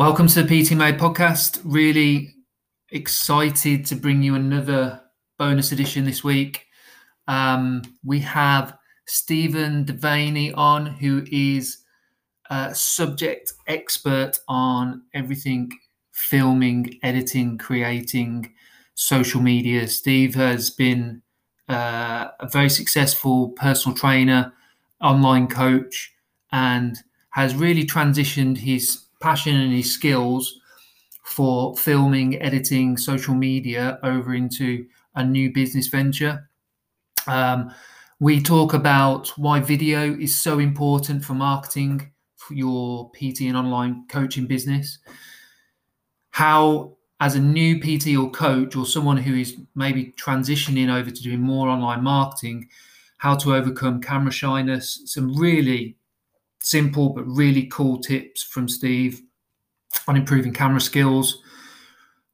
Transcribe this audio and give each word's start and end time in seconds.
Welcome 0.00 0.28
to 0.28 0.42
the 0.42 0.64
PT 0.64 0.70
Mentor 0.76 1.10
podcast. 1.10 1.60
Really 1.62 2.34
excited 2.88 3.84
to 3.84 3.94
bring 3.94 4.22
you 4.22 4.34
another 4.34 5.02
bonus 5.38 5.72
edition 5.72 6.06
this 6.06 6.24
week. 6.24 6.64
Um, 7.28 7.82
we 8.02 8.20
have 8.20 8.78
Stephen 9.04 9.84
Devaney 9.84 10.56
on, 10.56 10.86
who 10.86 11.22
is 11.30 11.84
a 12.48 12.74
subject 12.74 13.52
expert 13.66 14.38
on 14.48 15.02
everything 15.12 15.70
filming, 16.12 16.98
editing, 17.02 17.58
creating, 17.58 18.54
social 18.94 19.42
media. 19.42 19.86
Steve 19.86 20.34
has 20.34 20.70
been 20.70 21.20
uh, 21.68 22.28
a 22.40 22.48
very 22.48 22.70
successful 22.70 23.50
personal 23.50 23.94
trainer, 23.94 24.54
online 25.02 25.46
coach, 25.46 26.10
and 26.52 26.96
has 27.32 27.54
really 27.54 27.84
transitioned 27.84 28.56
his 28.56 29.04
passion 29.20 29.56
and 29.56 29.72
his 29.72 29.92
skills 29.92 30.60
for 31.24 31.76
filming, 31.76 32.40
editing, 32.42 32.96
social 32.96 33.34
media 33.34 33.98
over 34.02 34.34
into 34.34 34.86
a 35.14 35.24
new 35.24 35.52
business 35.52 35.86
venture. 35.86 36.48
Um, 37.26 37.72
we 38.18 38.42
talk 38.42 38.74
about 38.74 39.28
why 39.38 39.60
video 39.60 40.14
is 40.14 40.38
so 40.38 40.58
important 40.58 41.24
for 41.24 41.34
marketing 41.34 42.10
for 42.36 42.54
your 42.54 43.10
PT 43.12 43.42
and 43.42 43.56
online 43.56 44.04
coaching 44.08 44.46
business. 44.46 44.98
How, 46.30 46.96
as 47.20 47.34
a 47.34 47.40
new 47.40 47.80
PT 47.80 48.16
or 48.16 48.30
coach, 48.30 48.76
or 48.76 48.86
someone 48.86 49.16
who 49.16 49.34
is 49.34 49.56
maybe 49.74 50.14
transitioning 50.18 50.92
over 50.92 51.10
to 51.10 51.22
doing 51.22 51.40
more 51.40 51.68
online 51.68 52.02
marketing, 52.02 52.68
how 53.18 53.36
to 53.36 53.54
overcome 53.54 54.00
camera 54.00 54.32
shyness, 54.32 55.02
some 55.04 55.36
really 55.36 55.96
simple 56.62 57.10
but 57.10 57.26
really 57.26 57.66
cool 57.66 57.98
tips 57.98 58.42
from 58.42 58.68
Steve 58.68 59.22
on 60.06 60.16
improving 60.16 60.52
camera 60.52 60.80
skills, 60.80 61.42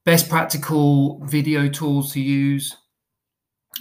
best 0.04 0.28
practical 0.28 1.24
video 1.24 1.68
tools 1.68 2.12
to 2.12 2.20
use 2.20 2.76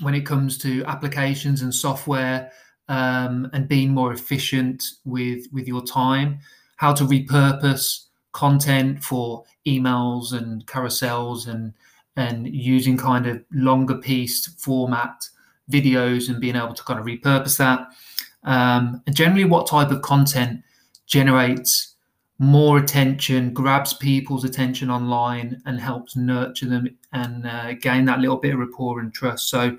when 0.02 0.16
it 0.16 0.26
comes 0.26 0.58
to 0.58 0.84
applications 0.86 1.62
and 1.62 1.74
software 1.74 2.52
um, 2.90 3.50
and 3.54 3.68
being 3.68 3.90
more 3.94 4.14
efficient 4.14 4.84
with 5.06 5.46
with 5.52 5.68
your 5.68 5.84
time, 5.84 6.40
how 6.78 6.94
to 6.94 7.04
repurpose 7.04 8.06
content 8.32 9.04
for 9.04 9.44
emails 9.66 10.34
and 10.34 10.66
carousels 10.68 11.48
and 11.48 11.74
and 12.18 12.48
using 12.48 12.98
kind 12.98 13.26
of 13.28 13.44
longer 13.52 13.96
piece 13.96 14.46
format 14.58 15.28
videos 15.72 16.30
and 16.30 16.40
being 16.40 16.56
able 16.56 16.74
to 16.74 16.84
kind 16.84 17.00
of 17.00 17.06
repurpose 17.06 17.58
that 17.58 17.88
um, 18.46 19.02
and 19.06 19.16
generally 19.16 19.46
what 19.46 19.68
type 19.68 19.92
of 19.92 20.02
content 20.02 20.64
generates 21.06 21.96
more 22.38 22.78
attention, 22.78 23.54
grabs 23.54 23.94
people's 23.94 24.44
attention 24.44 24.90
online, 24.90 25.62
and 25.66 25.80
helps 25.80 26.16
nurture 26.16 26.68
them 26.68 26.88
and 27.14 27.48
uh, 27.48 27.74
gain 27.74 28.06
that 28.06 28.20
little 28.20 28.38
bit 28.38 28.54
of 28.54 28.60
rapport 28.60 29.00
and 29.00 29.14
trust. 29.14 29.50
So, 29.50 29.78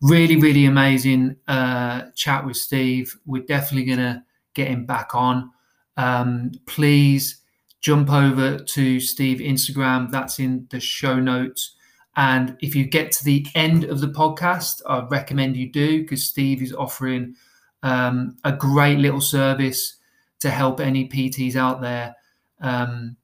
really, 0.00 0.36
really 0.36 0.66
amazing 0.66 1.36
uh, 1.48 2.02
chat 2.14 2.46
with 2.46 2.56
Steve. 2.56 3.16
We're 3.26 3.42
definitely 3.42 3.86
going 3.86 3.98
to 3.98 4.22
get 4.54 4.68
him 4.68 4.86
back 4.86 5.14
on. 5.14 5.50
Um, 5.96 6.52
please 6.66 7.40
jump 7.80 8.10
over 8.10 8.58
to 8.58 9.00
Steve 9.00 9.38
Instagram. 9.38 10.10
That's 10.10 10.38
in 10.38 10.66
the 10.70 10.80
show 10.80 11.18
notes. 11.18 11.74
And 12.16 12.56
if 12.60 12.74
you 12.74 12.84
get 12.84 13.12
to 13.12 13.24
the 13.24 13.46
end 13.54 13.84
of 13.84 14.00
the 14.00 14.08
podcast, 14.08 14.82
I 14.86 15.06
recommend 15.10 15.56
you 15.56 15.70
do 15.70 16.02
because 16.02 16.24
Steve 16.26 16.62
is 16.62 16.72
offering 16.72 17.34
um, 17.82 18.36
a 18.44 18.52
great 18.52 18.98
little 18.98 19.20
service 19.20 19.96
to 20.40 20.50
help 20.50 20.80
any 20.80 21.08
PTs 21.08 21.56
out 21.56 21.80
there 21.80 22.14
um, 22.60 23.16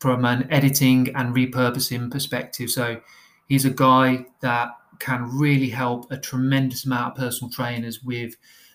from 0.00 0.24
an 0.24 0.46
editing 0.50 1.14
and 1.14 1.34
repurposing 1.34 2.10
perspective. 2.10 2.70
So 2.70 3.00
he's 3.46 3.64
a 3.64 3.70
guy 3.70 4.26
that 4.40 4.70
can 4.98 5.28
really 5.36 5.68
help 5.68 6.10
a 6.12 6.18
tremendous 6.18 6.84
amount 6.84 7.12
of 7.12 7.18
personal 7.18 7.50
trainers 7.50 8.02
with 8.02 8.34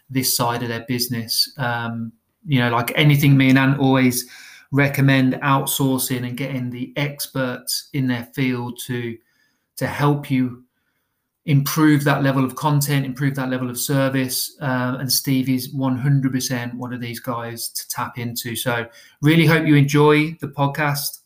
this 0.10 0.36
side 0.36 0.64
of 0.64 0.70
their 0.70 0.86
business. 0.88 1.52
Um, 1.58 2.12
you 2.46 2.60
know, 2.60 2.70
like 2.70 2.92
anything, 2.96 3.38
me 3.38 3.50
and 3.50 3.58
Ant 3.58 3.80
always 3.80 4.30
recommend 4.72 5.36
outsourcing 5.36 6.28
and 6.28 6.36
getting 6.36 6.70
the 6.70 6.92
experts 6.98 7.90
in 7.94 8.08
their 8.08 8.26
field 8.36 8.80
to 8.86 9.18
to 9.78 9.88
help 9.88 10.32
you 10.32 10.65
improve 11.46 12.04
that 12.04 12.24
level 12.24 12.44
of 12.44 12.56
content, 12.56 13.06
improve 13.06 13.36
that 13.36 13.50
level 13.50 13.70
of 13.70 13.78
service. 13.78 14.58
Uh, 14.62 14.98
and 15.00 15.12
Steve 15.12 15.48
is 15.50 15.74
100% 15.74 16.74
one 16.74 16.94
of 16.94 17.02
these 17.02 17.20
guys 17.20 17.70
to 17.70 17.88
tap 17.90 18.18
into. 18.18 18.56
So, 18.56 18.88
really 19.22 19.46
hope 19.46 19.66
you 19.66 19.76
enjoy 19.76 20.32
the 20.42 20.48
podcast. 20.48 21.20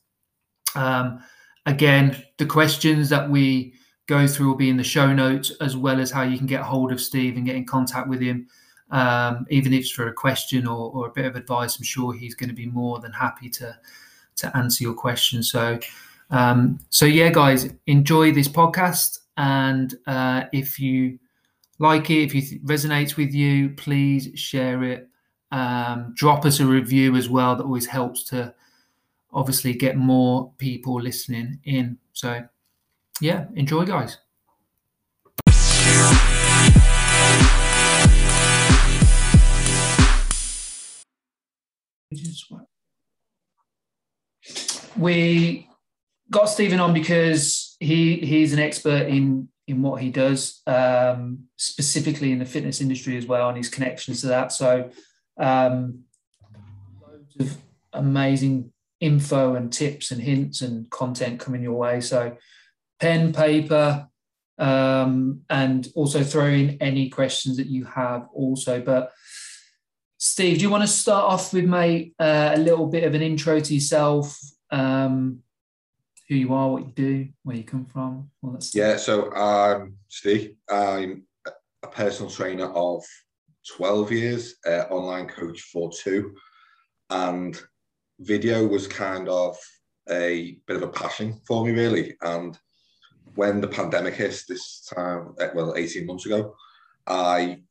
Um, 0.76 1.24
again, 1.66 2.24
the 2.38 2.46
questions 2.46 3.10
that 3.10 3.30
we 3.30 3.74
go 4.08 4.28
through 4.28 4.48
will 4.48 4.56
be 4.56 4.70
in 4.70 4.78
the 4.78 4.84
show 4.84 5.14
notes, 5.14 5.52
as 5.62 5.78
well 5.78 6.00
as 6.00 6.12
how 6.12 6.24
you 6.24 6.38
can 6.38 6.48
get 6.48 6.62
hold 6.62 6.92
of 6.92 7.00
Steve 7.00 7.38
and 7.38 7.46
get 7.46 7.56
in 7.56 7.66
contact 7.66 8.10
with 8.10 8.20
him. 8.20 8.48
Um, 8.92 9.46
even 9.52 9.72
if 9.72 9.82
it's 9.82 9.92
for 9.92 10.08
a 10.08 10.14
question 10.14 10.66
or, 10.66 10.92
or 10.92 11.08
a 11.08 11.12
bit 11.12 11.26
of 11.26 11.36
advice, 11.36 11.78
I'm 11.78 11.84
sure 11.84 12.12
he's 12.12 12.34
going 12.34 12.50
to 12.50 12.56
be 12.56 12.66
more 12.66 13.00
than 13.00 13.12
happy 13.12 13.50
to 13.52 13.78
to 14.38 14.58
answer 14.58 14.84
your 14.84 14.94
question. 14.94 15.44
So, 15.44 15.80
um, 16.30 16.80
so 16.90 17.06
yeah, 17.06 17.30
guys, 17.30 17.72
enjoy 17.88 18.32
this 18.32 18.48
podcast. 18.48 19.20
And 19.40 19.96
uh, 20.06 20.44
if 20.52 20.80
you 20.82 21.18
like 21.80 22.10
it, 22.10 22.24
if 22.24 22.36
it 22.36 22.66
resonates 22.66 23.16
with 23.16 23.34
you, 23.34 23.70
please 23.70 24.38
share 24.38 24.84
it. 24.84 25.08
Um, 25.50 26.14
drop 26.14 26.46
us 26.46 26.60
a 26.60 26.66
review 26.66 27.16
as 27.16 27.30
well. 27.30 27.56
That 27.56 27.64
always 27.64 27.86
helps 27.86 28.26
to 28.26 28.54
obviously 29.32 29.74
get 29.74 29.96
more 29.96 30.52
people 30.58 31.02
listening 31.02 31.60
in. 31.64 31.98
So, 32.12 32.44
yeah, 33.22 33.46
enjoy, 33.56 33.86
guys. 33.86 34.18
We 44.98 45.70
got 46.30 46.50
Stephen 46.50 46.82
on 46.82 46.94
because 46.94 47.69
he 47.80 48.18
he's 48.18 48.54
an 48.54 48.60
expert 48.60 49.08
in 49.08 49.50
in 49.68 49.82
what 49.84 50.02
he 50.02 50.10
does, 50.10 50.62
um, 50.66 51.46
specifically 51.56 52.32
in 52.32 52.40
the 52.40 52.46
fitness 52.46 52.82
industry 52.82 53.18
as 53.18 53.28
well, 53.28 53.50
and 53.50 53.58
his 53.58 53.70
connections 53.70 54.22
to 54.22 54.28
that. 54.28 54.52
So, 54.52 54.90
um, 55.38 56.00
loads 57.02 57.36
of 57.40 57.58
amazing 57.94 58.74
info 59.00 59.54
and 59.56 59.72
tips 59.72 60.12
and 60.12 60.22
hints 60.22 60.62
and 60.62 60.90
content 60.90 61.40
coming 61.40 61.62
your 61.62 61.78
way. 61.78 62.02
So, 62.02 62.36
pen, 63.00 63.32
paper, 63.32 64.08
um, 64.58 65.42
and 65.50 65.88
also 65.96 66.24
throw 66.24 66.48
in 66.48 66.78
any 66.82 67.10
questions 67.10 67.58
that 67.58 67.68
you 67.68 67.86
have 67.86 68.28
also. 68.34 68.82
But 68.82 69.14
Steve, 70.18 70.58
do 70.58 70.64
you 70.64 70.70
want 70.70 70.84
to 70.84 70.88
start 70.88 71.32
off 71.32 71.54
with, 71.54 71.66
mate, 71.66 72.14
uh, 72.20 72.52
a 72.56 72.60
little 72.60 72.88
bit 72.88 73.04
of 73.04 73.14
an 73.14 73.22
intro 73.22 73.60
to 73.60 73.74
yourself? 73.74 74.38
Um, 74.72 75.44
who 76.30 76.36
you 76.36 76.54
are, 76.54 76.70
what 76.70 76.86
you 76.86 76.92
do, 76.96 77.28
where 77.44 77.58
you 77.58 77.64
come 77.64 77.86
from, 77.86 78.30
all 78.42 78.52
that 78.52 78.64
stuff? 78.64 78.80
Yeah, 78.80 78.98
so 78.98 79.34
um, 79.34 79.96
Steve, 80.08 80.54
I'm 80.70 81.24
a 81.84 81.88
personal 81.88 82.32
trainer 82.32 82.72
of 82.72 83.04
12 83.76 84.12
years, 84.12 84.56
uh, 84.66 84.86
online 84.92 85.28
coach 85.28 85.62
for 85.74 85.90
two, 85.92 86.36
and 87.10 87.60
video 88.20 88.66
was 88.68 88.88
kind 88.88 89.28
of 89.28 89.58
a 90.10 90.60
bit 90.68 90.76
of 90.78 90.84
a 90.84 90.88
passion 90.90 91.42
for 91.48 91.66
me, 91.66 91.72
really. 91.72 92.16
And 92.22 92.58
when 93.36 93.60
the 93.60 93.68
pandemic 93.68 94.14
hit 94.14 94.44
this 94.48 94.88
time, 94.94 95.34
uh, 95.40 95.48
well, 95.56 95.76
18 95.76 96.06
months 96.06 96.28
ago, 96.28 96.54
I 97.08 97.62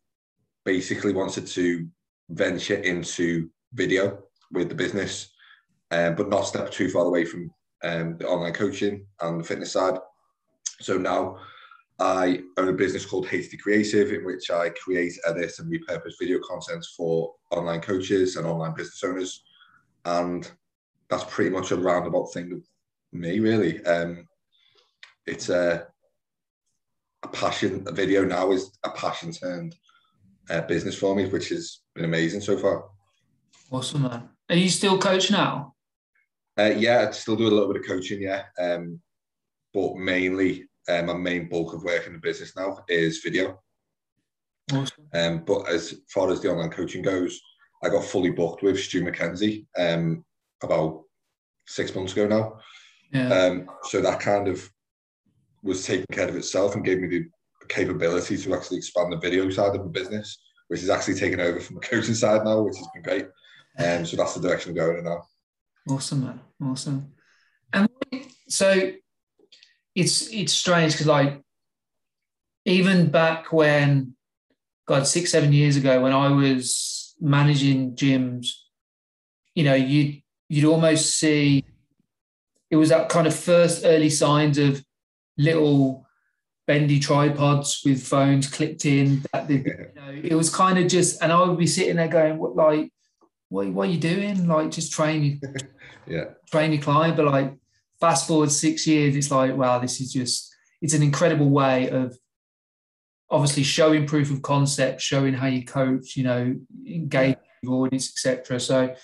basically 0.64 1.12
wanted 1.12 1.46
to 1.46 1.86
venture 2.28 2.76
into 2.76 3.50
video 3.72 4.18
with 4.50 4.68
the 4.68 4.74
business, 4.74 5.30
um, 5.92 6.16
but 6.16 6.28
not 6.28 6.42
step 6.42 6.72
too 6.72 6.90
far 6.90 7.04
away 7.04 7.24
from 7.24 7.52
um, 7.82 8.16
the 8.18 8.26
online 8.26 8.52
coaching 8.52 9.06
and 9.20 9.40
the 9.40 9.44
fitness 9.44 9.72
side. 9.72 9.98
So 10.80 10.96
now 10.96 11.38
I 11.98 12.42
own 12.56 12.68
a 12.68 12.72
business 12.72 13.04
called 13.04 13.26
HD 13.26 13.58
Creative, 13.58 14.12
in 14.12 14.24
which 14.24 14.50
I 14.50 14.70
create, 14.70 15.18
edit, 15.26 15.58
and 15.58 15.72
repurpose 15.72 16.14
video 16.20 16.38
content 16.48 16.84
for 16.96 17.34
online 17.50 17.80
coaches 17.80 18.36
and 18.36 18.46
online 18.46 18.74
business 18.74 19.02
owners. 19.04 19.42
And 20.04 20.48
that's 21.10 21.24
pretty 21.28 21.50
much 21.50 21.72
a 21.72 21.76
roundabout 21.76 22.32
thing 22.32 22.52
of 22.52 22.62
me, 23.12 23.40
really. 23.40 23.84
Um, 23.84 24.28
it's 25.26 25.48
a, 25.48 25.88
a 27.24 27.28
passion. 27.28 27.84
A 27.86 27.92
video 27.92 28.24
now 28.24 28.52
is 28.52 28.78
a 28.84 28.90
passion 28.90 29.32
turned 29.32 29.74
uh, 30.50 30.60
business 30.62 30.96
for 30.96 31.16
me, 31.16 31.26
which 31.26 31.48
has 31.48 31.80
been 31.94 32.04
amazing 32.04 32.40
so 32.40 32.56
far. 32.56 32.84
Awesome, 33.70 34.02
man. 34.02 34.28
Are 34.48 34.56
you 34.56 34.70
still 34.70 34.98
coach 34.98 35.30
now? 35.30 35.74
Uh, 36.58 36.74
yeah, 36.76 37.06
I 37.08 37.10
still 37.12 37.36
do 37.36 37.46
a 37.46 37.50
little 37.50 37.72
bit 37.72 37.80
of 37.80 37.86
coaching, 37.86 38.20
yeah. 38.20 38.44
Um, 38.58 39.00
but 39.72 39.96
mainly, 39.96 40.68
um, 40.88 41.06
my 41.06 41.14
main 41.14 41.48
bulk 41.48 41.74
of 41.74 41.84
work 41.84 42.06
in 42.06 42.14
the 42.14 42.18
business 42.18 42.56
now 42.56 42.78
is 42.88 43.20
video. 43.20 43.60
Awesome. 44.72 45.08
Um, 45.14 45.44
but 45.46 45.68
as 45.68 46.00
far 46.08 46.30
as 46.30 46.40
the 46.40 46.50
online 46.50 46.70
coaching 46.70 47.02
goes, 47.02 47.40
I 47.82 47.88
got 47.88 48.04
fully 48.04 48.30
booked 48.30 48.62
with 48.62 48.80
Stu 48.80 49.04
McKenzie 49.04 49.66
um, 49.78 50.24
about 50.62 51.04
six 51.66 51.94
months 51.94 52.12
ago 52.12 52.26
now. 52.26 52.58
Yeah. 53.12 53.32
Um, 53.32 53.70
so 53.84 54.00
that 54.00 54.20
kind 54.20 54.48
of 54.48 54.68
was 55.62 55.86
taking 55.86 56.06
care 56.12 56.28
of 56.28 56.36
itself 56.36 56.74
and 56.74 56.84
gave 56.84 57.00
me 57.00 57.08
the 57.08 57.26
capability 57.68 58.36
to 58.36 58.54
actually 58.54 58.78
expand 58.78 59.12
the 59.12 59.18
video 59.18 59.48
side 59.50 59.76
of 59.76 59.82
the 59.84 59.90
business, 59.90 60.38
which 60.68 60.82
is 60.82 60.90
actually 60.90 61.14
taken 61.14 61.40
over 61.40 61.60
from 61.60 61.76
the 61.76 61.82
coaching 61.82 62.14
side 62.14 62.44
now, 62.44 62.62
which 62.62 62.76
has 62.76 62.88
been 62.94 63.02
great. 63.02 63.26
Um, 63.78 64.04
so 64.04 64.16
that's 64.16 64.34
the 64.34 64.40
direction 64.40 64.70
I'm 64.70 64.76
going 64.76 64.98
in 64.98 65.04
now. 65.04 65.22
Awesome, 65.88 66.24
man. 66.24 66.40
Awesome. 66.62 67.12
And 67.72 67.88
so 68.48 68.92
it's 69.94 70.32
it's 70.32 70.52
strange 70.52 70.92
because 70.92 71.06
like 71.06 71.42
even 72.64 73.10
back 73.10 73.52
when 73.52 74.14
God 74.86 75.06
six 75.06 75.32
seven 75.32 75.52
years 75.52 75.76
ago 75.76 76.02
when 76.02 76.12
I 76.12 76.28
was 76.28 77.14
managing 77.20 77.94
gyms, 77.94 78.48
you 79.54 79.64
know 79.64 79.74
you'd 79.74 80.22
you'd 80.48 80.64
almost 80.64 81.16
see 81.16 81.64
it 82.70 82.76
was 82.76 82.90
that 82.90 83.08
kind 83.08 83.26
of 83.26 83.34
first 83.34 83.84
early 83.84 84.10
signs 84.10 84.58
of 84.58 84.84
little 85.36 86.06
bendy 86.66 87.00
tripods 87.00 87.80
with 87.84 88.06
phones 88.06 88.46
clipped 88.46 88.84
in. 88.84 89.24
That 89.32 89.48
the, 89.48 89.54
you 89.54 89.90
know, 89.96 90.20
it 90.22 90.34
was 90.34 90.54
kind 90.54 90.78
of 90.78 90.86
just, 90.86 91.22
and 91.22 91.32
I 91.32 91.42
would 91.42 91.58
be 91.58 91.66
sitting 91.66 91.96
there 91.96 92.08
going, 92.08 92.38
"What 92.38 92.54
like, 92.54 92.92
what, 93.48 93.66
what 93.68 93.88
are 93.88 93.92
you 93.92 93.98
doing? 93.98 94.46
Like, 94.46 94.70
just 94.70 94.92
train, 94.92 95.40
yeah, 96.06 96.24
train 96.50 96.72
your 96.72 96.82
client." 96.82 97.16
But 97.16 97.26
like, 97.26 97.54
fast 98.00 98.26
forward 98.26 98.50
six 98.50 98.86
years, 98.86 99.16
it's 99.16 99.30
like, 99.30 99.56
wow, 99.56 99.78
this 99.78 100.00
is 100.00 100.12
just, 100.12 100.54
it's 100.80 100.94
an 100.94 101.02
incredible 101.02 101.50
way 101.50 101.90
of 101.90 102.16
obviously 103.30 103.62
showing 103.62 104.06
proof 104.06 104.30
of 104.30 104.42
concept, 104.42 105.00
showing 105.00 105.34
how 105.34 105.46
you 105.46 105.64
coach, 105.64 106.16
you 106.16 106.24
know, 106.24 106.54
engage 106.86 107.36
your 107.62 107.86
audience, 107.86 108.10
etc. 108.10 108.60
So 108.60 108.94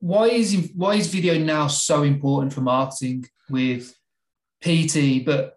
why 0.00 0.26
is 0.26 0.72
why 0.74 0.94
is 0.94 1.08
video 1.08 1.38
now 1.38 1.68
so 1.68 2.02
important 2.02 2.52
for 2.52 2.62
marketing 2.62 3.26
with 3.48 3.94
PT, 4.62 5.24
but 5.24 5.56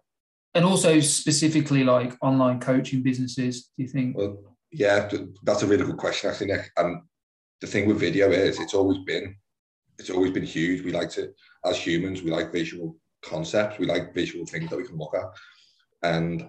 and 0.54 0.64
also 0.64 1.00
specifically 1.00 1.82
like 1.82 2.14
online 2.22 2.60
coaching 2.60 3.02
businesses? 3.02 3.70
Do 3.76 3.82
you 3.82 3.88
think? 3.88 4.16
Well, 4.16 4.38
yeah, 4.70 5.08
that's 5.42 5.62
a 5.62 5.66
really 5.66 5.84
good 5.84 5.96
question, 5.96 6.30
actually, 6.30 6.48
Nick. 6.48 6.70
And 6.76 7.02
the 7.64 7.70
thing 7.70 7.88
with 7.88 7.98
video 7.98 8.30
is, 8.30 8.60
it's 8.60 8.74
always 8.74 8.98
been, 8.98 9.34
it's 9.98 10.10
always 10.10 10.32
been 10.32 10.44
huge. 10.44 10.84
We 10.84 10.92
like 10.92 11.08
to, 11.12 11.32
as 11.64 11.78
humans, 11.78 12.22
we 12.22 12.30
like 12.30 12.52
visual 12.52 12.96
concepts. 13.24 13.78
We 13.78 13.86
like 13.86 14.12
visual 14.12 14.44
things 14.44 14.68
that 14.68 14.76
we 14.76 14.86
can 14.86 14.98
look 14.98 15.14
at, 15.16 15.30
and 16.02 16.46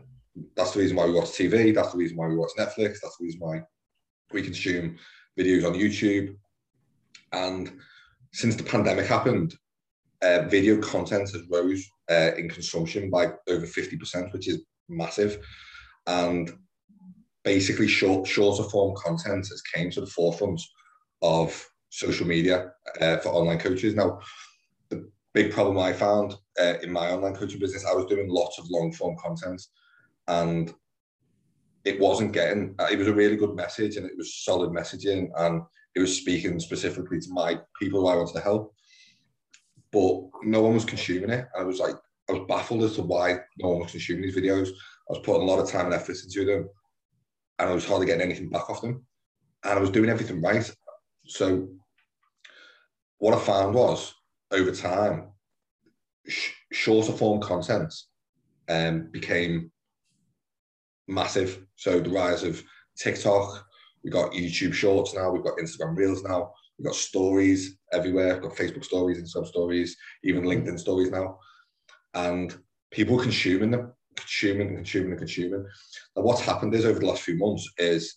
that's 0.57 0.71
the 0.71 0.81
reason 0.81 0.97
why 0.97 1.05
we 1.05 1.13
watch 1.13 1.29
TV. 1.29 1.73
That's 1.73 1.93
the 1.93 1.97
reason 1.97 2.17
why 2.17 2.27
we 2.27 2.35
watch 2.35 2.51
Netflix. 2.59 2.97
That's 3.01 3.17
the 3.17 3.23
reason 3.23 3.39
why 3.39 3.61
we 4.33 4.41
consume 4.41 4.97
videos 5.39 5.65
on 5.65 5.79
YouTube. 5.79 6.35
And 7.31 7.79
since 8.33 8.57
the 8.57 8.63
pandemic 8.63 9.05
happened, 9.05 9.55
uh, 10.21 10.41
video 10.49 10.81
content 10.81 11.29
has 11.31 11.43
rose 11.49 11.87
uh, 12.11 12.31
in 12.37 12.49
consumption 12.49 13.09
by 13.09 13.31
over 13.47 13.65
50%, 13.65 14.33
which 14.33 14.49
is 14.49 14.65
massive. 14.89 15.39
And 16.07 16.51
basically, 17.45 17.87
short, 17.87 18.27
shorter 18.27 18.63
form 18.63 18.95
content 18.97 19.47
has 19.47 19.61
came 19.61 19.89
to 19.91 20.01
the 20.01 20.07
forefront 20.07 20.59
of 21.21 21.65
social 21.89 22.27
media 22.27 22.71
uh, 23.01 23.17
for 23.17 23.29
online 23.29 23.59
coaches. 23.59 23.95
Now, 23.95 24.19
the 24.89 25.09
big 25.33 25.51
problem 25.51 25.77
I 25.79 25.93
found 25.93 26.35
uh, 26.59 26.75
in 26.81 26.91
my 26.91 27.11
online 27.11 27.35
coaching 27.35 27.59
business, 27.59 27.85
I 27.85 27.93
was 27.93 28.05
doing 28.05 28.29
lots 28.29 28.59
of 28.59 28.69
long 28.69 28.91
form 28.91 29.15
content 29.17 29.61
and 30.27 30.73
it 31.85 31.99
wasn't 31.99 32.33
getting, 32.33 32.75
uh, 32.79 32.87
it 32.91 32.97
was 32.97 33.07
a 33.07 33.13
really 33.13 33.35
good 33.35 33.55
message 33.55 33.95
and 33.95 34.05
it 34.05 34.17
was 34.17 34.43
solid 34.43 34.71
messaging 34.71 35.29
and 35.37 35.61
it 35.95 35.99
was 35.99 36.17
speaking 36.17 36.59
specifically 36.59 37.19
to 37.19 37.29
my 37.31 37.59
people 37.79 38.01
who 38.01 38.07
I 38.07 38.15
wanted 38.15 38.33
to 38.33 38.41
help. 38.41 38.73
But 39.91 40.23
no 40.43 40.61
one 40.61 40.73
was 40.73 40.83
consuming 40.83 41.29
it. 41.29 41.47
I 41.57 41.63
was 41.63 41.79
like, 41.79 41.95
I 42.29 42.33
was 42.33 42.45
baffled 42.47 42.83
as 42.83 42.95
to 42.95 43.03
why 43.03 43.39
no 43.59 43.69
one 43.69 43.79
was 43.81 43.91
consuming 43.91 44.23
these 44.23 44.35
videos. 44.35 44.69
I 44.69 45.13
was 45.13 45.21
putting 45.23 45.43
a 45.43 45.45
lot 45.45 45.59
of 45.59 45.69
time 45.69 45.85
and 45.85 45.93
effort 45.93 46.17
into 46.23 46.43
them, 46.43 46.67
and 47.59 47.69
I 47.69 47.73
was 47.73 47.85
hardly 47.85 48.07
getting 48.07 48.23
anything 48.23 48.49
back 48.49 48.69
off 48.69 48.81
them. 48.81 49.05
And 49.63 49.77
I 49.77 49.81
was 49.81 49.91
doing 49.91 50.09
everything 50.09 50.41
right. 50.41 50.69
So, 51.27 51.67
what 53.17 53.33
I 53.33 53.39
found 53.39 53.75
was 53.75 54.13
over 54.51 54.71
time, 54.71 55.29
sh- 56.27 56.51
shorter 56.71 57.11
form 57.11 57.41
content 57.41 57.93
um, 58.69 59.09
became 59.11 59.71
massive. 61.07 61.65
So, 61.75 61.99
the 61.99 62.09
rise 62.09 62.43
of 62.43 62.63
TikTok, 62.97 63.65
we've 64.03 64.13
got 64.13 64.31
YouTube 64.31 64.73
Shorts 64.73 65.13
now, 65.13 65.31
we've 65.31 65.43
got 65.43 65.57
Instagram 65.57 65.95
Reels 65.95 66.23
now, 66.23 66.51
we've 66.77 66.85
got 66.85 66.95
stories 66.95 67.77
everywhere, 67.91 68.33
we've 68.33 68.43
got 68.43 68.55
Facebook 68.55 68.85
stories, 68.85 69.17
Instagram 69.17 69.47
stories, 69.47 69.97
even 70.23 70.43
LinkedIn 70.43 70.79
stories 70.79 71.11
now 71.11 71.39
and 72.15 72.57
people 72.91 73.19
consuming 73.19 73.71
them, 73.71 73.93
consuming 74.15 74.69
and 74.69 74.77
consuming 74.77 75.11
and 75.11 75.19
consuming. 75.19 75.65
And 76.15 76.25
what's 76.25 76.41
happened 76.41 76.73
is 76.73 76.85
over 76.85 76.99
the 76.99 77.05
last 77.05 77.21
few 77.21 77.37
months 77.37 77.69
is 77.77 78.15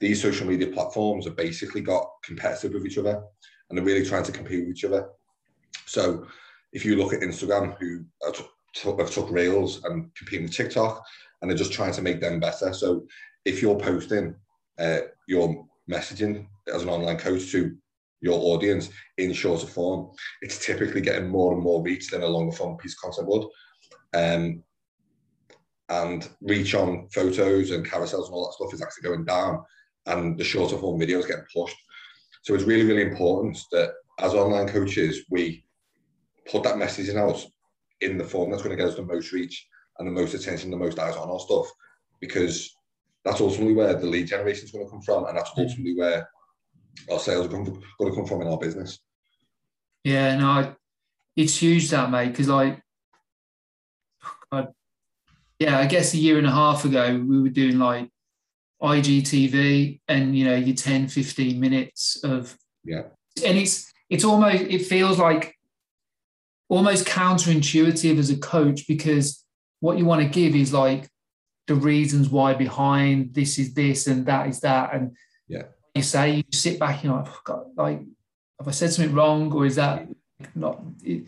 these 0.00 0.20
social 0.20 0.46
media 0.46 0.68
platforms 0.68 1.24
have 1.24 1.36
basically 1.36 1.80
got 1.80 2.08
competitive 2.24 2.74
with 2.74 2.86
each 2.86 2.98
other 2.98 3.22
and 3.68 3.78
they're 3.78 3.84
really 3.84 4.04
trying 4.04 4.24
to 4.24 4.32
compete 4.32 4.66
with 4.66 4.76
each 4.76 4.84
other. 4.84 5.08
So 5.86 6.26
if 6.72 6.84
you 6.84 6.96
look 6.96 7.12
at 7.12 7.20
Instagram, 7.20 7.76
who 7.78 8.04
have 8.24 9.10
took 9.10 9.30
Reels 9.30 9.82
and 9.84 10.14
competing 10.14 10.46
with 10.46 10.54
TikTok, 10.54 11.02
and 11.40 11.50
they're 11.50 11.58
just 11.58 11.72
trying 11.72 11.92
to 11.92 12.02
make 12.02 12.20
them 12.20 12.40
better. 12.40 12.72
So 12.72 13.06
if 13.44 13.62
you're 13.62 13.78
posting 13.78 14.34
uh, 14.78 14.98
your 15.28 15.66
messaging 15.90 16.46
as 16.72 16.82
an 16.82 16.88
online 16.88 17.18
coach 17.18 17.50
to 17.52 17.76
your 18.20 18.38
audience 18.38 18.90
in 19.18 19.32
shorter 19.32 19.66
form, 19.66 20.10
it's 20.42 20.64
typically 20.64 21.00
getting 21.00 21.28
more 21.28 21.54
and 21.54 21.62
more 21.62 21.82
reach 21.82 22.10
than 22.10 22.22
a 22.22 22.26
longer 22.26 22.54
form 22.54 22.76
piece 22.76 22.94
of 22.94 23.00
content 23.00 23.28
would. 23.28 23.46
Um, 24.14 24.62
and 25.88 26.28
reach 26.40 26.74
on 26.74 27.08
photos 27.12 27.70
and 27.70 27.86
carousels 27.86 28.26
and 28.26 28.34
all 28.34 28.46
that 28.46 28.54
stuff 28.54 28.74
is 28.74 28.82
actually 28.82 29.08
going 29.08 29.24
down, 29.24 29.62
and 30.06 30.38
the 30.38 30.44
shorter 30.44 30.76
form 30.78 31.00
videos 31.00 31.26
getting 31.26 31.44
pushed. 31.54 31.76
So 32.42 32.54
it's 32.54 32.64
really, 32.64 32.84
really 32.84 33.02
important 33.02 33.58
that 33.72 33.92
as 34.20 34.34
online 34.34 34.68
coaches, 34.68 35.24
we 35.30 35.64
put 36.50 36.62
that 36.62 36.76
messaging 36.76 37.16
out 37.16 37.44
in 38.00 38.18
the 38.18 38.24
form 38.24 38.50
that's 38.50 38.62
going 38.62 38.76
to 38.76 38.82
get 38.82 38.90
us 38.90 38.96
the 38.96 39.02
most 39.02 39.32
reach 39.32 39.66
and 39.98 40.06
the 40.06 40.12
most 40.12 40.34
attention, 40.34 40.70
the 40.70 40.76
most 40.76 40.98
eyes 40.98 41.16
on 41.16 41.28
our 41.28 41.40
stuff, 41.40 41.66
because 42.20 42.76
that's 43.24 43.40
ultimately 43.40 43.74
where 43.74 43.94
the 43.94 44.06
lead 44.06 44.28
generation 44.28 44.64
is 44.64 44.70
going 44.70 44.84
to 44.84 44.90
come 44.90 45.02
from, 45.02 45.26
and 45.26 45.36
that's 45.36 45.50
ultimately 45.56 45.96
where 45.96 46.28
our 47.10 47.18
sales 47.18 47.46
are 47.46 47.48
going 47.48 47.64
to 47.64 48.14
come 48.14 48.26
from 48.26 48.42
in 48.42 48.48
our 48.48 48.58
business. 48.58 49.00
Yeah, 50.04 50.36
no, 50.36 50.76
it's 51.34 51.60
huge 51.60 51.90
that 51.90 52.10
mate 52.10 52.28
because 52.28 52.48
like, 52.48 52.80
God, 54.52 54.72
yeah, 55.58 55.78
I 55.78 55.86
guess 55.86 56.14
a 56.14 56.18
year 56.18 56.38
and 56.38 56.46
a 56.46 56.52
half 56.52 56.84
ago 56.84 57.18
we 57.26 57.42
were 57.42 57.48
doing 57.48 57.78
like 57.78 58.08
IGTV 58.82 60.00
and 60.08 60.36
you 60.36 60.44
know 60.44 60.54
your 60.54 60.76
10, 60.76 61.08
15 61.08 61.58
minutes 61.58 62.22
of 62.24 62.56
yeah, 62.84 63.02
and 63.44 63.58
it's 63.58 63.92
it's 64.10 64.24
almost 64.24 64.62
it 64.62 64.86
feels 64.86 65.18
like 65.18 65.54
almost 66.68 67.06
counterintuitive 67.06 68.18
as 68.18 68.30
a 68.30 68.36
coach 68.36 68.86
because 68.86 69.44
what 69.80 69.98
you 69.98 70.04
want 70.04 70.22
to 70.22 70.28
give 70.28 70.54
is 70.54 70.72
like 70.72 71.08
the 71.68 71.74
reasons 71.74 72.28
why 72.28 72.54
behind 72.54 73.34
this 73.34 73.58
is 73.58 73.74
this 73.74 74.06
and 74.06 74.26
that 74.26 74.48
is 74.48 74.60
that 74.60 74.94
and 74.94 75.16
yeah 75.48 75.62
you 75.96 76.02
say, 76.02 76.36
you 76.36 76.44
sit 76.52 76.78
back, 76.78 77.02
you're 77.02 77.14
like, 77.14 77.26
oh, 77.28 77.40
God, 77.44 77.64
like, 77.76 78.00
have 78.58 78.68
I 78.68 78.70
said 78.70 78.92
something 78.92 79.14
wrong, 79.14 79.52
or 79.52 79.66
is 79.66 79.76
that 79.76 80.06
not? 80.54 80.82
yeah, 81.02 81.20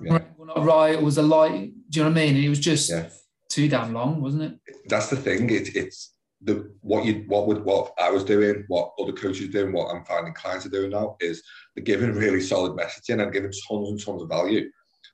yeah. 0.00 0.18
not 0.38 0.64
right, 0.64 0.96
or 0.96 1.02
was 1.02 1.18
a 1.18 1.22
lie? 1.22 1.48
Do 1.48 1.98
you 1.98 2.04
know 2.04 2.10
what 2.10 2.18
I 2.18 2.22
mean? 2.22 2.36
And 2.36 2.44
it 2.44 2.48
was 2.48 2.60
just 2.60 2.90
yeah. 2.90 3.08
too 3.48 3.68
damn 3.68 3.92
long, 3.92 4.20
wasn't 4.20 4.42
it? 4.42 4.58
That's 4.88 5.08
the 5.08 5.16
thing. 5.16 5.50
It, 5.50 5.74
it's 5.74 6.12
the 6.46 6.72
what 6.80 7.04
you 7.04 7.24
what 7.26 7.46
would 7.46 7.64
what 7.64 7.92
I 7.98 8.10
was 8.10 8.24
doing, 8.24 8.64
what 8.68 8.92
other 8.98 9.12
coaches 9.12 9.48
doing, 9.48 9.72
what 9.72 9.94
I'm 9.94 10.04
finding 10.04 10.32
clients 10.32 10.64
are 10.64 10.70
doing 10.70 10.90
now 10.90 11.16
is 11.20 11.42
they're 11.74 11.84
giving 11.84 12.12
really 12.12 12.40
solid 12.40 12.72
messaging 12.72 13.22
and 13.22 13.32
giving 13.32 13.52
tons 13.68 13.90
and 13.90 14.02
tons 14.02 14.22
of 14.22 14.28
value, 14.28 14.70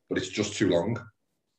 but 0.08 0.18
it's 0.18 0.28
just 0.28 0.54
too 0.54 0.68
long. 0.68 0.96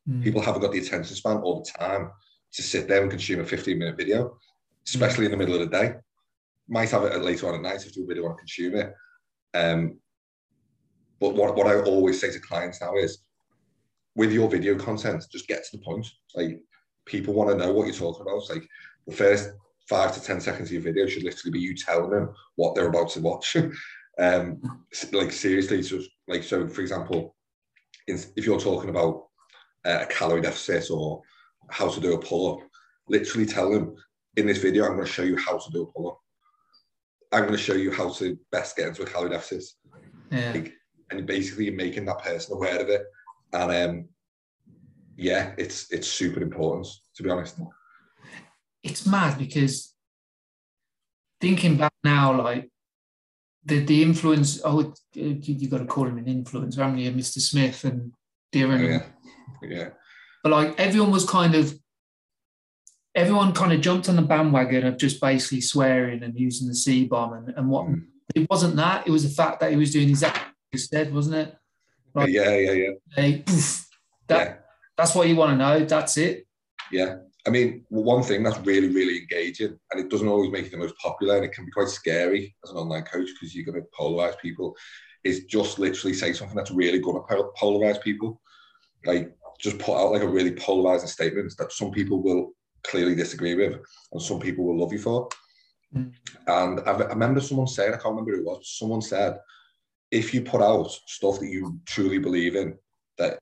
Mm. 0.09 0.23
People 0.23 0.41
haven't 0.41 0.61
got 0.61 0.71
the 0.71 0.79
attention 0.79 1.15
span 1.15 1.37
all 1.37 1.63
the 1.63 1.71
time 1.77 2.11
to 2.53 2.61
sit 2.61 2.87
there 2.87 3.01
and 3.01 3.11
consume 3.11 3.41
a 3.41 3.45
15 3.45 3.77
minute 3.77 3.97
video, 3.97 4.37
especially 4.87 5.23
mm. 5.23 5.25
in 5.25 5.31
the 5.31 5.37
middle 5.37 5.55
of 5.55 5.69
the 5.69 5.77
day 5.77 5.95
might 6.67 6.89
have 6.91 7.03
it 7.03 7.21
later 7.21 7.47
on 7.47 7.55
at 7.55 7.61
night 7.61 7.85
if 7.85 7.95
you 7.95 8.05
really 8.05 8.21
want 8.21 8.37
to 8.37 8.41
consume 8.41 8.75
it. 8.75 8.93
Um, 9.53 9.99
but 11.19 11.35
what, 11.35 11.55
what 11.55 11.67
I 11.67 11.81
always 11.81 12.19
say 12.19 12.31
to 12.31 12.39
clients 12.39 12.81
now 12.81 12.95
is, 12.95 13.19
with 14.15 14.31
your 14.31 14.49
video 14.49 14.75
content, 14.75 15.25
just 15.31 15.47
get 15.47 15.63
to 15.63 15.77
the 15.77 15.83
point. 15.83 16.07
Like 16.35 16.59
people 17.05 17.33
want 17.33 17.49
to 17.49 17.57
know 17.57 17.73
what 17.73 17.87
you're 17.87 17.95
talking 17.95 18.21
about. 18.21 18.37
It's 18.37 18.49
like 18.49 18.67
the 19.07 19.13
first 19.13 19.51
five 19.87 20.13
to 20.13 20.21
ten 20.21 20.39
seconds 20.39 20.69
of 20.69 20.73
your 20.73 20.81
video 20.81 21.07
should 21.07 21.23
literally 21.23 21.51
be 21.51 21.59
you 21.59 21.75
telling 21.75 22.09
them 22.09 22.33
what 22.55 22.75
they're 22.75 22.89
about 22.89 23.09
to 23.11 23.21
watch. 23.21 23.55
um, 24.19 24.61
like 25.11 25.31
seriously, 25.31 25.83
so 25.83 25.99
like 26.27 26.43
so. 26.43 26.67
For 26.67 26.81
example, 26.81 27.35
if 28.07 28.45
you're 28.45 28.59
talking 28.59 28.89
about 28.89 29.27
a 29.85 30.05
calorie 30.05 30.41
deficit 30.41 30.89
or 30.91 31.21
how 31.69 31.89
to 31.89 31.99
do 31.99 32.13
a 32.13 32.19
pull 32.19 32.53
up, 32.53 32.67
literally 33.07 33.45
tell 33.45 33.71
them 33.71 33.95
in 34.37 34.47
this 34.47 34.59
video 34.59 34.85
I'm 34.85 34.95
going 34.95 35.05
to 35.05 35.11
show 35.11 35.23
you 35.23 35.37
how 35.37 35.57
to 35.57 35.71
do 35.71 35.83
a 35.83 35.91
pull 35.91 36.11
up 36.11 36.19
I'm 37.33 37.41
going 37.41 37.53
to 37.53 37.57
show 37.57 37.73
you 37.73 37.91
how 37.91 38.09
to 38.09 38.37
best 38.51 38.77
get 38.77 38.87
into 38.87 39.01
a 39.01 39.05
calorie 39.05 39.31
deficit. 39.31 39.73
Yeah. 40.31 40.51
Like, 40.53 40.73
and 41.09 41.25
basically 41.25 41.65
you're 41.65 41.73
making 41.73 42.05
that 42.05 42.19
person 42.19 42.55
aware 42.55 42.79
of 42.79 42.89
it. 42.89 43.03
And 43.53 43.71
um, 43.71 44.09
yeah, 45.15 45.53
it's 45.57 45.91
it's 45.91 46.07
super 46.07 46.41
important 46.41 46.87
to 47.15 47.23
be 47.23 47.29
honest. 47.29 47.59
It's 48.83 49.05
mad 49.05 49.37
because 49.37 49.93
thinking 51.39 51.77
back 51.77 51.93
now, 52.03 52.41
like 52.41 52.69
the 53.65 53.83
the 53.85 54.01
influence. 54.01 54.61
Oh, 54.63 54.93
you, 55.13 55.39
you 55.39 55.69
got 55.69 55.79
to 55.79 55.85
call 55.85 56.07
him 56.07 56.17
an 56.17 56.25
influencer, 56.25 56.77
haven't 56.77 56.99
you, 56.99 57.11
Mr. 57.11 57.39
Smith 57.39 57.83
and 57.83 58.11
Darren? 58.53 59.01
Oh, 59.01 59.05
yeah, 59.61 59.77
yeah. 59.77 59.89
But 60.41 60.51
like 60.51 60.79
everyone 60.79 61.11
was 61.11 61.29
kind 61.29 61.55
of 61.55 61.73
everyone 63.15 63.53
kind 63.53 63.71
of 63.71 63.81
jumped 63.81 64.09
on 64.09 64.15
the 64.15 64.21
bandwagon 64.21 64.85
of 64.85 64.97
just 64.97 65.21
basically 65.21 65.61
swearing 65.61 66.23
and 66.23 66.37
using 66.37 66.67
the 66.67 66.75
C 66.75 67.05
bomb 67.05 67.33
and, 67.33 67.49
and 67.55 67.69
what 67.69 67.85
mm. 67.85 68.03
it 68.33 68.49
wasn't 68.49 68.75
that, 68.77 69.07
it 69.07 69.11
was 69.11 69.23
the 69.23 69.29
fact 69.29 69.59
that 69.59 69.71
he 69.71 69.77
was 69.77 69.93
doing 69.93 70.09
exactly 70.09 70.51
instead, 70.71 71.13
wasn't 71.13 71.35
it? 71.35 71.55
Like, 72.15 72.29
yeah, 72.29 72.55
yeah, 72.55 72.71
yeah. 73.15 73.37
Poof, 73.45 73.87
that 74.27 74.47
yeah. 74.47 74.55
That's 74.97 75.15
what 75.15 75.27
you 75.27 75.35
want 75.35 75.51
to 75.51 75.57
know. 75.57 75.85
That's 75.85 76.17
it. 76.17 76.45
Yeah. 76.91 77.17
I 77.45 77.49
mean, 77.49 77.85
one 77.89 78.23
thing 78.23 78.41
that's 78.41 78.59
really, 78.59 78.89
really 78.89 79.17
engaging, 79.17 79.77
and 79.91 79.99
it 79.99 80.09
doesn't 80.09 80.27
always 80.27 80.51
make 80.51 80.65
you 80.65 80.71
the 80.71 80.77
most 80.77 80.97
popular, 80.97 81.35
and 81.35 81.45
it 81.45 81.51
can 81.51 81.65
be 81.65 81.71
quite 81.71 81.89
scary 81.89 82.55
as 82.63 82.71
an 82.71 82.77
online 82.77 83.03
coach 83.03 83.27
because 83.33 83.53
you're 83.53 83.65
going 83.65 83.81
to 83.81 83.87
polarize 83.97 84.39
people, 84.39 84.75
is 85.23 85.43
just 85.45 85.77
literally 85.77 86.13
say 86.13 86.31
something 86.31 86.55
that's 86.55 86.71
really 86.71 86.99
going 86.99 87.21
to 87.21 87.51
polarize 87.61 88.01
people. 88.01 88.41
Like, 89.05 89.35
just 89.59 89.77
put 89.79 89.97
out 89.97 90.11
like 90.11 90.21
a 90.21 90.27
really 90.27 90.51
polarizing 90.51 91.07
statement 91.07 91.53
that 91.57 91.71
some 91.71 91.91
people 91.91 92.21
will 92.21 92.51
clearly 92.83 93.15
disagree 93.15 93.55
with 93.55 93.79
and 94.11 94.21
some 94.21 94.39
people 94.39 94.65
will 94.65 94.77
love 94.77 94.91
you 94.91 94.99
for. 94.99 95.29
Mm. 95.95 96.11
And 96.47 96.79
I, 96.81 96.91
I 96.91 97.09
remember 97.09 97.39
someone 97.39 97.67
saying, 97.67 97.93
I 97.93 97.97
can't 97.97 98.15
remember 98.15 98.31
who 98.31 98.39
it 98.39 98.45
was, 98.45 98.77
someone 98.77 99.01
said, 99.01 99.37
if 100.11 100.33
you 100.33 100.41
put 100.41 100.61
out 100.61 100.91
stuff 101.07 101.39
that 101.39 101.47
you 101.47 101.79
truly 101.85 102.19
believe 102.19 102.55
in, 102.55 102.77
that 103.17 103.39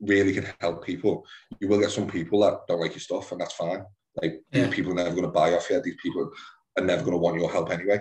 really 0.00 0.32
can 0.32 0.46
help 0.60 0.84
people, 0.84 1.24
you 1.60 1.68
will 1.68 1.80
get 1.80 1.90
some 1.90 2.06
people 2.06 2.40
that 2.40 2.66
don't 2.68 2.80
like 2.80 2.92
your 2.92 3.00
stuff, 3.00 3.32
and 3.32 3.40
that's 3.40 3.54
fine. 3.54 3.84
Like 4.22 4.42
yeah. 4.52 4.70
people 4.70 4.92
are 4.92 4.96
never 4.96 5.10
going 5.10 5.22
to 5.22 5.28
buy 5.28 5.52
off 5.52 5.68
you. 5.70 5.80
These 5.80 5.96
people 6.02 6.30
are 6.78 6.84
never 6.84 7.02
going 7.02 7.12
to 7.12 7.18
want 7.18 7.38
your 7.40 7.50
help 7.50 7.70
anyway. 7.70 8.00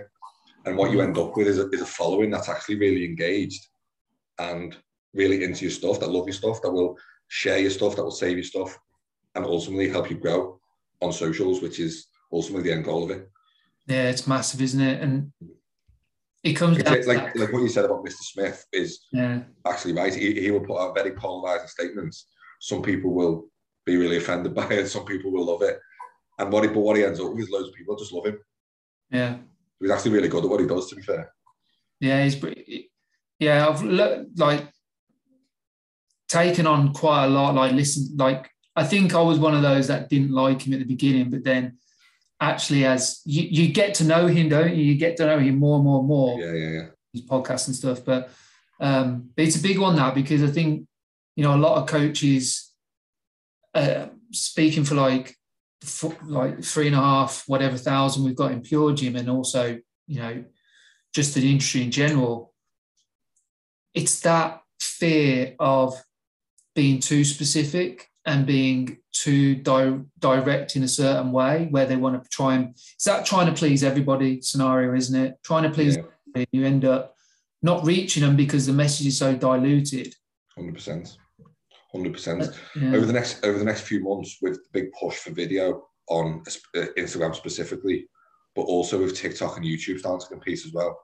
And 0.65 0.77
what 0.77 0.91
you 0.91 0.97
mm-hmm. 0.97 1.07
end 1.07 1.17
up 1.17 1.35
with 1.35 1.47
is 1.47 1.59
a, 1.59 1.69
is 1.69 1.81
a 1.81 1.85
following 1.85 2.31
that's 2.31 2.49
actually 2.49 2.79
really 2.79 3.05
engaged 3.05 3.67
and 4.39 4.75
really 5.13 5.43
into 5.43 5.61
your 5.61 5.71
stuff, 5.71 5.99
that 5.99 6.09
love 6.09 6.25
your 6.25 6.33
stuff, 6.33 6.61
that 6.61 6.71
will 6.71 6.97
share 7.27 7.59
your 7.59 7.71
stuff, 7.71 7.95
that 7.95 8.03
will 8.03 8.11
save 8.11 8.37
your 8.37 8.43
stuff, 8.43 8.77
and 9.35 9.45
ultimately 9.45 9.89
help 9.89 10.09
you 10.09 10.17
grow 10.17 10.59
on 11.01 11.13
socials, 11.13 11.61
which 11.61 11.79
is 11.79 12.07
ultimately 12.31 12.69
the 12.69 12.75
end 12.75 12.85
goal 12.85 13.03
of 13.03 13.11
it. 13.11 13.29
Yeah, 13.87 14.09
it's 14.09 14.27
massive, 14.27 14.61
isn't 14.61 14.81
it? 14.81 15.01
And 15.01 15.31
it 16.45 16.53
comes 16.53 16.77
down 16.77 16.93
like 16.93 17.07
like, 17.07 17.35
like 17.35 17.51
what 17.51 17.63
you 17.63 17.69
said 17.69 17.85
about 17.85 18.05
Mr. 18.05 18.21
Smith 18.21 18.65
is 18.71 19.07
yeah. 19.11 19.41
actually 19.65 19.93
right. 19.93 20.13
He, 20.13 20.39
he 20.39 20.51
will 20.51 20.59
put 20.59 20.79
out 20.79 20.93
very 20.93 21.11
polarizing 21.11 21.67
statements. 21.67 22.27
Some 22.61 22.83
people 22.83 23.13
will 23.13 23.47
be 23.83 23.97
really 23.97 24.17
offended 24.17 24.53
by 24.53 24.67
it. 24.67 24.87
Some 24.87 25.05
people 25.05 25.31
will 25.31 25.45
love 25.45 25.63
it. 25.63 25.79
And 26.37 26.51
what 26.51 26.63
he 26.63 26.69
but 26.69 26.81
what 26.81 26.97
he 26.97 27.03
ends 27.03 27.19
up 27.19 27.31
with, 27.31 27.39
is 27.39 27.49
loads 27.49 27.69
of 27.69 27.73
people 27.73 27.95
just 27.95 28.13
love 28.13 28.27
him. 28.27 28.37
Yeah, 29.09 29.37
he's 29.79 29.89
actually 29.89 30.11
really 30.11 30.27
good 30.27 30.43
at 30.43 30.49
what 30.49 30.59
he 30.59 30.67
does. 30.67 30.87
To 30.89 30.95
be 30.95 31.01
fair. 31.01 31.33
Yeah, 31.99 32.23
he's 32.23 32.39
yeah. 33.39 33.67
I've 33.67 33.81
like 33.81 34.69
taken 36.27 36.67
on 36.67 36.93
quite 36.93 37.25
a 37.25 37.29
lot. 37.29 37.55
Like 37.55 37.71
listen, 37.71 38.15
like 38.17 38.51
I 38.75 38.83
think 38.83 39.15
I 39.15 39.21
was 39.21 39.39
one 39.39 39.55
of 39.55 39.63
those 39.63 39.87
that 39.87 40.09
didn't 40.09 40.31
like 40.31 40.61
him 40.61 40.73
at 40.73 40.79
the 40.79 40.85
beginning, 40.85 41.31
but 41.31 41.43
then 41.43 41.79
actually, 42.39 42.85
as 42.85 43.21
you, 43.25 43.43
you 43.43 43.73
get 43.73 43.95
to 43.95 44.03
know 44.03 44.27
him, 44.27 44.49
don't 44.49 44.75
you? 44.75 44.83
You 44.83 44.95
get 44.95 45.17
to 45.17 45.25
know 45.25 45.39
him 45.39 45.57
more 45.57 45.75
and 45.75 45.85
more 45.85 45.99
and 45.99 46.07
more. 46.07 46.39
Yeah, 46.39 46.53
yeah, 46.53 46.69
yeah. 46.69 46.87
His 47.13 47.25
podcasts 47.25 47.67
and 47.67 47.75
stuff, 47.75 48.03
but 48.03 48.29
um, 48.79 49.29
but 49.35 49.45
it's 49.45 49.55
a 49.55 49.61
big 49.61 49.79
one 49.79 49.95
now 49.95 50.11
because 50.11 50.43
I 50.43 50.47
think 50.47 50.87
you 51.35 51.43
know 51.43 51.55
a 51.55 51.57
lot 51.57 51.77
of 51.77 51.87
coaches 51.87 52.71
uh, 53.73 54.07
speaking 54.31 54.83
for 54.83 54.95
like 54.95 55.35
for 55.83 56.15
like 56.23 56.63
three 56.63 56.87
and 56.87 56.95
a 56.95 56.99
half 56.99 57.43
whatever 57.47 57.77
thousand 57.77 58.23
we've 58.23 58.35
got 58.35 58.51
in 58.51 58.61
pure 58.61 58.93
gym 58.93 59.15
and 59.15 59.29
also 59.29 59.77
you 60.07 60.19
know 60.19 60.43
just 61.13 61.35
the 61.35 61.49
industry 61.49 61.83
in 61.83 61.91
general 61.91 62.53
it's 63.93 64.19
that 64.21 64.61
fear 64.79 65.55
of 65.59 65.93
being 66.73 66.99
too 66.99 67.23
specific 67.23 68.09
and 68.25 68.45
being 68.45 68.97
too 69.11 69.55
di- 69.55 69.99
direct 70.19 70.75
in 70.75 70.83
a 70.83 70.87
certain 70.87 71.31
way 71.31 71.67
where 71.69 71.85
they 71.85 71.95
want 71.95 72.21
to 72.21 72.29
try 72.29 72.55
and 72.55 72.75
is 72.75 73.03
that 73.05 73.25
trying 73.25 73.47
to 73.47 73.53
please 73.53 73.83
everybody 73.83 74.41
scenario 74.41 74.93
isn't 74.93 75.19
it? 75.19 75.35
Trying 75.43 75.63
to 75.63 75.69
please 75.69 75.97
yeah. 76.35 76.45
you 76.51 76.65
end 76.65 76.85
up 76.85 77.15
not 77.61 77.85
reaching 77.85 78.23
them 78.23 78.35
because 78.35 78.65
the 78.65 78.73
message 78.73 79.07
is 79.07 79.17
so 79.17 79.35
diluted. 79.35 80.13
100% 80.57 81.17
100% 81.95 82.55
yeah. 82.75 82.95
over 82.95 83.05
the 83.05 83.13
next 83.13 83.45
over 83.45 83.57
the 83.57 83.65
next 83.65 83.81
few 83.81 84.03
months 84.03 84.37
with 84.41 84.55
the 84.55 84.69
big 84.73 84.91
push 84.99 85.15
for 85.15 85.31
video 85.31 85.87
on 86.09 86.43
uh, 86.75 86.85
instagram 86.97 87.33
specifically 87.33 88.07
but 88.55 88.63
also 88.63 88.99
with 88.99 89.15
tiktok 89.15 89.57
and 89.57 89.65
youtube 89.65 89.99
starting 89.99 90.19
to 90.19 90.27
compete 90.27 90.65
as 90.65 90.73
well 90.73 90.99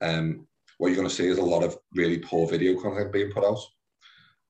um, 0.00 0.46
what 0.78 0.88
you're 0.88 0.96
going 0.96 1.08
to 1.08 1.14
see 1.14 1.28
is 1.28 1.38
a 1.38 1.42
lot 1.42 1.62
of 1.62 1.78
really 1.94 2.18
poor 2.18 2.48
video 2.48 2.80
content 2.80 3.12
being 3.12 3.30
put 3.30 3.44
out 3.44 3.58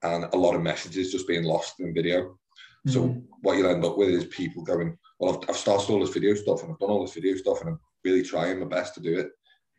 and 0.03 0.25
a 0.33 0.37
lot 0.37 0.55
of 0.55 0.63
messages 0.63 1.13
just 1.13 1.29
being 1.29 1.45
lost 1.45 1.81
in 1.81 1.95
video. 1.95 2.39
So 2.87 3.09
mm. 3.09 3.23
what 3.43 3.57
you'll 3.57 3.71
end 3.71 3.85
up 3.85 3.97
with 3.97 4.09
is 4.09 4.25
people 4.27 4.65
going, 4.65 4.99
well, 5.21 5.35
I've, 5.35 5.51
I've, 5.51 5.57
started 5.57 5.89
all 5.89 6.01
this 6.01 6.13
video 6.13 6.35
stuff 6.35 6.63
and 6.63 6.73
I've 6.73 6.79
done 6.81 6.91
all 6.91 7.05
this 7.05 7.15
video 7.15 7.37
stuff 7.37 7.61
and 7.61 7.71
I'm 7.71 7.81
really 8.05 8.25
trying 8.25 8.59
my 8.59 8.67
best 8.67 8.95
to 8.95 9.01
do 9.01 9.19
it 9.19 9.31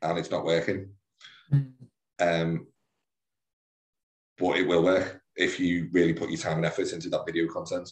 and 0.02 0.18
it's 0.18 0.32
not 0.32 0.46
working. 0.46 0.90
Mm. 1.52 1.72
Um, 2.20 2.68
but 4.38 4.58
it 4.58 4.68
will 4.68 4.84
work 4.84 5.22
if 5.36 5.60
you 5.60 5.90
really 5.92 6.14
put 6.14 6.30
your 6.30 6.40
time 6.40 6.58
and 6.58 6.66
effort 6.66 6.94
into 6.94 7.10
that 7.10 7.26
video 7.26 7.48
content. 7.48 7.92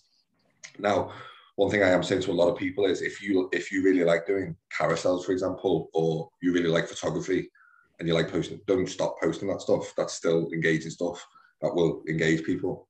Now, 0.79 1.11
one 1.55 1.69
thing 1.69 1.83
I 1.83 1.89
am 1.89 2.03
saying 2.03 2.21
to 2.23 2.31
a 2.31 2.33
lot 2.33 2.49
of 2.49 2.57
people 2.57 2.85
is 2.85 3.01
if 3.01 3.21
you 3.21 3.49
if 3.51 3.71
you 3.71 3.83
really 3.83 4.05
like 4.05 4.25
doing 4.25 4.55
carousels, 4.75 5.25
for 5.25 5.33
example, 5.33 5.89
or 5.93 6.29
you 6.41 6.53
really 6.53 6.69
like 6.69 6.87
photography 6.87 7.51
and 7.99 8.07
you 8.07 8.13
like 8.13 8.31
posting, 8.31 8.61
don't 8.65 8.87
stop 8.87 9.15
posting 9.21 9.49
that 9.49 9.61
stuff. 9.61 9.93
That's 9.97 10.13
still 10.13 10.49
engaging 10.53 10.91
stuff 10.91 11.25
that 11.61 11.73
will 11.75 12.03
engage 12.09 12.43
people. 12.43 12.87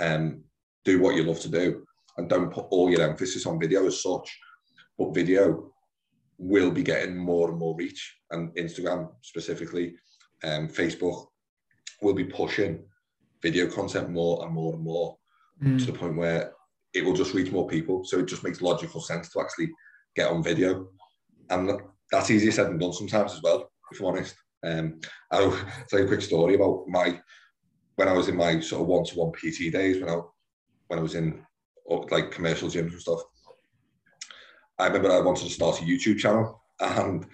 Um, 0.00 0.44
do 0.84 1.00
what 1.00 1.14
you 1.14 1.24
love 1.24 1.40
to 1.40 1.48
do 1.48 1.84
and 2.16 2.28
don't 2.28 2.52
put 2.52 2.66
all 2.70 2.90
your 2.90 3.02
emphasis 3.02 3.46
on 3.46 3.60
video 3.60 3.86
as 3.86 4.02
such. 4.02 4.38
But 4.98 5.14
video 5.14 5.72
will 6.38 6.70
be 6.70 6.82
getting 6.82 7.16
more 7.16 7.50
and 7.50 7.58
more 7.58 7.76
reach, 7.76 8.18
and 8.30 8.54
Instagram 8.56 9.10
specifically, 9.22 9.94
um, 10.44 10.68
Facebook 10.68 11.26
will 12.00 12.14
be 12.14 12.24
pushing 12.24 12.84
video 13.42 13.68
content 13.68 14.10
more 14.10 14.44
and 14.44 14.52
more 14.52 14.74
and 14.74 14.82
more 14.82 15.16
mm. 15.62 15.78
to 15.78 15.84
the 15.86 15.98
point 15.98 16.16
where 16.16 16.52
it 16.94 17.04
will 17.04 17.14
just 17.14 17.34
reach 17.34 17.52
more 17.52 17.66
people. 17.66 18.04
So 18.04 18.18
it 18.18 18.26
just 18.26 18.44
makes 18.44 18.60
logical 18.60 19.00
sense 19.00 19.30
to 19.30 19.40
actually 19.40 19.70
get 20.14 20.30
on 20.30 20.42
video. 20.42 20.88
And 21.50 21.80
that's 22.10 22.30
easier 22.30 22.52
said 22.52 22.66
than 22.66 22.78
done 22.78 22.92
sometimes 22.92 23.32
as 23.32 23.42
well, 23.42 23.70
if 23.90 24.00
I'm 24.00 24.06
honest. 24.06 24.34
Um, 24.64 25.00
I'll 25.30 25.50
tell 25.88 26.00
you 26.00 26.04
a 26.04 26.08
quick 26.08 26.22
story 26.22 26.54
about 26.54 26.84
my 26.88 27.20
when 27.96 28.08
I 28.08 28.12
was 28.12 28.28
in 28.28 28.36
my 28.36 28.60
sort 28.60 28.82
of 28.82 28.88
one-to-one 28.88 29.32
PT 29.32 29.72
days, 29.72 30.00
when 30.00 30.10
I 30.10 30.20
when 30.88 30.98
I 30.98 31.02
was 31.02 31.14
in 31.14 31.44
like 32.10 32.30
commercial 32.30 32.68
gyms 32.68 32.92
and 32.92 33.00
stuff, 33.00 33.20
I 34.78 34.86
remember 34.86 35.12
I 35.12 35.20
wanted 35.20 35.44
to 35.44 35.50
start 35.50 35.80
a 35.80 35.84
YouTube 35.84 36.18
channel, 36.18 36.62
and 36.80 37.26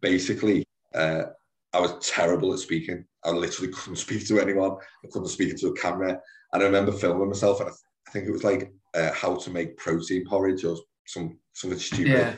basically, 0.00 0.64
uh, 0.94 1.24
I 1.72 1.80
was 1.80 2.08
terrible 2.08 2.52
at 2.52 2.58
speaking. 2.58 3.04
I 3.24 3.30
literally 3.30 3.72
couldn't 3.72 3.96
speak 3.96 4.26
to 4.28 4.40
anyone. 4.40 4.76
I 5.04 5.08
couldn't 5.10 5.28
speak 5.28 5.50
into 5.50 5.68
a 5.68 5.76
camera. 5.76 6.20
And 6.52 6.62
I 6.62 6.66
remember 6.66 6.92
filming 6.92 7.28
myself, 7.28 7.60
and 7.60 7.68
I, 7.68 7.72
th- 7.72 7.80
I 8.08 8.10
think 8.10 8.26
it 8.26 8.32
was 8.32 8.44
like 8.44 8.72
uh, 8.94 9.12
how 9.12 9.36
to 9.36 9.50
make 9.50 9.76
protein 9.76 10.24
porridge 10.26 10.64
or 10.64 10.76
some 11.06 11.38
something 11.52 11.78
stupid. 11.78 12.08
Yeah. 12.08 12.34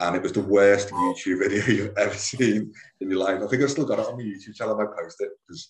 And 0.00 0.16
it 0.16 0.22
was 0.22 0.32
the 0.32 0.40
worst 0.40 0.90
YouTube 0.90 1.38
video 1.40 1.64
you've 1.66 1.98
ever 1.98 2.14
seen 2.14 2.72
in 3.00 3.10
your 3.10 3.18
life. 3.18 3.42
I 3.42 3.46
think 3.46 3.62
I 3.62 3.66
still 3.66 3.84
got 3.84 3.98
it 3.98 4.06
on 4.06 4.16
my 4.16 4.22
YouTube 4.22 4.54
channel. 4.54 4.74
I 4.74 4.84
might 4.84 4.96
post 4.96 5.20
it 5.20 5.30
because 5.46 5.68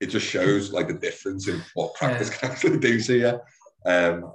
it 0.00 0.06
just 0.06 0.26
shows 0.26 0.72
like 0.72 0.88
the 0.88 0.94
difference 0.94 1.48
in 1.48 1.62
what 1.74 1.94
practice 1.94 2.30
yeah. 2.30 2.36
can 2.36 2.50
actually 2.50 2.78
do 2.78 3.00
to 3.00 3.16
you. 3.16 3.40
Um, 3.90 4.32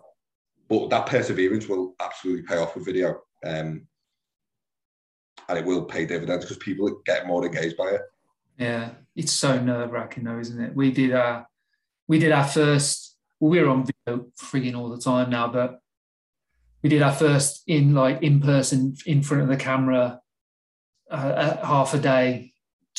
but 0.67 0.89
that 0.89 1.07
perseverance 1.07 1.67
will 1.67 1.95
absolutely 1.99 2.43
pay 2.43 2.57
off 2.57 2.75
with 2.75 2.85
video. 2.85 3.21
Um, 3.45 3.87
and 5.47 5.57
it 5.57 5.65
will 5.65 5.83
pay 5.85 6.05
dividends 6.05 6.45
because 6.45 6.57
people 6.57 7.01
get 7.05 7.27
more 7.27 7.45
engaged 7.45 7.75
by 7.75 7.89
it. 7.89 8.01
Yeah, 8.57 8.91
it's 9.15 9.31
so 9.31 9.59
nerve 9.59 9.91
wracking 9.91 10.23
though, 10.25 10.39
isn't 10.39 10.61
it? 10.61 10.75
We 10.75 10.91
did 10.91 11.13
our 11.13 11.47
we 12.07 12.19
did 12.19 12.31
our 12.31 12.47
first 12.47 13.17
well, 13.39 13.51
we're 13.51 13.69
on 13.69 13.85
video 13.85 14.27
frigging 14.39 14.77
all 14.77 14.89
the 14.89 15.01
time 15.01 15.29
now, 15.29 15.47
but 15.47 15.79
we 16.83 16.89
did 16.89 17.01
our 17.01 17.13
first 17.13 17.63
in 17.67 17.93
like 17.93 18.21
in 18.21 18.41
person 18.41 18.95
in 19.05 19.23
front 19.23 19.43
of 19.43 19.49
the 19.49 19.57
camera 19.57 20.19
uh, 21.09 21.65
half 21.65 21.93
a 21.93 21.99
day 21.99 22.53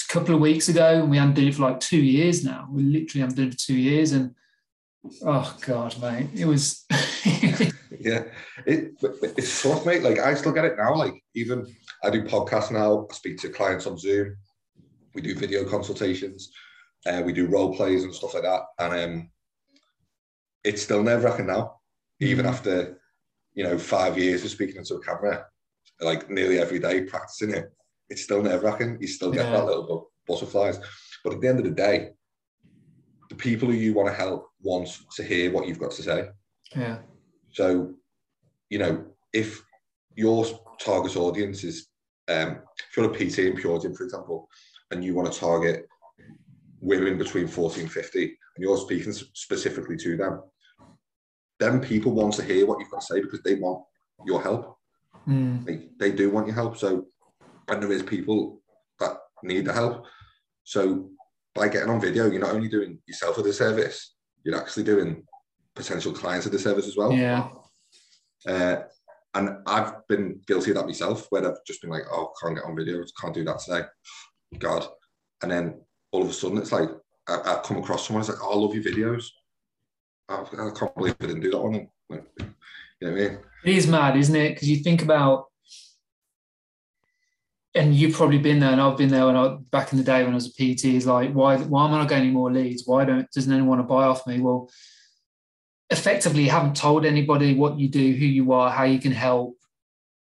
a 0.08 0.12
couple 0.12 0.34
of 0.34 0.40
weeks 0.40 0.68
ago, 0.68 1.00
and 1.02 1.10
we 1.10 1.16
haven't 1.18 1.34
done 1.34 1.48
it 1.48 1.54
for 1.54 1.62
like 1.62 1.80
two 1.80 2.00
years 2.00 2.44
now. 2.44 2.68
We 2.70 2.82
literally 2.82 3.20
haven't 3.20 3.36
done 3.36 3.48
it 3.48 3.52
for 3.54 3.58
two 3.58 3.76
years, 3.76 4.12
and 4.12 4.34
oh 5.24 5.56
god, 5.66 6.00
mate, 6.00 6.28
it 6.34 6.46
was. 6.46 6.84
yeah, 8.00 8.24
it, 8.66 8.92
it's 9.36 9.62
tough, 9.62 9.84
mate. 9.86 10.02
Like 10.02 10.18
I 10.18 10.34
still 10.34 10.52
get 10.52 10.64
it 10.64 10.76
now. 10.76 10.94
Like 10.94 11.14
even 11.34 11.66
I 12.04 12.10
do 12.10 12.22
podcasts 12.24 12.70
now. 12.70 13.06
I 13.10 13.14
speak 13.14 13.38
to 13.38 13.48
clients 13.48 13.86
on 13.86 13.98
Zoom. 13.98 14.36
We 15.14 15.22
do 15.22 15.34
video 15.34 15.64
consultations, 15.68 16.52
Uh, 17.04 17.22
we 17.24 17.32
do 17.32 17.46
role 17.48 17.74
plays 17.74 18.04
and 18.04 18.14
stuff 18.14 18.34
like 18.34 18.44
that, 18.44 18.62
and 18.78 18.94
um, 18.94 19.30
it's 20.62 20.82
still 20.82 21.02
nerve 21.02 21.24
wracking 21.24 21.46
now, 21.46 21.80
even 22.20 22.46
Mm. 22.46 22.48
after 22.48 23.00
you 23.54 23.64
know 23.64 23.76
five 23.78 24.16
years 24.16 24.44
of 24.44 24.50
speaking 24.50 24.76
into 24.76 24.94
a 24.94 25.00
camera, 25.02 25.46
like 26.00 26.30
nearly 26.30 26.58
every 26.58 26.78
day 26.78 27.02
practicing 27.02 27.50
it. 27.50 27.72
It's 28.10 28.22
still 28.22 28.42
nerve 28.42 28.62
wracking. 28.62 28.98
You 29.00 29.06
still 29.06 29.30
get 29.30 29.46
Yeah. 29.46 29.52
that 29.52 29.66
little 29.66 29.86
bu- 29.86 30.32
butterflies, 30.34 30.78
but 31.24 31.32
at 31.34 31.40
the 31.40 31.48
end 31.48 31.58
of 31.60 31.64
the 31.64 31.70
day, 31.70 32.10
the 33.28 33.36
people 33.36 33.68
who 33.68 33.74
you 33.74 33.94
want 33.94 34.08
to 34.08 34.14
help 34.14 34.50
want 34.60 34.88
to 35.16 35.22
hear 35.22 35.52
what 35.52 35.66
you've 35.66 35.78
got 35.78 35.92
to 35.92 36.02
say. 36.02 36.28
Yeah. 36.74 36.98
So, 37.52 37.94
you 38.68 38.78
know, 38.78 39.04
if 39.32 39.62
your 40.16 40.44
target 40.80 41.16
audience 41.16 41.62
is, 41.62 41.86
um, 42.28 42.62
if 42.88 42.96
you're 42.96 43.10
a 43.10 43.14
PT 43.16 43.38
in 43.46 43.56
Pure 43.56 43.80
Gym, 43.80 43.94
for 43.94 44.04
example, 44.04 44.48
and 44.90 45.04
you 45.04 45.14
want 45.14 45.32
to 45.32 45.38
target 45.38 45.86
women 46.80 47.16
between 47.18 47.46
40 47.46 47.82
and 47.82 47.92
50, 47.92 48.24
and 48.24 48.30
you're 48.58 48.76
speaking 48.76 49.12
specifically 49.12 49.96
to 49.98 50.16
them, 50.16 50.42
then 51.60 51.80
people 51.80 52.12
want 52.12 52.34
to 52.34 52.42
hear 52.42 52.66
what 52.66 52.80
you've 52.80 52.90
got 52.90 53.00
to 53.02 53.06
say 53.06 53.20
because 53.20 53.42
they 53.42 53.54
want 53.54 53.84
your 54.26 54.42
help. 54.42 54.76
Mm. 55.28 55.64
They, 55.64 55.88
they 55.98 56.16
do 56.16 56.30
want 56.30 56.46
your 56.46 56.56
help. 56.56 56.76
So, 56.76 57.06
and 57.70 57.82
there 57.82 57.92
is 57.92 58.02
people 58.02 58.60
that 58.98 59.16
need 59.42 59.64
the 59.64 59.72
help. 59.72 60.04
So, 60.64 61.10
by 61.54 61.68
getting 61.68 61.90
on 61.90 62.00
video, 62.00 62.30
you're 62.30 62.40
not 62.40 62.54
only 62.54 62.68
doing 62.68 62.98
yourself 63.06 63.38
a 63.38 63.42
disservice, 63.42 64.14
you're 64.44 64.56
actually 64.56 64.84
doing 64.84 65.24
potential 65.74 66.12
clients 66.12 66.46
a 66.46 66.50
disservice 66.50 66.86
as 66.86 66.96
well. 66.96 67.12
Yeah. 67.12 67.48
Uh, 68.46 68.76
and 69.34 69.58
I've 69.66 70.06
been 70.08 70.40
guilty 70.46 70.70
of 70.70 70.76
that 70.76 70.86
myself, 70.86 71.26
where 71.30 71.46
I've 71.46 71.64
just 71.66 71.80
been 71.80 71.90
like, 71.90 72.04
oh, 72.10 72.32
can't 72.40 72.56
get 72.56 72.64
on 72.64 72.76
video, 72.76 73.02
can't 73.20 73.34
do 73.34 73.44
that 73.44 73.60
today. 73.60 73.86
God. 74.58 74.86
And 75.42 75.50
then 75.50 75.80
all 76.12 76.22
of 76.22 76.28
a 76.28 76.32
sudden, 76.32 76.58
it's 76.58 76.72
like, 76.72 76.90
I, 77.28 77.34
I 77.34 77.60
come 77.64 77.78
across 77.78 78.06
someone 78.06 78.24
who's 78.24 78.30
like, 78.30 78.42
oh, 78.42 78.52
I 78.52 78.56
love 78.56 78.74
your 78.74 78.84
videos. 78.84 79.26
I, 80.28 80.42
I 80.42 80.70
can't 80.76 80.94
believe 80.94 81.16
I 81.20 81.26
didn't 81.26 81.42
do 81.42 81.50
that 81.50 81.60
one. 81.60 81.88
Like, 82.08 82.24
you 82.38 82.46
know 83.02 83.12
what 83.12 83.22
I 83.22 83.28
mean? 83.28 83.38
It 83.64 83.76
is 83.76 83.86
mad, 83.86 84.16
isn't 84.16 84.34
it? 84.34 84.54
Because 84.54 84.68
you 84.68 84.78
think 84.78 85.02
about, 85.02 85.46
and 87.74 87.94
you've 87.94 88.14
probably 88.14 88.38
been 88.38 88.58
there, 88.58 88.72
and 88.72 88.80
I've 88.80 88.96
been 88.96 89.10
there 89.10 89.26
when 89.26 89.36
I 89.36 89.56
back 89.70 89.92
in 89.92 89.98
the 89.98 90.04
day 90.04 90.22
when 90.22 90.32
I 90.32 90.34
was 90.34 90.46
a 90.46 90.50
PT. 90.50 90.86
Is 90.86 91.06
like, 91.06 91.32
why 91.32 91.56
why 91.56 91.86
am 91.86 91.94
I 91.94 91.98
not 91.98 92.08
getting 92.08 92.32
more 92.32 92.52
leads? 92.52 92.84
Why 92.86 93.04
don't 93.04 93.30
doesn't 93.30 93.52
anyone 93.52 93.78
want 93.78 93.80
to 93.80 93.94
buy 93.94 94.04
off 94.04 94.26
me? 94.26 94.40
Well, 94.40 94.70
effectively, 95.88 96.44
you 96.44 96.50
haven't 96.50 96.76
told 96.76 97.04
anybody 97.04 97.54
what 97.54 97.78
you 97.78 97.88
do, 97.88 98.00
who 98.00 98.26
you 98.26 98.52
are, 98.52 98.70
how 98.70 98.84
you 98.84 98.98
can 98.98 99.12
help. 99.12 99.56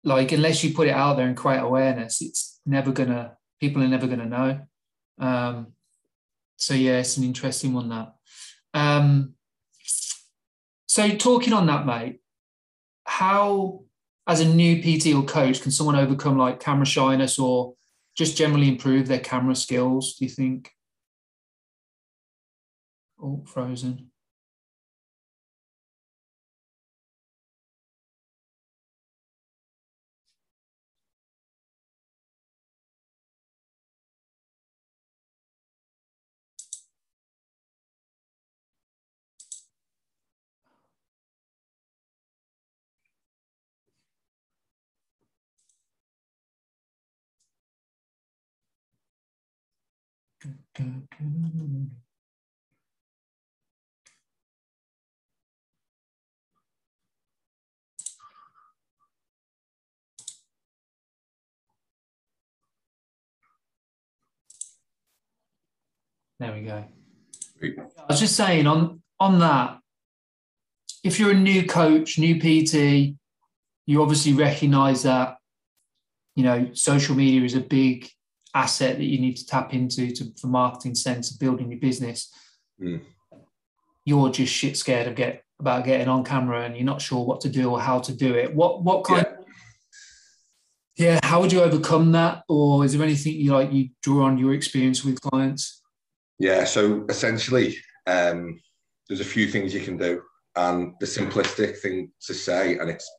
Like, 0.04 0.32
unless 0.32 0.64
you 0.64 0.74
put 0.74 0.88
it 0.88 0.96
out 0.96 1.18
there 1.18 1.28
and 1.28 1.38
create 1.38 1.60
awareness, 1.60 2.22
it's 2.22 2.60
never 2.66 2.92
gonna. 2.92 3.38
People 3.60 3.82
are 3.84 3.88
never 3.88 4.08
gonna 4.08 4.26
know. 4.26 4.60
Um, 5.20 5.74
so 6.58 6.74
yeah, 6.74 7.00
it's 7.00 7.18
an 7.18 7.24
interesting 7.24 7.74
one 7.74 7.90
that. 7.90 8.14
Um, 8.74 9.36
so 10.88 11.10
talking 11.16 11.54
on 11.54 11.68
that, 11.68 11.86
mate, 11.86 12.20
how 13.06 13.84
as 14.28 14.40
a 14.40 14.46
new 14.46 14.82
PT 14.82 15.16
or 15.16 15.24
coach 15.24 15.62
can 15.62 15.72
someone 15.72 15.96
overcome 15.96 16.38
like 16.38 16.60
camera 16.60 16.86
shyness 16.86 17.40
or 17.40 17.74
just 18.16 18.38
generally 18.38 18.68
improve 18.68 19.08
their 19.08 19.20
camera 19.20 19.56
skills? 19.56 20.16
Do 20.16 20.26
you 20.26 20.32
think? 20.32 20.72
Oh, 23.22 23.44
frozen. 23.46 24.11
There 66.40 66.54
we 66.54 66.62
go. 66.62 66.84
I 68.00 68.06
was 68.10 68.20
just 68.20 68.36
saying 68.36 68.66
on 68.66 69.04
on 69.20 69.38
that, 69.40 69.78
if 71.04 71.20
you're 71.20 71.32
a 71.32 71.36
new 71.36 71.68
coach, 71.68 72.18
new 72.18 72.40
PT, 72.40 73.16
you 73.86 74.02
obviously 74.02 74.34
recognize 74.34 75.04
that 75.04 75.38
you 76.36 76.44
know 76.44 76.72
social 76.74 77.16
media 77.16 77.44
is 77.44 77.54
a 77.54 77.60
big 77.60 78.10
asset 78.54 78.98
that 78.98 79.06
you 79.06 79.20
need 79.20 79.38
to 79.38 79.46
tap 79.46 79.74
into 79.74 80.12
to, 80.12 80.34
for 80.40 80.48
marketing 80.48 80.96
sense 80.96 81.32
of 81.32 81.40
building 81.40 81.72
your 81.72 81.80
business. 81.80 82.34
Mm. 82.82 83.02
You're 84.06 84.30
just 84.30 84.54
shit 84.54 84.78
scared 84.78 85.08
of 85.08 85.16
get 85.16 85.44
about 85.60 85.86
getting 85.86 86.08
on 86.08 86.24
camera 86.24 86.64
and 86.64 86.76
you're 86.76 86.86
not 86.86 87.02
sure 87.02 87.24
what 87.24 87.42
to 87.42 87.50
do 87.50 87.70
or 87.70 87.80
how 87.80 88.00
to 88.00 88.14
do 88.14 88.34
it. 88.36 88.54
What 88.54 88.84
what 88.84 89.04
kind 89.04 89.26
yeah, 90.98 91.20
how 91.24 91.42
would 91.42 91.52
you 91.52 91.62
overcome 91.62 92.12
that? 92.12 92.44
Or 92.48 92.86
is 92.86 92.94
there 92.94 93.04
anything 93.04 93.34
you 93.34 93.54
like 93.54 93.72
you 93.72 93.90
draw 94.04 94.26
on 94.26 94.38
your 94.38 94.54
experience 94.54 95.04
with 95.04 95.22
clients? 95.22 95.82
Yeah, 96.38 96.64
so 96.66 97.06
essentially, 97.10 97.76
um, 98.08 98.60
there's 99.08 99.22
a 99.22 99.26
few 99.26 99.48
things 99.48 99.74
you 99.74 99.82
can 99.82 99.98
do. 99.98 100.22
And 100.56 100.94
the 101.00 101.06
simplistic 101.06 101.78
thing 101.78 102.12
to 102.28 102.34
say, 102.34 102.78
and 102.78 102.90
it's 102.90 103.10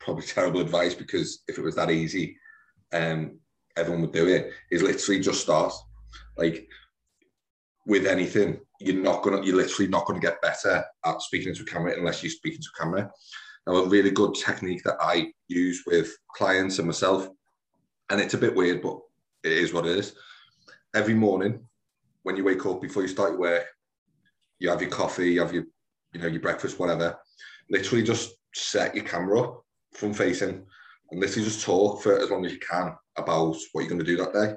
probably 0.00 0.22
terrible 0.26 0.60
advice 0.60 0.94
because 0.94 1.42
if 1.48 1.58
it 1.58 1.62
was 1.62 1.76
that 1.76 1.90
easy, 1.90 2.36
um, 2.92 3.38
everyone 3.76 4.02
would 4.02 4.12
do 4.12 4.28
it, 4.28 4.50
is 4.70 4.82
literally 4.82 5.20
just 5.20 5.40
start. 5.40 5.72
Like 6.36 6.68
with 7.86 8.06
anything, 8.06 8.60
you're 8.80 9.02
not 9.02 9.22
gonna, 9.22 9.42
you're 9.42 9.56
literally 9.56 9.88
not 9.88 10.06
gonna 10.06 10.20
get 10.20 10.42
better 10.42 10.84
at 11.04 11.22
speaking 11.22 11.54
a 11.58 11.64
camera 11.64 11.94
unless 11.96 12.22
you 12.22 12.30
speak 12.30 12.54
into 12.54 12.68
a 12.76 12.82
camera. 12.82 13.10
Now, 13.66 13.76
a 13.76 13.88
really 13.88 14.10
good 14.10 14.34
technique 14.34 14.84
that 14.84 14.96
I 15.00 15.32
use 15.48 15.82
with 15.86 16.16
clients 16.34 16.78
and 16.78 16.86
myself, 16.86 17.28
and 18.10 18.20
it's 18.20 18.34
a 18.34 18.38
bit 18.38 18.54
weird, 18.54 18.82
but 18.82 19.00
it 19.42 19.52
is 19.52 19.72
what 19.72 19.86
it 19.86 19.98
is. 19.98 20.14
Every 20.94 21.14
morning, 21.14 21.66
when 22.22 22.36
you 22.36 22.44
wake 22.44 22.64
up 22.64 22.80
before 22.80 23.02
you 23.02 23.08
start 23.08 23.32
your 23.32 23.40
work, 23.40 23.66
you 24.58 24.68
have 24.68 24.80
your 24.80 24.90
coffee, 24.90 25.32
you 25.32 25.40
have 25.40 25.52
your, 25.52 25.64
you 26.12 26.20
know, 26.20 26.28
your 26.28 26.40
breakfast, 26.40 26.78
whatever. 26.78 27.18
Literally 27.70 28.04
just 28.04 28.34
set 28.54 28.94
your 28.94 29.04
camera 29.04 29.40
up 29.40 29.64
front 29.92 30.16
facing 30.16 30.64
and 31.10 31.20
literally 31.20 31.44
just 31.44 31.64
talk 31.64 32.02
for 32.02 32.18
as 32.18 32.30
long 32.30 32.44
as 32.44 32.52
you 32.52 32.58
can 32.58 32.94
about 33.16 33.56
what 33.72 33.82
you're 33.82 33.88
going 33.88 33.98
to 33.98 34.04
do 34.04 34.16
that 34.16 34.32
day. 34.32 34.54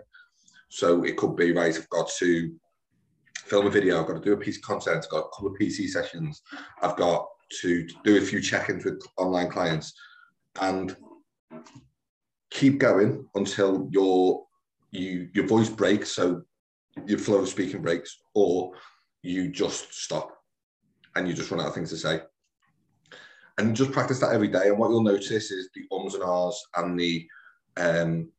So 0.69 1.03
it 1.03 1.17
could 1.17 1.35
be, 1.35 1.51
right, 1.51 1.75
I've 1.75 1.89
got 1.89 2.09
to 2.19 2.53
film 3.38 3.67
a 3.67 3.69
video, 3.69 3.99
I've 3.99 4.07
got 4.07 4.13
to 4.13 4.19
do 4.19 4.33
a 4.33 4.38
piece 4.38 4.57
of 4.57 4.63
content, 4.63 5.03
I've 5.03 5.09
got 5.09 5.25
a 5.25 5.29
couple 5.35 5.47
of 5.47 5.55
PT 5.57 5.89
sessions, 5.89 6.41
I've 6.81 6.95
got 6.95 7.27
to 7.62 7.88
do 8.03 8.17
a 8.17 8.21
few 8.21 8.41
check-ins 8.41 8.85
with 8.85 9.01
online 9.17 9.49
clients 9.49 9.93
and 10.62 10.95
keep 12.51 12.79
going 12.79 13.25
until 13.35 13.88
your 13.91 14.45
you 14.91 15.29
your 15.33 15.47
voice 15.47 15.69
breaks 15.69 16.12
so 16.12 16.41
your 17.05 17.19
flow 17.19 17.39
of 17.39 17.49
speaking 17.49 17.81
breaks 17.81 18.17
or 18.33 18.71
you 19.21 19.49
just 19.49 19.93
stop 19.93 20.35
and 21.15 21.27
you 21.27 21.33
just 21.33 21.51
run 21.51 21.62
out 21.62 21.67
of 21.67 21.73
things 21.73 21.91
to 21.91 21.97
say 21.97 22.21
and 23.60 23.76
just 23.76 23.91
practice 23.91 24.19
that 24.19 24.32
every 24.32 24.48
day 24.48 24.69
and 24.69 24.78
what 24.78 24.89
you'll 24.89 25.04
notice 25.04 25.52
is 25.52 25.69
the 25.76 25.84
ums 25.91 26.15
and 26.15 26.24
ahs 26.24 26.60
and 26.78 27.00
the 27.00 27.28
um, 27.78 28.30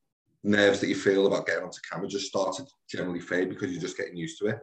nerves 0.43 0.81
that 0.81 0.89
you 0.89 0.97
feel 0.97 1.27
about 1.27 1.47
getting 1.47 1.63
onto 1.63 1.79
camera 1.89 2.09
just 2.09 2.27
start 2.27 2.57
to 2.57 2.67
generally 2.89 3.21
fade 3.21 3.49
because 3.49 3.71
you're 3.71 3.81
just 3.81 3.97
getting 3.97 4.17
used 4.17 4.39
to 4.39 4.47
it 4.47 4.61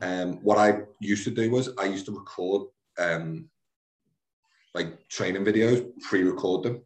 um, 0.00 0.34
what 0.42 0.58
I 0.58 0.82
used 1.00 1.24
to 1.24 1.30
do 1.30 1.50
was 1.50 1.70
I 1.78 1.84
used 1.84 2.06
to 2.06 2.12
record 2.12 2.68
um, 2.98 3.48
like 4.74 5.08
training 5.08 5.44
videos, 5.44 5.88
pre-record 6.02 6.62
them, 6.64 6.82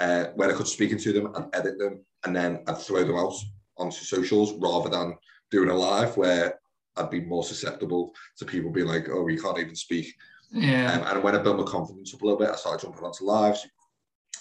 uh, 0.00 0.26
where 0.34 0.50
I 0.50 0.54
could 0.54 0.68
speak 0.68 0.90
into 0.90 1.12
them 1.12 1.34
and 1.34 1.46
edit 1.54 1.78
them, 1.78 2.04
and 2.24 2.34
then 2.34 2.62
I'd 2.66 2.78
throw 2.78 3.04
them 3.04 3.16
out 3.16 3.34
onto 3.78 4.04
socials 4.04 4.52
rather 4.54 4.90
than 4.90 5.16
doing 5.50 5.70
a 5.70 5.74
live 5.74 6.16
where 6.16 6.58
I'd 6.96 7.10
be 7.10 7.20
more 7.20 7.44
susceptible 7.44 8.12
to 8.36 8.44
people 8.44 8.70
being 8.70 8.86
like, 8.86 9.08
"Oh, 9.08 9.28
you 9.28 9.40
can't 9.40 9.58
even 9.58 9.74
speak." 9.74 10.14
Yeah. 10.52 10.92
Um, 10.92 11.06
and 11.16 11.24
when 11.24 11.34
I 11.34 11.42
built 11.42 11.58
my 11.58 11.64
confidence 11.64 12.14
up 12.14 12.22
a 12.22 12.24
little 12.24 12.38
bit, 12.38 12.50
I 12.50 12.56
started 12.56 12.84
jumping 12.86 13.04
onto 13.04 13.24
lives, 13.24 13.66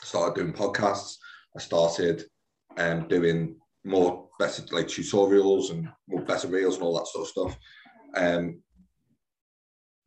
started 0.04 0.40
doing 0.40 0.54
podcasts, 0.54 1.16
I 1.56 1.60
started 1.60 2.26
um, 2.78 3.08
doing 3.08 3.56
more 3.84 4.28
better 4.40 4.64
like 4.72 4.88
tutorials 4.88 5.72
and 5.72 5.90
more 6.08 6.22
better 6.22 6.48
reels 6.48 6.76
and 6.76 6.84
all 6.84 6.98
that 6.98 7.08
sort 7.08 7.24
of 7.24 7.30
stuff. 7.30 7.58
Um, 8.16 8.62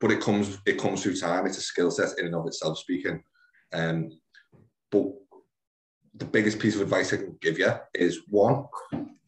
but 0.01 0.11
it 0.11 0.21
comes 0.21 0.59
it 0.67 0.79
comes 0.79 1.03
through 1.03 1.17
time. 1.17 1.47
It's 1.47 1.59
a 1.59 1.63
skill 1.63 1.91
set 1.91 2.19
in 2.19 2.27
and 2.27 2.35
of 2.35 2.47
itself. 2.47 2.79
Speaking, 2.79 3.23
um, 3.73 4.11
but 4.91 5.07
the 6.17 6.25
biggest 6.25 6.59
piece 6.59 6.75
of 6.77 6.83
advice 6.83 7.13
I 7.13 7.17
can 7.17 7.37
give 7.41 7.59
you 7.59 7.73
is 7.95 8.21
one, 8.29 8.67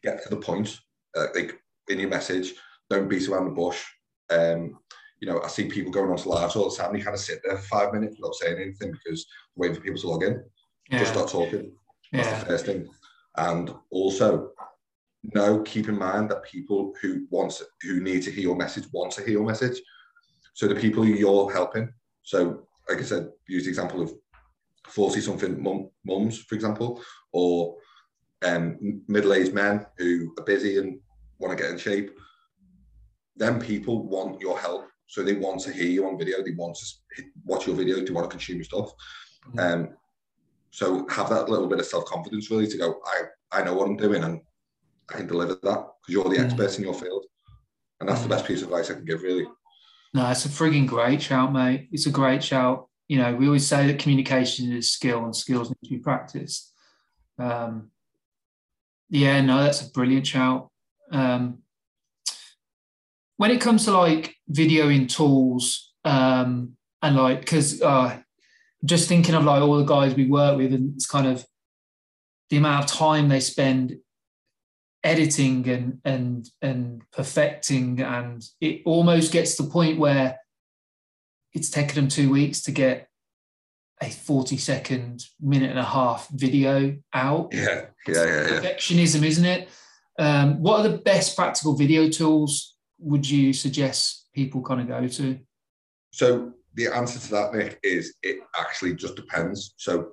get 0.03 0.23
to 0.23 0.29
the 0.29 0.37
point, 0.37 0.79
uh, 1.17 1.27
like 1.35 1.59
in 1.89 1.99
your 1.99 2.11
message. 2.11 2.55
don't 2.91 3.09
beat 3.09 3.29
around 3.29 3.47
the 3.47 3.51
bush. 3.51 3.83
Um, 4.31 4.79
you 5.21 5.29
know, 5.29 5.41
I 5.43 5.49
see 5.49 5.65
people 5.65 5.93
going 5.93 6.11
on 6.11 6.17
to 6.17 6.29
lives 6.29 6.57
all 6.57 6.71
the 6.71 6.77
time. 6.77 6.95
You 6.95 7.03
kind 7.03 7.15
of 7.15 7.21
sit 7.21 7.41
there 7.45 7.57
for 7.57 7.67
five 7.67 7.93
minutes 7.93 8.17
without 8.19 8.35
saying 8.35 8.61
anything 8.61 8.93
because 8.93 9.27
waiting 9.55 9.77
for 9.77 9.83
people 9.83 10.01
to 10.01 10.09
log 10.09 10.23
in. 10.23 10.45
Yeah. 10.91 10.99
Just 10.99 11.13
start 11.13 11.31
talking. 11.31 11.73
That's 12.13 12.29
yeah. 12.29 12.41
the 12.41 12.47
first 12.47 12.67
thing. 12.67 12.89
And 13.37 13.75
also, 13.91 14.51
no, 15.35 15.63
keep 15.63 15.89
in 15.89 15.99
mind 15.99 16.31
that 16.31 16.45
people 16.45 16.95
who 17.01 17.27
want 17.31 17.61
who 17.83 18.01
need 18.01 18.23
to 18.23 18.31
hear 18.31 18.43
your 18.43 18.57
message 18.57 18.85
want 18.93 19.13
to 19.13 19.23
hear 19.23 19.33
your 19.33 19.47
message. 19.47 19.81
So 20.55 20.69
the 20.69 20.75
people 20.75 21.05
you're 21.05 21.53
helping. 21.53 21.93
So, 22.23 22.67
like 22.89 22.99
I 22.99 23.03
said, 23.03 23.31
use 23.49 23.65
the 23.65 23.71
example 23.71 24.03
of 24.03 24.13
40 24.89 25.21
something 25.21 25.63
mum, 25.63 25.91
mums, 26.05 26.39
for 26.39 26.55
example, 26.55 27.03
or 27.33 27.77
um, 28.45 29.03
middle 29.09 29.35
aged 29.35 29.55
men 29.55 29.87
who 29.99 30.33
are 30.39 30.45
busy 30.45 30.79
and 30.79 30.99
want 31.39 31.57
to 31.57 31.63
get 31.63 31.73
in 31.73 31.79
shape. 31.79 32.11
Then 33.37 33.61
people 33.61 34.09
want 34.09 34.41
your 34.41 34.59
help. 34.59 34.87
So 35.07 35.23
they 35.23 35.35
want 35.35 35.61
to 35.63 35.73
hear 35.73 35.87
you 35.87 36.07
on 36.07 36.19
video, 36.19 36.43
they 36.43 36.53
want 36.53 36.77
to 36.77 37.25
watch 37.45 37.67
your 37.67 37.77
video, 37.77 38.05
they 38.05 38.11
want 38.11 38.29
to 38.29 38.37
consume 38.37 38.57
your 38.57 38.65
stuff. 38.65 38.93
Mm-hmm. 39.49 39.59
Um, 39.59 39.89
so 40.71 41.07
have 41.09 41.29
that 41.31 41.49
little 41.49 41.69
bit 41.69 41.79
of 41.79 41.87
self 41.87 42.05
confidence 42.07 42.51
really 42.51 42.67
to 42.67 42.79
go, 42.79 43.01
I, 43.07 43.61
I 43.61 43.65
know 43.65 43.75
what 43.75 43.87
I'm 43.87 43.97
doing 43.97 44.25
and 44.25 44.41
I 45.09 45.15
can 45.15 45.27
deliver 45.27 45.55
that 45.55 45.63
because 45.63 45.85
you're 46.09 46.25
the 46.25 46.31
mm-hmm. 46.31 46.45
experts 46.45 46.79
in 46.79 46.85
your 46.85 46.95
field. 46.95 47.25
And 48.01 48.09
that's 48.09 48.23
the 48.23 48.29
best 48.29 48.45
piece 48.45 48.61
of 48.61 48.69
advice 48.69 48.91
I 48.91 48.95
can 48.95 49.05
give, 49.05 49.23
really. 49.23 49.47
No, 50.13 50.29
it's 50.31 50.45
a 50.45 50.49
frigging 50.49 50.87
great 50.87 51.23
shout, 51.23 51.53
mate. 51.53 51.89
It's 51.93 52.07
a 52.07 52.11
great 52.11 52.43
shout. 52.43 52.89
You 53.09 53.19
know, 53.19 53.35
we 53.35 53.47
always 53.47 53.67
say 53.67 53.87
that 53.87 53.99
communication 53.99 54.73
is 54.73 54.93
skill 54.93 55.25
and 55.25 55.35
skills 55.35 55.71
need 55.71 55.89
to 55.89 55.95
be 55.95 56.03
practiced. 56.03 56.73
Um, 57.39 57.91
yeah, 59.09 59.41
no, 59.41 59.63
that's 59.63 59.87
a 59.87 59.91
brilliant 59.91 60.27
shout. 60.27 60.71
Um, 61.13 61.59
when 63.37 63.51
it 63.51 63.61
comes 63.61 63.85
to 63.85 63.93
like 63.93 64.35
videoing 64.51 65.09
tools 65.09 65.93
um, 66.05 66.73
and 67.03 67.17
like, 67.17 67.41
because 67.41 67.83
uh, 67.83 68.19
just 68.85 69.09
thinking 69.09 69.35
of 69.35 69.45
like 69.45 69.63
all 69.63 69.77
the 69.77 69.85
guys 69.85 70.15
we 70.15 70.27
work 70.27 70.57
with, 70.57 70.73
and 70.73 70.95
it's 70.95 71.07
kind 71.07 71.27
of 71.27 71.45
the 72.51 72.57
amount 72.57 72.85
of 72.85 72.91
time 72.91 73.29
they 73.29 73.41
spend 73.41 73.97
editing 75.05 75.69
and 75.69 76.01
and 76.05 76.49
and 76.63 77.03
perfecting, 77.13 78.01
and 78.01 78.45
it 78.61 78.83
almost 78.85 79.33
gets 79.33 79.57
to 79.57 79.65
the 79.65 79.71
point 79.71 79.99
where 79.99 80.39
it's 81.53 81.71
taken 81.71 81.95
them 81.95 82.09
two 82.09 82.31
weeks 82.31 82.63
to 82.63 82.71
get 82.71 83.09
a 84.03 84.11
40 84.11 84.59
second 84.59 85.25
minute 85.41 85.71
and 85.71 85.79
a 85.79 85.85
half 85.85 86.29
video 86.29 86.99
out 87.15 87.49
yeah 87.55 87.87
yeah 88.07 88.25
yeah, 88.25 88.25
yeah. 88.25 88.49
perfectionism 88.49 89.25
isn't 89.25 89.47
it 89.47 89.71
um, 90.19 90.63
what 90.63 90.81
are 90.81 90.89
the 90.89 90.99
best 90.99 91.35
practical 91.35 91.75
video 91.75 92.11
tools 92.11 92.76
would 92.99 93.29
you 93.29 93.53
suggest 93.53 94.29
people 94.35 94.63
kind 94.63 94.81
of 94.81 94.89
go 94.89 95.07
to 95.07 95.39
so 96.13 96.53
the 96.75 96.87
answer 96.89 97.19
to 97.19 97.31
that 97.31 97.55
nick 97.55 97.79
is 97.83 98.15
it 98.23 98.39
actually 98.59 98.95
just 98.95 99.17
depends 99.17 99.75
so 99.77 100.09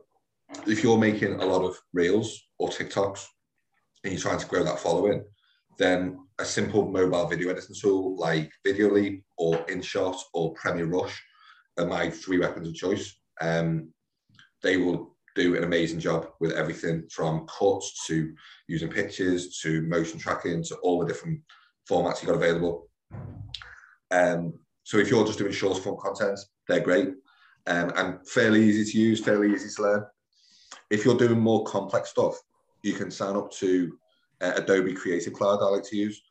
if 0.68 0.84
you're 0.84 0.98
making 0.98 1.34
a 1.42 1.46
lot 1.46 1.64
of 1.64 1.76
reels 1.94 2.42
or 2.60 2.70
tiktoks 2.70 3.26
and 4.04 4.14
you're 4.14 4.22
trying 4.22 4.40
to 4.40 4.48
grow 4.48 4.64
that 4.64 4.80
following 4.80 5.24
then 5.78 6.20
a 6.40 6.46
simple 6.46 6.90
mobile 6.90 7.28
video 7.28 7.50
editing 7.50 7.76
tool 7.80 8.16
like 8.18 8.52
videoleap 8.66 9.24
or 9.38 9.58
inshot 9.66 10.18
or 10.34 10.54
premiere 10.54 10.86
rush 10.86 11.22
are 11.78 11.86
my 11.86 12.10
three 12.10 12.40
weapons 12.40 12.68
of 12.68 12.76
choice. 12.76 13.16
Um, 13.42 13.90
they 14.62 14.78
will 14.78 15.16
do 15.36 15.56
an 15.56 15.64
amazing 15.64 16.00
job 16.00 16.28
with 16.40 16.52
everything 16.52 17.08
from 17.10 17.48
cuts 17.48 18.06
to 18.08 18.34
using 18.68 18.90
pictures 18.90 19.58
to 19.60 19.82
motion 19.84 20.20
tracking 20.20 20.64
to 20.66 20.76
all 20.78 21.00
the 21.00 21.08
different 21.08 21.40
formats 21.90 22.22
you 22.22 22.28
got 22.28 22.36
available. 22.36 22.90
Um, 24.12 24.54
so 24.84 24.98
if 24.98 25.10
you're 25.10 25.26
just 25.26 25.40
doing 25.40 25.52
short 25.52 25.78
form 25.80 25.98
content, 26.00 26.40
they're 26.68 26.80
great 26.80 27.10
um, 27.68 27.92
and 27.96 28.28
fairly 28.28 28.64
easy 28.64 28.92
to 28.92 28.98
use, 28.98 29.24
fairly 29.24 29.54
easy 29.54 29.70
to 29.76 29.82
learn. 29.82 30.06
If 30.90 31.06
you're 31.06 31.18
doing 31.18 31.40
more 31.40 31.64
complex 31.64 32.10
stuff, 32.10 32.36
you 32.84 32.94
can 32.94 33.10
sign 33.10 33.36
up 33.36 33.52
to 33.54 33.98
uh, 34.42 34.54
Adobe 34.56 34.94
Creative 34.94 35.34
Cloud. 35.34 35.60
I 35.62 35.66
like 35.66 35.84
to 35.90 35.98
use. 35.98 36.22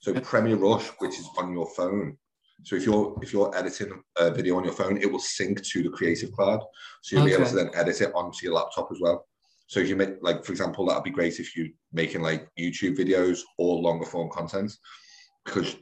So 0.00 0.12
Premiere 0.14 0.56
Rush, 0.56 0.88
which 0.98 1.18
is 1.18 1.28
on 1.38 1.52
your 1.52 1.68
phone, 1.76 2.18
so 2.64 2.76
if 2.76 2.86
you're 2.86 3.18
if 3.22 3.32
you're 3.32 3.56
editing 3.56 4.02
a 4.16 4.30
video 4.30 4.56
on 4.56 4.64
your 4.64 4.72
phone, 4.72 4.96
it 4.98 5.10
will 5.10 5.18
sync 5.18 5.62
to 5.64 5.82
the 5.82 5.90
Creative 5.90 6.30
Cloud. 6.32 6.62
So 7.02 7.16
you'll 7.16 7.24
okay. 7.24 7.36
be 7.36 7.40
able 7.40 7.50
to 7.50 7.56
then 7.56 7.70
edit 7.74 8.00
it 8.00 8.12
onto 8.14 8.44
your 8.44 8.54
laptop 8.54 8.88
as 8.92 8.98
well. 9.00 9.26
So 9.72 9.80
if 9.80 9.88
you 9.88 9.96
make 9.96 10.16
like, 10.20 10.44
for 10.44 10.52
example, 10.52 10.84
that'd 10.84 11.02
be 11.02 11.08
great 11.08 11.40
if 11.40 11.56
you're 11.56 11.68
making 11.94 12.20
like 12.20 12.46
YouTube 12.60 12.94
videos 12.94 13.38
or 13.56 13.80
longer 13.80 14.04
form 14.04 14.28
content, 14.30 14.70
because 15.46 15.76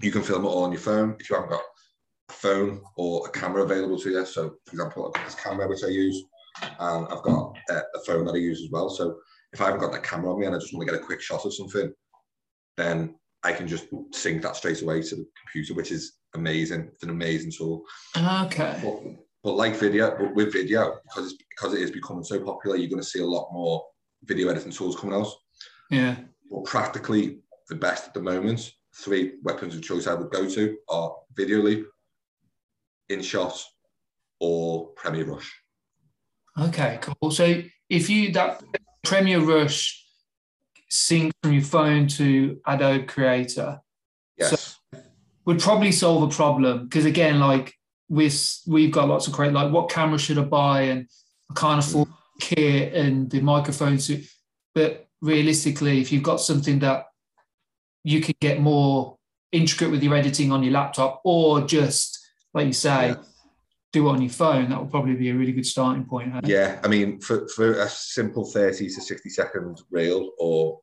you 0.00 0.12
can 0.12 0.22
film 0.22 0.44
it 0.44 0.48
all 0.48 0.62
on 0.62 0.70
your 0.70 0.80
phone. 0.80 1.16
If 1.18 1.28
you 1.28 1.34
haven't 1.34 1.50
got 1.50 1.64
a 2.28 2.32
phone 2.32 2.80
or 2.96 3.26
a 3.26 3.30
camera 3.32 3.64
available 3.64 3.98
to 3.98 4.10
you, 4.10 4.24
so 4.24 4.54
for 4.66 4.72
example, 4.72 5.08
I've 5.08 5.14
got 5.14 5.24
this 5.24 5.34
camera 5.34 5.66
which 5.66 5.82
I 5.82 5.88
use, 5.88 6.22
and 6.62 7.08
I've 7.08 7.24
got 7.24 7.56
a, 7.70 7.74
a 7.96 8.00
phone 8.06 8.24
that 8.26 8.36
I 8.36 8.38
use 8.38 8.62
as 8.62 8.70
well. 8.70 8.88
So 8.88 9.18
if 9.52 9.60
I 9.60 9.64
haven't 9.64 9.80
got 9.80 9.90
that 9.90 10.04
camera 10.04 10.32
on 10.32 10.38
me 10.38 10.46
and 10.46 10.54
I 10.54 10.60
just 10.60 10.72
want 10.72 10.86
to 10.86 10.92
get 10.92 11.02
a 11.02 11.04
quick 11.04 11.20
shot 11.20 11.44
of 11.44 11.52
something, 11.52 11.92
then 12.76 13.16
I 13.42 13.52
can 13.52 13.66
just 13.66 13.88
sync 14.12 14.42
that 14.42 14.54
straight 14.54 14.80
away 14.80 15.02
to 15.02 15.16
the 15.16 15.26
computer, 15.42 15.74
which 15.74 15.90
is 15.90 16.18
amazing. 16.36 16.88
It's 16.92 17.02
an 17.02 17.10
amazing 17.10 17.50
tool. 17.50 17.82
Okay. 18.16 18.78
But, 18.80 19.23
but 19.44 19.56
like 19.56 19.76
video, 19.76 20.16
but 20.18 20.34
with 20.34 20.52
video, 20.52 20.98
because 21.04 21.30
it's 21.30 21.42
because 21.50 21.74
it 21.74 21.82
is 21.82 21.90
becoming 21.90 22.24
so 22.24 22.40
popular, 22.40 22.76
you're 22.76 22.88
going 22.88 23.02
to 23.02 23.08
see 23.08 23.20
a 23.20 23.26
lot 23.26 23.52
more 23.52 23.84
video 24.24 24.48
editing 24.48 24.72
tools 24.72 24.98
coming 24.98 25.14
out. 25.14 25.28
Yeah. 25.90 26.16
But 26.50 26.64
practically 26.64 27.40
the 27.68 27.74
best 27.76 28.08
at 28.08 28.14
the 28.14 28.22
moment, 28.22 28.72
three 28.96 29.34
weapons 29.42 29.74
of 29.74 29.82
choice 29.82 30.06
I 30.06 30.14
would 30.14 30.30
go 30.30 30.48
to 30.48 30.76
are 30.88 31.14
Video 31.34 31.60
Videoleap, 31.60 31.84
InShot, 33.10 33.62
or 34.40 34.88
Premiere 34.96 35.26
Rush. 35.26 35.52
Okay, 36.58 36.98
cool. 37.02 37.30
So 37.30 37.62
if 37.90 38.08
you 38.08 38.32
that 38.32 38.62
Premiere 39.04 39.40
Rush 39.40 40.02
sync 40.88 41.32
from 41.42 41.52
your 41.52 41.62
phone 41.62 42.06
to 42.06 42.58
Adobe 42.66 43.04
Creator. 43.04 43.80
Yes. 44.38 44.78
So 44.90 44.98
would 45.44 45.60
probably 45.60 45.92
solve 45.92 46.22
a 46.22 46.34
problem 46.34 46.84
because 46.84 47.04
again, 47.04 47.40
like 47.40 47.74
we've 48.08 48.38
we've 48.66 48.92
got 48.92 49.08
lots 49.08 49.26
of 49.26 49.32
great 49.32 49.52
like 49.52 49.72
what 49.72 49.90
camera 49.90 50.18
should 50.18 50.38
I 50.38 50.42
buy 50.42 50.82
and 50.82 51.08
I 51.50 51.54
can't 51.54 51.84
afford 51.84 52.08
mm. 52.08 52.14
kit 52.40 52.94
and 52.94 53.30
the 53.30 53.40
microphones. 53.40 54.10
But 54.74 55.06
realistically, 55.20 56.00
if 56.00 56.12
you've 56.12 56.22
got 56.22 56.40
something 56.40 56.80
that 56.80 57.06
you 58.02 58.20
can 58.20 58.34
get 58.40 58.60
more 58.60 59.16
intricate 59.52 59.90
with 59.90 60.02
your 60.02 60.14
editing 60.14 60.52
on 60.52 60.62
your 60.62 60.72
laptop 60.72 61.20
or 61.24 61.62
just 61.62 62.18
like 62.52 62.66
you 62.66 62.72
say, 62.72 63.08
yeah 63.08 63.16
do 63.94 64.08
it 64.08 64.10
on 64.10 64.20
your 64.20 64.30
phone, 64.30 64.68
that 64.68 64.80
would 64.80 64.90
probably 64.90 65.14
be 65.14 65.30
a 65.30 65.34
really 65.34 65.52
good 65.52 65.64
starting 65.64 66.04
point. 66.04 66.32
Huh? 66.32 66.40
Yeah, 66.44 66.80
I 66.82 66.88
mean, 66.88 67.20
for, 67.20 67.46
for 67.48 67.74
a 67.74 67.88
simple 67.88 68.44
30 68.44 68.88
to 68.88 69.00
60 69.00 69.28
second 69.30 69.80
reel 69.88 70.32
or 70.38 70.80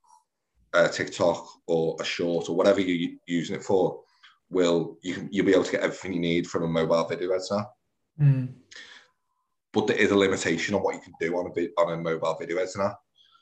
a 0.73 0.87
TikTok 0.87 1.45
or 1.67 1.97
a 1.99 2.05
short 2.05 2.47
or 2.49 2.55
whatever 2.55 2.79
you're 2.79 3.11
using 3.27 3.57
it 3.57 3.63
for, 3.63 4.01
will 4.51 4.97
you 5.01 5.27
you'll 5.31 5.45
be 5.45 5.53
able 5.53 5.63
to 5.63 5.71
get 5.71 5.81
everything 5.81 6.13
you 6.13 6.19
need 6.19 6.45
from 6.45 6.63
a 6.63 6.67
mobile 6.67 7.07
video 7.07 7.31
editor. 7.31 7.65
Mm. 8.19 8.53
But 9.73 9.87
there 9.87 9.97
is 9.97 10.11
a 10.11 10.17
limitation 10.17 10.75
on 10.75 10.81
what 10.83 10.95
you 10.95 11.01
can 11.01 11.13
do 11.19 11.35
on 11.37 11.47
a 11.47 11.53
bit 11.53 11.71
on 11.77 11.93
a 11.93 11.97
mobile 11.97 12.37
video 12.39 12.57
editor. 12.57 12.93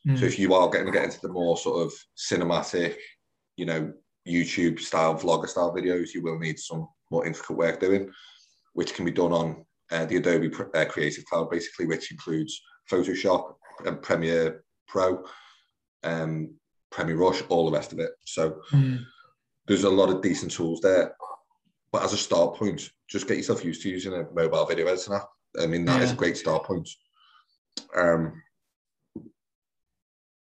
Mm. 0.08 0.18
So 0.18 0.26
if 0.26 0.40
you 0.40 0.54
are 0.54 0.70
getting 0.70 0.88
to 0.88 0.94
get 0.94 1.06
into 1.06 1.20
the 1.22 1.34
more 1.34 1.58
sort 1.58 1.86
of 1.86 1.94
cinematic, 2.18 2.96
you 3.58 3.66
know, 3.66 3.92
YouTube 4.28 4.80
style 4.80 5.16
vlogger 5.16 5.48
style 5.48 5.76
videos, 5.76 6.14
you 6.14 6.22
will 6.22 6.40
need 6.40 6.60
some 6.60 6.88
more 7.12 7.26
intricate 7.26 7.58
work 7.58 7.80
doing 7.80 8.12
which 8.74 8.94
can 8.94 9.06
be 9.06 9.12
done 9.12 9.34
on 9.34 9.66
uh, 9.92 10.06
the 10.06 10.18
Adobe 10.18 10.52
uh, 10.74 10.86
Creative 10.86 11.26
Cloud, 11.26 11.50
basically, 11.50 11.86
which 11.86 12.12
includes 12.12 12.62
Photoshop 12.90 13.56
and 13.86 14.02
Premiere 14.02 14.64
Pro, 14.88 15.24
um, 16.04 16.54
Premiere 16.92 17.18
Rush, 17.18 17.44
all 17.50 17.70
the 17.70 17.76
rest 17.76 17.92
of 17.92 18.00
it. 18.00 18.12
So 18.26 18.62
mm. 18.72 19.04
There's 19.70 19.84
a 19.84 19.90
lot 19.90 20.10
of 20.10 20.22
decent 20.24 20.52
tools 20.52 20.82
there. 20.82 21.16
But 21.92 22.04
as 22.04 22.12
a 22.12 22.18
start 22.18 22.56
point, 22.56 22.90
just 23.08 23.28
get 23.28 23.38
yourself 23.38 23.64
used 23.64 23.84
to 23.84 23.90
using 23.90 24.14
a 24.14 24.26
mobile 24.34 24.66
video 24.66 24.88
editor 24.88 25.16
app. 25.16 25.30
I 25.62 25.68
mean, 25.68 25.86
that 25.86 26.00
yeah. 26.00 26.06
is 26.06 26.12
a 26.12 26.16
great 26.16 26.38
start 26.38 26.66
point. 26.66 26.90
Um, 27.96 28.42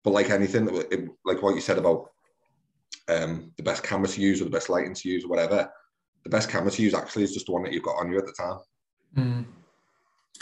but 0.04 0.12
like 0.12 0.30
anything, 0.30 0.70
it, 0.92 1.10
like 1.26 1.42
what 1.42 1.56
you 1.56 1.62
said 1.62 1.78
about 1.78 2.10
um, 3.10 3.52
the 3.58 3.64
best 3.64 3.84
camera 3.84 4.08
to 4.08 4.22
use 4.22 4.42
or 4.42 4.46
the 4.46 4.50
best 4.50 4.70
lighting 4.70 4.94
to 4.94 5.10
use 5.10 5.26
or 5.26 5.28
whatever, 5.28 5.70
the 6.24 6.30
best 6.30 6.50
camera 6.50 6.72
to 6.72 6.82
use 6.82 6.94
actually 6.94 7.24
is 7.24 7.34
just 7.34 7.48
the 7.48 7.52
one 7.52 7.64
that 7.64 7.74
you've 7.74 7.84
got 7.84 7.98
on 7.98 8.10
you 8.10 8.18
at 8.18 8.26
the 8.26 8.34
time. 8.34 8.60
Mm. 9.18 9.46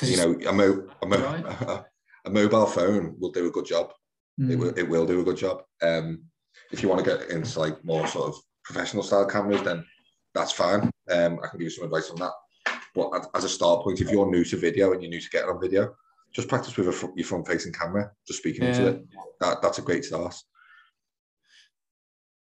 You 0.02 0.18
know, 0.18 0.50
a, 0.50 0.54
mo- 0.54 0.88
a, 1.02 1.06
mo- 1.08 1.24
right. 1.24 1.84
a, 2.26 2.30
mobile 2.30 2.68
phone 2.68 3.16
will 3.20 3.32
do 3.32 3.48
a 3.48 3.52
good 3.52 3.66
job. 3.66 3.94
Mm. 4.40 4.52
It, 4.52 4.56
will, 4.58 4.74
it 4.78 4.88
will 4.88 5.08
do 5.08 5.22
a 5.22 5.24
good 5.24 5.38
job. 5.38 5.64
Um, 5.82 6.24
if 6.72 6.84
you 6.84 6.90
want 6.90 7.04
to 7.04 7.18
get 7.18 7.30
into 7.30 7.60
like 7.60 7.84
more 7.84 8.08
sort 8.08 8.30
of 8.30 8.36
professional 8.66 9.04
style 9.04 9.28
cameras, 9.28 9.62
then 9.62 9.86
that's 10.34 10.52
fine. 10.52 10.92
Um, 11.10 11.40
I 11.44 11.48
can 11.48 11.60
give 11.60 11.62
you 11.62 11.70
some 11.70 11.86
advice 11.86 12.10
on 12.10 12.18
that. 12.18 12.32
But 12.94 13.28
as 13.34 13.44
a 13.44 13.50
start 13.50 13.84
point, 13.84 14.02
if 14.02 14.10
you're 14.10 14.30
new 14.30 14.44
to 14.46 14.58
video 14.58 14.92
and 14.92 15.02
you're 15.02 15.10
new 15.10 15.22
to 15.22 15.30
getting 15.30 15.50
on 15.50 15.62
video, 15.62 15.96
just 16.34 16.50
practice 16.50 16.76
with 16.76 16.88
a, 16.88 17.12
your 17.16 17.26
front 17.26 17.48
facing 17.48 17.74
camera, 17.74 18.12
just 18.28 18.40
speaking 18.40 18.64
yeah. 18.64 18.70
into 18.70 18.88
it. 18.88 19.06
That, 19.40 19.62
that's 19.62 19.78
a 19.78 19.82
great 19.82 20.04
start. 20.04 20.36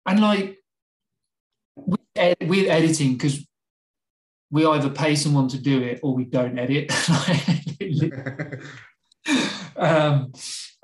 And 0.06 0.20
like, 0.20 0.58
with 1.76 2.00
ed- 2.16 2.36
with 2.48 2.68
editing 2.68 3.14
because 3.14 3.46
we 4.50 4.66
either 4.66 4.90
pay 4.90 5.14
someone 5.14 5.48
to 5.48 5.58
do 5.58 5.80
it 5.82 6.00
or 6.02 6.14
we 6.14 6.24
don't 6.24 6.58
edit. 6.58 6.92
um, 9.76 10.32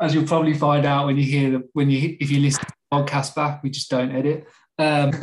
as 0.00 0.14
you'll 0.14 0.26
probably 0.26 0.54
find 0.54 0.86
out 0.86 1.06
when 1.06 1.16
you 1.16 1.24
hear 1.24 1.50
that 1.52 1.68
when 1.72 1.90
you 1.90 2.16
if 2.20 2.30
you 2.30 2.40
listen 2.40 2.64
to 2.64 2.66
the 2.70 2.96
podcast 2.96 3.34
back, 3.34 3.62
we 3.62 3.70
just 3.70 3.90
don't 3.90 4.14
edit. 4.14 4.46
Um, 4.78 5.10
um, 5.10 5.14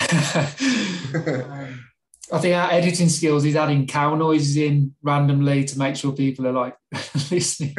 I 2.32 2.38
think 2.38 2.54
our 2.54 2.70
editing 2.70 3.08
skills 3.08 3.44
is 3.44 3.56
adding 3.56 3.86
cow 3.86 4.14
noises 4.14 4.56
in 4.56 4.94
randomly 5.02 5.64
to 5.64 5.78
make 5.78 5.96
sure 5.96 6.12
people 6.12 6.46
are 6.46 6.52
like 6.52 6.76
listening. 7.30 7.74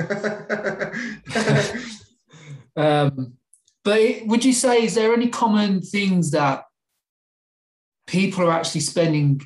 um, 2.75 3.33
but 3.83 3.99
it, 3.99 4.27
would 4.27 4.43
you 4.43 4.53
say 4.53 4.83
is 4.83 4.95
there 4.95 5.13
any 5.13 5.29
common 5.29 5.81
things 5.81 6.31
that 6.31 6.65
people 8.07 8.43
are 8.45 8.51
actually 8.51 8.81
spending 8.81 9.41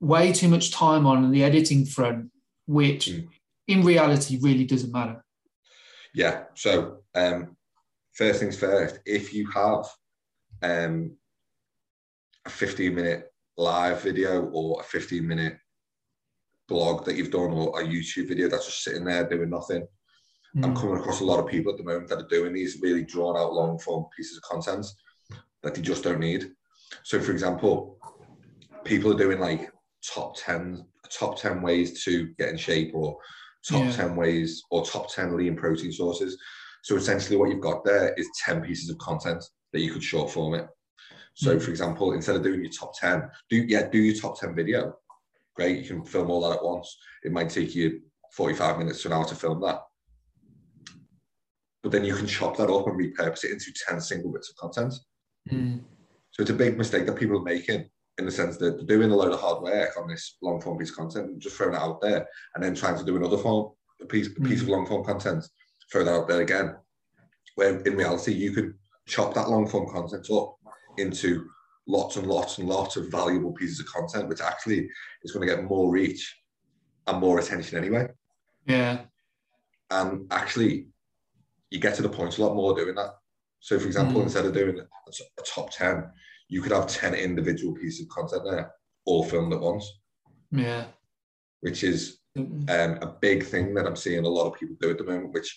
way 0.00 0.32
too 0.32 0.48
much 0.48 0.72
time 0.72 1.06
on 1.06 1.24
in 1.24 1.30
the 1.30 1.44
editing 1.44 1.84
front, 1.84 2.30
which 2.66 3.06
mm. 3.06 3.28
in 3.66 3.84
reality 3.84 4.38
really 4.40 4.64
doesn't 4.64 4.92
matter? 4.92 5.22
Yeah. 6.14 6.44
So 6.54 6.98
um, 7.14 7.56
first 8.14 8.40
things 8.40 8.58
first, 8.58 9.00
if 9.04 9.34
you 9.34 9.48
have 9.50 9.84
um, 10.62 11.16
a 12.46 12.50
15 12.50 12.94
minute 12.94 13.32
live 13.56 14.02
video 14.02 14.44
or 14.52 14.80
a 14.80 14.84
15 14.84 15.26
minute 15.26 15.58
blog 16.68 17.04
that 17.04 17.16
you've 17.16 17.30
done 17.30 17.52
or 17.52 17.80
a 17.80 17.84
YouTube 17.84 18.28
video 18.28 18.48
that's 18.48 18.66
just 18.66 18.84
sitting 18.84 19.04
there 19.04 19.28
doing 19.28 19.50
nothing. 19.50 19.86
Mm. 20.56 20.64
I'm 20.64 20.76
coming 20.76 20.98
across 20.98 21.20
a 21.20 21.24
lot 21.24 21.40
of 21.40 21.48
people 21.48 21.72
at 21.72 21.78
the 21.78 21.84
moment 21.84 22.08
that 22.08 22.20
are 22.20 22.28
doing 22.28 22.52
these 22.52 22.78
really 22.82 23.04
drawn 23.04 23.36
out 23.36 23.52
long 23.52 23.78
form 23.78 24.06
pieces 24.16 24.36
of 24.36 24.42
content 24.44 24.86
that 25.62 25.74
they 25.74 25.82
just 25.82 26.04
don't 26.04 26.20
need. 26.20 26.50
So 27.04 27.20
for 27.20 27.32
example, 27.32 27.98
people 28.84 29.12
are 29.12 29.18
doing 29.18 29.40
like 29.40 29.70
top 30.14 30.36
10 30.36 30.84
top 31.10 31.40
10 31.40 31.62
ways 31.62 32.04
to 32.04 32.28
get 32.38 32.50
in 32.50 32.56
shape 32.56 32.92
or 32.94 33.16
top 33.66 33.84
yeah. 33.84 33.92
10 33.92 34.16
ways 34.16 34.62
or 34.70 34.84
top 34.84 35.12
10 35.12 35.36
lean 35.36 35.56
protein 35.56 35.90
sources. 35.90 36.36
So 36.82 36.96
essentially 36.96 37.36
what 37.36 37.50
you've 37.50 37.62
got 37.62 37.84
there 37.84 38.14
is 38.14 38.28
10 38.44 38.60
pieces 38.62 38.90
of 38.90 38.98
content 38.98 39.42
that 39.72 39.80
you 39.80 39.92
could 39.92 40.02
short 40.02 40.30
form 40.30 40.54
it. 40.54 40.68
So, 41.34 41.56
mm. 41.56 41.62
for 41.62 41.70
example, 41.70 42.12
instead 42.12 42.36
of 42.36 42.42
doing 42.42 42.62
your 42.62 42.72
top 42.72 42.98
10, 42.98 43.30
do 43.48 43.56
yeah, 43.56 43.88
do 43.88 43.98
your 43.98 44.20
top 44.20 44.40
10 44.40 44.54
video. 44.54 44.94
Great, 45.54 45.82
you 45.82 45.88
can 45.88 46.04
film 46.04 46.30
all 46.30 46.48
that 46.48 46.58
at 46.58 46.64
once. 46.64 46.96
It 47.24 47.32
might 47.32 47.50
take 47.50 47.74
you 47.74 48.00
45 48.32 48.78
minutes 48.78 49.02
to 49.02 49.08
an 49.08 49.14
hour 49.14 49.24
to 49.24 49.34
film 49.34 49.60
that. 49.62 49.82
But 51.82 51.92
then 51.92 52.04
you 52.04 52.14
can 52.14 52.26
chop 52.26 52.56
that 52.56 52.70
up 52.70 52.86
and 52.86 52.98
repurpose 52.98 53.44
it 53.44 53.52
into 53.52 53.72
10 53.88 54.00
single 54.00 54.32
bits 54.32 54.50
of 54.50 54.56
content. 54.56 54.94
Mm. 55.50 55.80
So 56.30 56.42
it's 56.42 56.50
a 56.50 56.54
big 56.54 56.76
mistake 56.76 57.06
that 57.06 57.16
people 57.16 57.38
are 57.38 57.42
making 57.42 57.88
in 58.18 58.24
the 58.24 58.30
sense 58.32 58.56
that 58.56 58.76
they're 58.76 58.98
doing 58.98 59.10
a 59.10 59.16
load 59.16 59.32
of 59.32 59.40
hard 59.40 59.62
work 59.62 59.90
on 59.96 60.08
this 60.08 60.36
long 60.42 60.60
form 60.60 60.76
piece 60.76 60.90
of 60.90 60.96
content 60.96 61.30
and 61.30 61.40
just 61.40 61.56
throwing 61.56 61.74
it 61.74 61.80
out 61.80 62.00
there 62.00 62.26
and 62.54 62.62
then 62.62 62.74
trying 62.74 62.98
to 62.98 63.04
do 63.04 63.16
another 63.16 63.38
form, 63.38 63.72
a 64.02 64.06
piece, 64.06 64.28
a 64.36 64.40
piece 64.40 64.60
of 64.60 64.68
long 64.68 64.86
form 64.86 65.04
content, 65.04 65.44
throw 65.90 66.04
that 66.04 66.14
out 66.14 66.28
there 66.28 66.40
again. 66.40 66.76
Where 67.54 67.78
in 67.78 67.96
reality, 67.96 68.32
you 68.32 68.52
could 68.52 68.74
chop 69.08 69.34
that 69.34 69.48
long 69.48 69.66
form 69.66 69.88
content 69.90 70.30
up 70.30 70.56
into 70.98 71.48
lots 71.86 72.16
and 72.16 72.26
lots 72.26 72.58
and 72.58 72.68
lots 72.68 72.96
of 72.96 73.10
valuable 73.10 73.52
pieces 73.52 73.80
of 73.80 73.86
content, 73.86 74.28
which 74.28 74.40
actually 74.40 74.88
is 75.24 75.32
going 75.32 75.46
to 75.46 75.54
get 75.54 75.64
more 75.64 75.90
reach 75.90 76.36
and 77.06 77.18
more 77.18 77.38
attention 77.38 77.78
anyway. 77.78 78.06
Yeah. 78.66 79.00
And 79.90 80.30
actually, 80.30 80.88
you 81.70 81.80
get 81.80 81.94
to 81.96 82.02
the 82.02 82.08
point 82.08 82.36
a 82.36 82.44
lot 82.44 82.54
more 82.54 82.76
doing 82.76 82.94
that. 82.96 83.14
So, 83.60 83.78
for 83.78 83.86
example, 83.86 84.20
mm. 84.20 84.24
instead 84.24 84.44
of 84.44 84.52
doing 84.54 84.78
a 84.78 85.42
top 85.42 85.70
10, 85.70 86.04
you 86.48 86.60
could 86.62 86.72
have 86.72 86.86
10 86.86 87.14
individual 87.14 87.74
pieces 87.74 88.02
of 88.02 88.08
content 88.08 88.42
there, 88.44 88.72
all 89.06 89.24
filmed 89.24 89.52
at 89.52 89.60
once. 89.60 89.90
Yeah. 90.50 90.84
Which 91.60 91.82
is 91.82 92.18
um, 92.36 92.58
a 92.68 93.16
big 93.20 93.44
thing 93.44 93.74
that 93.74 93.86
I'm 93.86 93.96
seeing 93.96 94.24
a 94.24 94.28
lot 94.28 94.46
of 94.46 94.58
people 94.58 94.76
do 94.80 94.90
at 94.90 94.98
the 94.98 95.04
moment, 95.04 95.32
which 95.32 95.56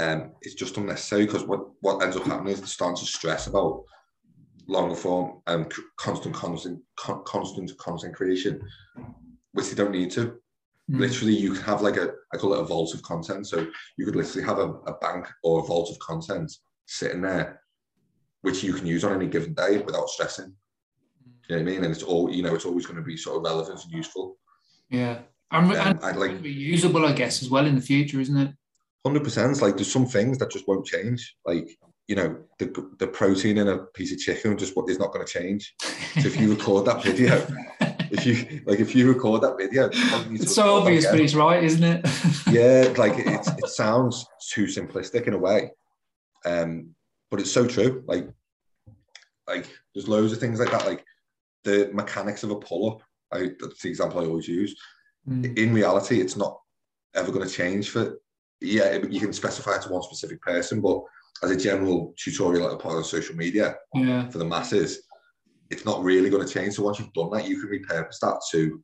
um, 0.00 0.32
it's 0.42 0.54
just 0.54 0.76
unnecessary 0.76 1.26
because 1.26 1.44
what, 1.44 1.60
what 1.80 2.02
ends 2.02 2.16
up 2.16 2.24
happening 2.24 2.52
is 2.52 2.60
they 2.60 2.66
start 2.66 2.96
to 2.96 3.06
stress 3.06 3.46
about 3.46 3.84
longer 4.66 4.94
form 4.94 5.42
and 5.46 5.70
constant, 5.98 6.34
constant, 6.34 6.80
constant 6.96 7.76
content 7.78 8.14
creation, 8.14 8.60
which 9.52 9.68
they 9.68 9.74
don't 9.74 9.92
need 9.92 10.10
to. 10.12 10.38
Mm. 10.90 11.00
Literally, 11.00 11.34
you 11.34 11.52
can 11.52 11.62
have 11.64 11.82
like 11.82 11.96
a, 11.96 12.12
I 12.32 12.36
call 12.36 12.54
it 12.54 12.60
a 12.60 12.64
vault 12.64 12.94
of 12.94 13.02
content. 13.02 13.46
So 13.46 13.66
you 13.96 14.04
could 14.04 14.16
literally 14.16 14.46
have 14.46 14.58
a, 14.58 14.70
a 14.86 14.94
bank 15.00 15.26
or 15.42 15.60
a 15.60 15.64
vault 15.64 15.90
of 15.90 15.98
content 15.98 16.52
sitting 16.86 17.20
there, 17.20 17.60
which 18.42 18.62
you 18.62 18.72
can 18.72 18.86
use 18.86 19.04
on 19.04 19.14
any 19.14 19.26
given 19.26 19.54
day 19.54 19.78
without 19.78 20.08
stressing. 20.08 20.54
You 21.48 21.56
know 21.56 21.62
what 21.62 21.68
I 21.68 21.72
mean? 21.72 21.84
And 21.84 21.92
it's 21.92 22.04
all, 22.04 22.30
you 22.30 22.42
know, 22.42 22.54
it's 22.54 22.64
always 22.64 22.86
going 22.86 22.96
to 22.96 23.02
be 23.02 23.16
sort 23.16 23.38
of 23.38 23.42
relevant 23.42 23.82
and 23.82 23.92
useful. 23.92 24.38
Yeah. 24.88 25.18
And, 25.50 25.72
um, 25.74 25.98
and 26.02 26.18
like, 26.18 26.42
be 26.42 26.50
usable, 26.50 27.04
I 27.04 27.12
guess, 27.12 27.42
as 27.42 27.50
well 27.50 27.66
in 27.66 27.74
the 27.74 27.80
future, 27.80 28.20
isn't 28.20 28.36
it? 28.36 28.54
Hundred 29.04 29.24
percent. 29.24 29.60
Like 29.62 29.76
there's 29.76 29.90
some 29.90 30.06
things 30.06 30.38
that 30.38 30.50
just 30.50 30.68
won't 30.68 30.86
change. 30.86 31.36
Like 31.46 31.78
you 32.10 32.16
know, 32.16 32.36
the 32.58 32.66
the 32.98 33.06
protein 33.06 33.58
in 33.58 33.68
a 33.68 33.78
piece 33.78 34.12
of 34.12 34.18
chicken 34.18 34.58
just 34.58 34.74
is 34.88 34.98
not 34.98 35.12
going 35.12 35.24
to 35.24 35.32
change. 35.32 35.74
So 35.80 36.26
if 36.26 36.38
you 36.40 36.50
record 36.50 36.84
that 36.86 37.02
video, 37.04 37.46
if 38.10 38.26
you 38.26 38.62
like, 38.66 38.80
if 38.80 38.96
you 38.96 39.06
record 39.06 39.42
that 39.42 39.56
video, 39.56 39.90
it's 40.34 40.52
so 40.52 40.78
obvious, 40.78 41.06
but 41.06 41.20
it's 41.20 41.36
right, 41.36 41.62
isn't 41.62 41.84
it? 41.84 42.04
yeah, 42.50 42.92
like 42.98 43.16
it, 43.16 43.46
it 43.58 43.68
sounds 43.68 44.26
too 44.52 44.64
simplistic 44.64 45.28
in 45.28 45.34
a 45.34 45.38
way, 45.38 45.70
um, 46.44 46.94
but 47.30 47.38
it's 47.38 47.52
so 47.52 47.64
true. 47.64 48.02
Like, 48.06 48.28
like 49.46 49.68
there's 49.94 50.08
loads 50.08 50.32
of 50.32 50.40
things 50.40 50.58
like 50.58 50.72
that. 50.72 50.86
Like 50.86 51.04
the 51.62 51.90
mechanics 51.92 52.42
of 52.42 52.50
a 52.50 52.56
pull 52.56 52.90
up. 52.90 53.02
I, 53.32 53.50
that's 53.60 53.82
the 53.82 53.88
example 53.88 54.20
I 54.20 54.26
always 54.26 54.48
use. 54.48 54.76
Mm. 55.28 55.56
In 55.56 55.72
reality, 55.72 56.20
it's 56.20 56.36
not 56.36 56.58
ever 57.14 57.30
going 57.30 57.46
to 57.46 57.54
change 57.54 57.90
for 57.90 58.18
yeah, 58.60 58.98
you 59.08 59.20
can 59.20 59.32
specify 59.32 59.78
to 59.78 59.88
one 59.88 60.02
specific 60.02 60.40
person, 60.42 60.80
but 60.80 61.02
as 61.42 61.50
a 61.50 61.56
general 61.56 62.14
tutorial 62.16 62.64
like 62.64 62.74
a 62.74 62.82
part 62.82 62.98
of 62.98 63.06
social 63.06 63.34
media 63.34 63.76
yeah. 63.94 64.28
for 64.28 64.38
the 64.38 64.44
masses, 64.44 65.06
it's 65.70 65.84
not 65.84 66.02
really 66.02 66.28
going 66.28 66.46
to 66.46 66.52
change. 66.52 66.74
So 66.74 66.82
once 66.82 66.98
you've 66.98 67.12
done 67.12 67.30
that, 67.30 67.48
you 67.48 67.60
can 67.60 67.70
repurpose 67.70 68.18
that 68.20 68.40
to 68.50 68.82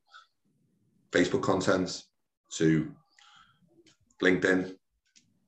Facebook 1.11 1.43
content, 1.43 2.03
to 2.53 2.91
LinkedIn, 4.21 4.75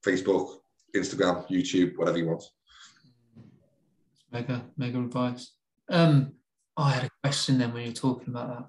Facebook, 0.06 0.58
Instagram, 0.96 1.50
YouTube, 1.50 1.98
whatever 1.98 2.18
you 2.18 2.28
want. 2.28 2.44
Mega, 4.32 4.64
mega 4.78 5.00
advice. 5.00 5.54
Um, 5.90 6.34
oh, 6.78 6.84
I 6.84 6.92
had 6.92 7.04
a 7.06 7.10
question 7.24 7.58
then 7.58 7.74
when 7.74 7.84
you 7.84 7.90
were 7.90 7.96
talking 7.96 8.30
about 8.30 8.50
that. 8.50 8.66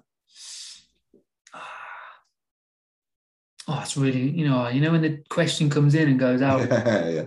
Oh, 3.67 3.79
it's 3.81 3.97
really, 3.97 4.29
you 4.29 4.47
know, 4.47 4.67
you 4.67 4.81
know 4.81 4.91
when 4.91 5.01
the 5.01 5.23
question 5.29 5.69
comes 5.69 5.95
in 5.95 6.09
and 6.09 6.19
goes 6.19 6.41
out. 6.49 6.67
yeah, 6.69 7.09
yeah. 7.09 7.25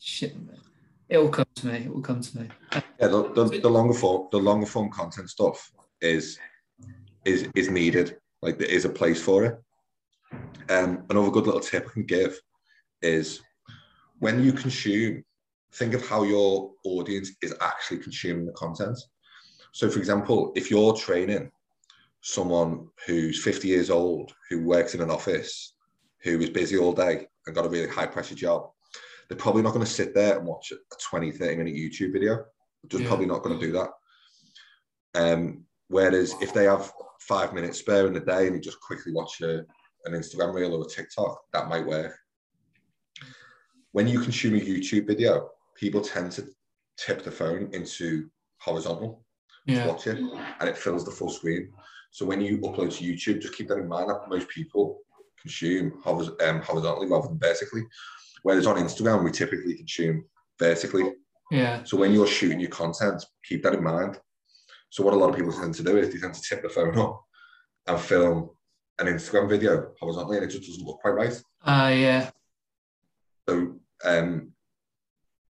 Shit, 0.00 0.36
it 1.08 1.18
will 1.18 1.28
come 1.28 1.46
to 1.56 1.66
me. 1.66 1.78
It 1.78 1.94
will 1.94 2.02
come 2.02 2.20
to 2.20 2.38
me. 2.38 2.48
Yeah, 2.72 3.08
the, 3.08 3.32
the, 3.32 3.60
the 3.62 3.70
longer 3.70 3.94
form, 3.94 4.28
the 4.30 4.38
longer 4.38 4.66
form 4.66 4.90
content 4.90 5.30
stuff 5.30 5.70
is 6.00 6.38
is 7.24 7.48
is 7.54 7.70
needed. 7.70 8.16
Like 8.42 8.58
there 8.58 8.68
is 8.68 8.84
a 8.84 8.90
place 8.90 9.20
for 9.20 9.44
it. 9.44 9.58
Um, 10.70 11.04
another 11.10 11.30
good 11.30 11.46
little 11.46 11.60
tip 11.60 11.86
I 11.88 11.92
can 11.92 12.04
give 12.04 12.38
is 13.02 13.40
when 14.18 14.42
you 14.42 14.52
consume, 14.52 15.24
think 15.72 15.94
of 15.94 16.06
how 16.06 16.24
your 16.24 16.72
audience 16.84 17.30
is 17.42 17.54
actually 17.60 17.98
consuming 17.98 18.46
the 18.46 18.52
content. 18.52 18.98
So, 19.72 19.88
for 19.88 19.98
example, 19.98 20.52
if 20.56 20.70
you're 20.70 20.94
training 20.94 21.50
someone 22.20 22.88
who's 23.06 23.42
50 23.42 23.68
years 23.68 23.90
old 23.90 24.32
who 24.50 24.64
works 24.64 24.94
in 24.94 25.00
an 25.00 25.10
office 25.10 25.74
who 26.22 26.40
is 26.40 26.50
busy 26.50 26.76
all 26.76 26.92
day 26.92 27.26
and 27.46 27.54
got 27.54 27.66
a 27.66 27.68
really 27.68 27.88
high 27.88 28.06
pressure 28.06 28.34
job 28.34 28.70
they're 29.28 29.38
probably 29.38 29.62
not 29.62 29.72
going 29.72 29.84
to 29.84 29.90
sit 29.90 30.14
there 30.14 30.36
and 30.36 30.46
watch 30.46 30.72
a 30.72 30.76
20 31.10 31.32
30 31.32 31.56
minute 31.56 31.74
youtube 31.74 32.12
video 32.12 32.44
just 32.88 33.02
yeah. 33.02 33.08
probably 33.08 33.26
not 33.26 33.42
going 33.42 33.58
to 33.58 33.66
do 33.66 33.72
that 33.72 33.90
um, 35.14 35.64
whereas 35.88 36.34
if 36.40 36.52
they 36.52 36.64
have 36.64 36.92
five 37.20 37.52
minutes 37.52 37.78
spare 37.78 38.06
in 38.06 38.12
the 38.12 38.20
day 38.20 38.46
and 38.46 38.54
you 38.54 38.60
just 38.60 38.80
quickly 38.80 39.12
watch 39.12 39.40
a, 39.40 39.58
an 40.04 40.12
instagram 40.12 40.54
reel 40.54 40.74
or 40.74 40.84
a 40.84 40.88
tiktok 40.88 41.40
that 41.52 41.68
might 41.68 41.86
work 41.86 42.16
when 43.92 44.08
you 44.08 44.20
consume 44.20 44.54
a 44.54 44.60
youtube 44.60 45.06
video 45.06 45.48
people 45.76 46.00
tend 46.00 46.32
to 46.32 46.46
tip 46.96 47.22
the 47.22 47.30
phone 47.30 47.68
into 47.72 48.28
horizontal 48.58 49.24
yeah. 49.66 49.84
to 49.84 49.88
watch 49.88 50.06
it 50.06 50.18
and 50.18 50.68
it 50.68 50.76
fills 50.76 51.04
the 51.04 51.10
full 51.10 51.30
screen 51.30 51.72
so 52.10 52.26
when 52.26 52.40
you 52.40 52.58
upload 52.58 52.96
to 52.96 53.04
YouTube, 53.04 53.42
just 53.42 53.54
keep 53.54 53.68
that 53.68 53.78
in 53.78 53.88
mind 53.88 54.10
that 54.10 54.28
most 54.28 54.48
people 54.48 55.00
consume 55.40 56.00
um, 56.04 56.62
horizontally 56.62 57.08
rather 57.08 57.28
than 57.28 57.38
vertically. 57.38 57.82
Whereas 58.42 58.66
on 58.66 58.76
Instagram, 58.76 59.24
we 59.24 59.30
typically 59.30 59.74
consume 59.74 60.24
vertically. 60.58 61.12
Yeah. 61.50 61.84
So 61.84 61.96
when 61.96 62.12
you're 62.12 62.26
shooting 62.26 62.60
your 62.60 62.70
content, 62.70 63.24
keep 63.44 63.62
that 63.62 63.74
in 63.74 63.82
mind. 63.82 64.18
So 64.90 65.02
what 65.02 65.14
a 65.14 65.16
lot 65.16 65.30
of 65.30 65.36
people 65.36 65.52
tend 65.52 65.74
to 65.74 65.82
do 65.82 65.96
is 65.96 66.12
they 66.12 66.18
tend 66.18 66.34
to 66.34 66.42
tip 66.42 66.62
the 66.62 66.68
phone 66.68 66.98
up 66.98 67.22
and 67.86 68.00
film 68.00 68.50
an 68.98 69.06
Instagram 69.06 69.48
video 69.48 69.92
horizontally, 70.00 70.38
and 70.38 70.46
it 70.46 70.50
just 70.50 70.68
doesn't 70.68 70.84
look 70.84 71.00
quite 71.00 71.12
right. 71.12 71.42
Ah, 71.64 71.86
uh, 71.86 71.88
yeah. 71.90 72.30
So 73.48 73.76
um, 74.04 74.52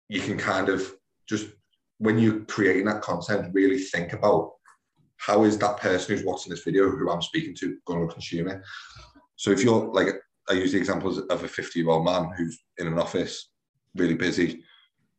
you 0.08 0.20
can 0.20 0.38
kind 0.38 0.68
of 0.68 0.92
just 1.28 1.48
when 1.98 2.18
you're 2.18 2.40
creating 2.40 2.87
that 2.87 3.02
content, 3.02 3.52
really 3.52 3.78
think 3.78 4.12
about 4.12 4.52
how 5.18 5.44
is 5.44 5.59
that 5.59 5.76
person 5.78 6.14
who's 6.14 6.24
watching 6.24 6.50
this 6.50 6.62
video, 6.62 6.88
who 6.88 7.11
I'm 7.11 7.22
speaking 7.22 7.54
to, 7.57 7.76
going 7.85 8.07
to 8.07 8.12
consume 8.12 8.48
it. 8.48 8.62
So 9.37 9.50
if 9.50 9.62
you're 9.62 9.92
like, 9.92 10.09
I 10.48 10.54
use 10.54 10.72
the 10.72 10.78
examples 10.78 11.18
of 11.18 11.44
a 11.44 11.48
50 11.48 11.78
year 11.78 11.90
old 11.90 12.04
man 12.04 12.31
who's 12.37 12.59
in 12.78 12.87
an 12.87 12.98
office, 12.98 13.50
really 13.94 14.14
busy. 14.14 14.62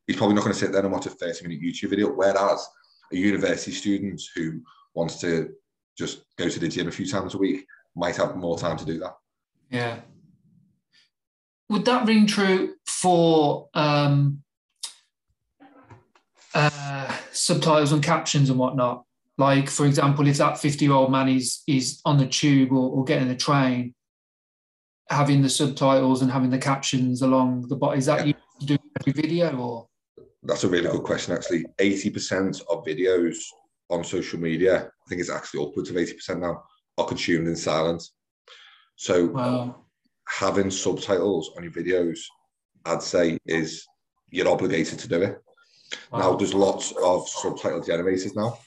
He's 0.07 0.17
probably 0.17 0.35
not 0.35 0.43
going 0.43 0.53
to 0.53 0.59
sit 0.59 0.71
there 0.71 0.81
and 0.81 0.91
watch 0.91 1.05
a 1.05 1.11
30 1.11 1.47
minute 1.47 1.61
YouTube 1.61 1.89
video. 1.91 2.11
Whereas 2.11 2.67
a 3.11 3.15
university 3.15 3.71
student 3.71 4.21
who 4.35 4.61
wants 4.95 5.19
to 5.21 5.49
just 5.97 6.23
go 6.37 6.49
to 6.49 6.59
the 6.59 6.67
gym 6.67 6.87
a 6.87 6.91
few 6.91 7.05
times 7.05 7.35
a 7.35 7.37
week 7.37 7.65
might 7.95 8.15
have 8.15 8.35
more 8.35 8.57
time 8.57 8.77
to 8.77 8.85
do 8.85 8.99
that. 8.99 9.13
Yeah. 9.69 9.99
Would 11.69 11.85
that 11.85 12.07
ring 12.07 12.25
true 12.25 12.75
for 12.87 13.69
um, 13.75 14.41
uh, 16.55 17.15
subtitles 17.31 17.91
and 17.91 18.01
captions 18.01 18.49
and 18.49 18.57
whatnot? 18.57 19.05
Like, 19.39 19.69
for 19.69 19.85
example, 19.85 20.27
if 20.27 20.37
that 20.39 20.57
50 20.59 20.83
year 20.83 20.93
old 20.93 21.13
man 21.13 21.29
is, 21.29 21.63
is 21.65 22.01
on 22.03 22.17
the 22.17 22.27
tube 22.27 22.73
or, 22.73 22.91
or 22.91 23.05
getting 23.05 23.29
the 23.29 23.37
train, 23.37 23.95
having 25.09 25.41
the 25.41 25.49
subtitles 25.49 26.21
and 26.21 26.29
having 26.29 26.49
the 26.49 26.57
captions 26.57 27.21
along 27.21 27.69
the 27.69 27.77
bottom, 27.77 27.97
is 27.97 28.05
that 28.07 28.27
yeah. 28.27 28.33
you 28.59 28.67
do 28.67 28.77
every 28.99 29.13
video 29.13 29.57
or? 29.57 29.87
That's 30.43 30.65
a 30.65 30.67
really 30.67 30.89
good 30.89 31.03
question, 31.03 31.33
actually. 31.33 31.63
80% 31.77 32.61
of 32.69 32.83
videos 32.83 33.37
on 33.89 34.03
social 34.03 34.41
media, 34.41 34.87
I 34.87 35.07
think 35.07 35.21
it's 35.21 35.31
actually 35.31 35.65
upwards 35.65 35.89
of 35.89 35.95
80% 35.95 36.41
now, 36.41 36.61
are 36.97 37.07
consumed 37.07 37.47
in 37.47 37.55
silence. 37.55 38.11
So 38.97 39.27
wow. 39.27 39.85
having 40.27 40.69
subtitles 40.69 41.51
on 41.55 41.63
your 41.63 41.71
videos, 41.71 42.19
I'd 42.83 43.01
say, 43.01 43.37
is 43.45 43.85
you're 44.31 44.49
obligated 44.49 44.99
to 44.99 45.07
do 45.07 45.21
it. 45.21 45.37
Wow. 46.11 46.19
Now 46.19 46.35
there's 46.35 46.53
lots 46.53 46.93
of 47.01 47.29
subtitle 47.29 47.81
generators 47.81 48.35
now. 48.35 48.59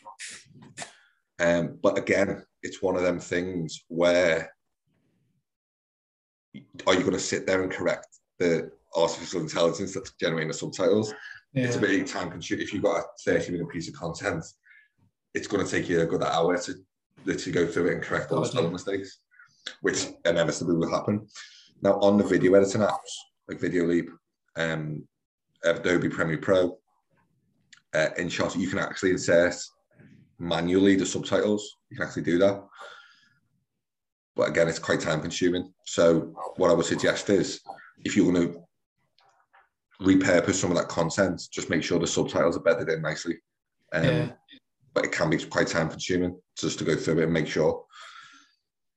Um, 1.43 1.79
but 1.83 1.99
again, 1.99 2.45
it's 2.63 2.81
one 2.81 2.95
of 2.95 3.03
them 3.03 3.19
things 3.19 3.85
where 3.89 4.55
are 6.87 6.95
you 6.95 7.01
going 7.01 7.13
to 7.13 7.19
sit 7.19 7.47
there 7.47 7.63
and 7.63 7.73
correct 7.73 8.07
the 8.39 8.71
artificial 8.95 9.41
intelligence 9.41 9.93
that's 9.93 10.13
generating 10.21 10.49
the 10.49 10.55
subtitles? 10.55 11.13
Yeah. 11.53 11.65
It's 11.65 11.77
a 11.77 11.81
very 11.81 12.05
time 12.05 12.31
consuming. 12.31 12.65
If 12.65 12.73
you've 12.73 12.85
got 12.85 13.01
a 13.01 13.05
30 13.25 13.53
minute 13.53 13.71
piece 13.71 13.89
of 13.89 13.95
content, 13.95 14.45
it's 15.35 15.49
going 15.49 15.65
to 15.65 15.71
take 15.71 15.89
you 15.89 16.01
a 16.01 16.07
good 16.07 16.23
hour 16.23 16.57
to 16.57 16.75
literally 17.25 17.53
go 17.53 17.67
through 17.67 17.89
it 17.89 17.95
and 17.95 18.03
correct 18.03 18.31
all 18.31 18.41
the 18.41 18.47
spelling 18.47 18.73
mistakes, 18.73 19.19
which 19.81 20.07
inevitably 20.25 20.77
will 20.77 20.91
happen. 20.91 21.27
Now, 21.83 21.95
on 21.95 22.19
the 22.19 22.25
video 22.25 22.55
editing 22.55 22.83
apps 22.83 22.99
like 23.49 23.59
Videoleap, 23.59 24.09
um, 24.57 25.09
Adobe 25.65 26.09
Premiere 26.09 26.39
Pro, 26.39 26.79
uh, 27.95 28.09
InShot, 28.17 28.57
you 28.57 28.69
can 28.69 28.79
actually 28.79 29.11
insert 29.11 29.57
manually 30.43 30.97
the 30.97 31.07
subtitles. 31.07 31.77
You 31.89 31.97
can 31.97 32.07
actually 32.07 32.25
do 32.25 32.39
that. 32.39 32.63
But 34.35 34.49
again, 34.49 34.69
it's 34.69 34.79
quite 34.79 35.01
time 35.01 35.21
consuming. 35.21 35.73
So, 35.87 36.35
what 36.57 36.71
I 36.71 36.75
would 36.75 36.87
suggest 36.87 37.31
is 37.31 37.61
if 38.05 38.17
you're 38.17 38.31
going 38.33 38.53
to 38.53 38.63
repurpose 40.03 40.55
some 40.55 40.71
of 40.71 40.77
that 40.77 40.89
content, 40.89 41.43
just 41.53 41.71
make 41.71 41.83
sure 41.83 41.99
the 41.99 42.07
subtitles 42.07 42.57
are 42.57 42.63
bedded 42.63 42.89
in 42.89 43.03
nicely. 43.03 43.37
Um, 43.93 44.05
yeah. 44.05 44.29
But 44.95 45.05
it 45.05 45.13
can 45.13 45.31
be 45.31 45.39
quite 45.39 45.69
time 45.69 45.89
consuming 45.89 46.39
just 46.59 46.79
to 46.81 46.85
go 46.85 46.97
through 46.97 47.21
it 47.21 47.25
and 47.25 47.33
make 47.33 47.47
sure. 47.47 47.85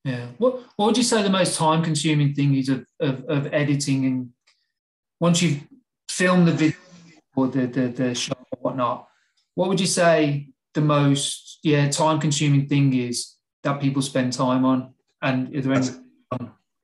Yeah. 0.03 0.27
What 0.37 0.63
What 0.77 0.87
would 0.87 0.97
you 0.97 1.03
say 1.03 1.21
the 1.21 1.29
most 1.29 1.57
time 1.57 1.83
consuming 1.83 2.33
thing 2.33 2.55
is 2.55 2.69
of, 2.69 2.85
of, 2.99 3.23
of 3.25 3.53
editing 3.53 4.05
and 4.05 4.29
once 5.19 5.41
you've 5.41 5.63
filmed 6.09 6.47
the 6.47 6.51
video 6.51 6.77
or 7.35 7.47
the, 7.47 7.67
the, 7.67 7.87
the 7.87 8.15
show 8.15 8.33
or 8.51 8.59
whatnot, 8.61 9.07
what 9.53 9.69
would 9.69 9.79
you 9.79 9.87
say 9.87 10.49
the 10.75 10.81
most 10.81 11.59
yeah 11.63 11.89
time 11.89 12.19
consuming 12.19 12.67
thing 12.67 12.93
is 12.93 13.35
that 13.63 13.81
people 13.81 14.01
spend 14.01 14.33
time 14.33 14.63
on? 14.63 14.93
And 15.21 15.55
is 15.55 15.65
there 15.65 15.73
any? 15.73 15.87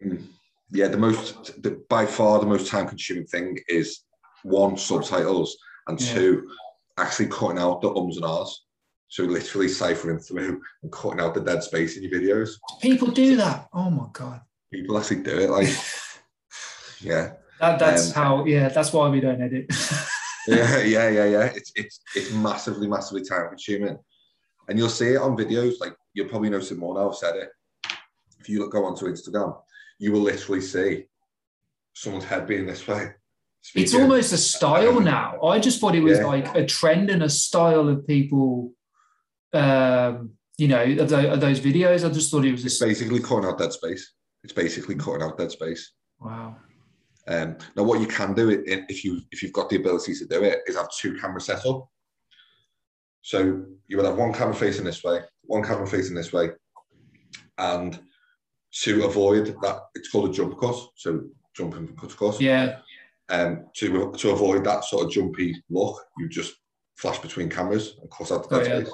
Mm. 0.04 0.24
Yeah, 0.72 0.88
the 0.88 0.98
most 0.98 1.62
the, 1.62 1.84
by 1.90 2.06
far 2.06 2.40
the 2.40 2.48
most 2.48 2.68
time 2.68 2.88
consuming 2.88 3.28
thing 3.28 3.60
is 3.68 4.00
one 4.44 4.78
subtitles 4.78 5.56
and 5.88 6.02
yeah. 6.02 6.14
two 6.14 6.50
actually 6.98 7.28
cutting 7.28 7.60
out 7.60 7.82
the 7.82 7.94
ums 7.94 8.18
and 8.18 8.26
ahs. 8.26 8.64
So 9.10 9.24
literally 9.24 9.68
ciphering 9.68 10.20
through 10.20 10.62
and 10.82 10.92
cutting 10.92 11.20
out 11.20 11.34
the 11.34 11.42
dead 11.42 11.62
space 11.62 11.98
in 11.98 12.04
your 12.04 12.14
videos. 12.14 12.52
People 12.82 13.10
do 13.10 13.36
that. 13.36 13.68
Oh 13.74 13.90
my 13.90 14.08
god. 14.14 14.42
People 14.72 14.98
actually 14.98 15.22
do 15.24 15.38
it. 15.38 15.50
Like, 15.50 15.68
yeah. 17.02 17.34
That, 17.60 17.78
that's 17.78 18.16
um, 18.16 18.24
how. 18.24 18.46
Yeah, 18.46 18.70
that's 18.70 18.94
why 18.94 19.10
we 19.10 19.20
don't 19.20 19.42
edit. 19.42 19.66
yeah, 20.48 20.78
yeah, 20.84 21.10
yeah, 21.10 21.26
yeah. 21.26 21.44
It's 21.56 21.72
it's 21.76 22.02
it's 22.16 22.32
massively, 22.34 22.88
massively 22.88 23.24
time 23.24 23.48
consuming, 23.50 23.98
and 24.68 24.78
you'll 24.80 24.90
see 24.90 25.14
it 25.14 25.22
on 25.22 25.38
videos. 25.38 25.80
Like 25.80 25.96
you'll 26.14 26.30
probably 26.30 26.50
notice 26.50 26.72
it 26.72 26.78
more 26.78 26.94
now. 26.94 27.10
I've 27.10 27.16
said 27.16 27.36
it. 27.36 27.50
If 28.40 28.50
you 28.50 28.60
look, 28.60 28.72
go 28.72 28.86
onto 28.86 29.06
Instagram, 29.06 29.56
you 30.00 30.12
will 30.12 30.22
literally 30.22 30.62
see 30.62 31.06
someone's 31.94 32.26
head 32.26 32.48
being 32.48 32.66
this 32.66 32.88
way 32.88 33.14
Speaking. 33.62 33.84
It's 33.84 33.94
almost 33.94 34.34
a 34.34 34.38
style 34.38 35.00
now. 35.00 35.40
I 35.44 35.60
just 35.60 35.80
thought 35.80 35.94
it 35.94 36.02
was 36.02 36.18
yeah. 36.18 36.26
like 36.26 36.56
a 36.56 36.66
trend 36.66 37.12
and 37.12 37.22
a 37.22 37.30
style 37.30 37.88
of 37.88 38.08
people, 38.08 38.74
um, 39.54 40.32
you 40.58 40.68
know, 40.68 40.82
of, 40.82 41.10
the, 41.10 41.34
of, 41.34 41.42
those 41.42 41.60
videos. 41.60 42.04
I 42.04 42.12
just 42.12 42.32
thought 42.32 42.44
it 42.44 42.52
was. 42.52 42.80
Basically 42.80 43.20
cutting 43.20 43.46
out 43.46 43.60
dead 43.60 43.72
space. 43.72 44.14
It's 44.44 44.54
basically 44.54 44.96
cutting 44.96 45.22
out 45.22 45.38
dead 45.38 45.52
space. 45.52 45.94
Wow. 46.20 46.56
Um, 47.28 47.58
now, 47.76 47.84
what 47.84 48.02
you 48.02 48.08
can 48.08 48.34
do 48.34 48.64
if 48.68 49.04
you 49.04 49.22
if 49.32 49.44
you've 49.44 49.54
got 49.54 49.70
the 49.70 49.76
ability 49.78 50.16
to 50.16 50.26
do 50.26 50.44
it 50.44 50.60
is 50.66 50.76
have 50.76 50.90
two 50.92 51.18
cameras 51.20 51.46
set 51.46 51.66
up. 51.66 51.88
So 53.22 53.64
you 53.88 53.98
would 53.98 54.06
have 54.06 54.18
one 54.18 54.34
camera 54.34 54.56
facing 54.56 54.86
this 54.86 55.04
way, 55.04 55.22
one 55.44 55.64
camera 55.64 55.86
facing 55.86 56.16
this 56.16 56.34
way, 56.34 56.50
and 57.60 58.00
to 58.84 59.06
avoid 59.06 59.56
that, 59.62 59.80
it's 59.94 60.10
called 60.10 60.30
a 60.30 60.34
jump 60.34 60.60
cut. 60.60 60.76
So 60.96 61.22
jumping 61.56 61.88
from 61.88 61.98
cut 61.98 62.10
to 62.10 62.16
cut. 62.18 62.42
Yeah 62.42 62.80
um, 63.32 63.66
to 63.76 64.12
to 64.12 64.32
avoid 64.32 64.64
that 64.66 64.86
sort 64.86 65.06
of 65.06 65.12
jumpy 65.12 65.56
look, 65.70 66.04
you 66.18 66.30
just 66.30 66.54
flash 66.98 67.18
between 67.20 67.50
cameras 67.50 67.98
and 68.00 68.12
cut 68.12 68.32
out 68.32 68.48
the 68.48 68.60
dead 68.60 68.68
oh, 68.68 68.76
yeah. 68.76 68.84
space. 68.84 68.94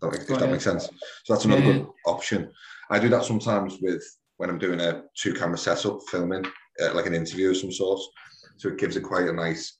That 0.00 0.10
makes, 0.10 0.22
if 0.24 0.28
that 0.28 0.40
yeah. 0.40 0.52
makes 0.52 0.64
sense. 0.64 0.88
So 1.24 1.34
that's 1.34 1.44
another 1.44 1.62
yeah. 1.62 1.72
good 1.72 1.86
option. 2.06 2.50
I 2.90 2.98
do 2.98 3.08
that 3.10 3.24
sometimes 3.24 3.78
with 3.80 4.02
when 4.38 4.50
I'm 4.50 4.58
doing 4.58 4.80
a 4.80 5.04
two 5.14 5.34
camera 5.34 5.58
setup, 5.58 6.00
filming 6.10 6.44
uh, 6.82 6.94
like 6.94 7.06
an 7.06 7.14
interview 7.14 7.50
of 7.50 7.56
some 7.56 7.72
sort. 7.72 8.00
So 8.56 8.68
it 8.68 8.78
gives 8.78 8.96
it 8.96 9.02
quite 9.02 9.28
a 9.28 9.32
nice, 9.32 9.78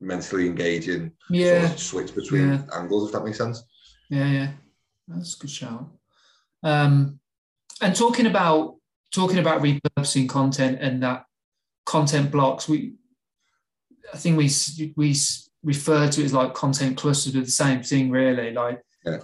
mentally 0.00 0.46
engaging 0.46 1.12
yeah. 1.30 1.60
Sort 1.60 1.72
of 1.72 1.80
switch 1.80 2.14
between 2.14 2.48
yeah. 2.48 2.62
angles, 2.74 3.08
if 3.08 3.12
that 3.12 3.24
makes 3.24 3.38
sense. 3.38 3.62
Yeah, 4.08 4.26
yeah, 4.26 4.50
that's 5.08 5.36
a 5.36 5.38
good 5.38 5.50
shout. 5.50 5.88
Um, 6.62 7.20
and 7.80 7.94
talking 7.94 8.26
about 8.26 8.76
talking 9.12 9.38
about 9.38 9.62
repurposing 9.62 10.28
content 10.28 10.78
and 10.80 11.02
that 11.02 11.24
content 11.84 12.30
blocks. 12.30 12.68
We, 12.68 12.94
I 14.12 14.16
think 14.16 14.36
we 14.36 14.50
we 14.96 15.16
refer 15.62 16.08
to 16.08 16.20
it 16.20 16.24
as 16.24 16.32
like 16.32 16.54
content 16.54 16.96
clusters, 16.96 17.32
but 17.32 17.44
the 17.44 17.50
same 17.50 17.82
thing 17.82 18.10
really. 18.10 18.52
Like, 18.52 18.82
yeah. 19.04 19.18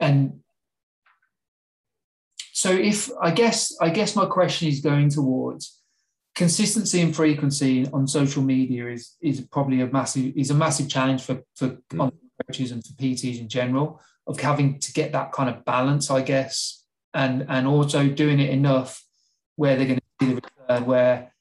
and 0.00 0.40
so 2.56 2.70
if 2.72 3.10
I 3.20 3.32
guess 3.32 3.76
I 3.82 3.90
guess 3.90 4.16
my 4.16 4.24
question 4.24 4.68
is 4.68 4.80
going 4.80 5.10
towards 5.10 5.78
consistency 6.34 7.02
and 7.02 7.14
frequency 7.14 7.86
on 7.92 8.06
social 8.06 8.42
media 8.42 8.88
is 8.88 9.14
is 9.20 9.42
probably 9.42 9.82
a 9.82 9.86
massive 9.86 10.32
is 10.34 10.50
a 10.50 10.54
massive 10.54 10.88
challenge 10.88 11.20
for 11.22 11.42
for 11.54 11.76
mm. 11.92 12.10
coaches 12.46 12.72
and 12.72 12.82
for 12.82 12.94
PTs 12.94 13.40
in 13.40 13.48
general 13.50 14.00
of 14.26 14.40
having 14.40 14.78
to 14.78 14.92
get 14.94 15.12
that 15.12 15.32
kind 15.32 15.50
of 15.50 15.66
balance, 15.66 16.10
I 16.10 16.22
guess, 16.22 16.82
and 17.12 17.44
and 17.46 17.66
also 17.66 18.08
doing 18.08 18.40
it 18.40 18.48
enough 18.48 19.04
where 19.56 19.76
they're 19.76 19.88
going 19.88 20.00
to 20.00 20.24
see 20.24 20.32
the 20.32 20.40
return 20.40 20.86
where 20.86 21.34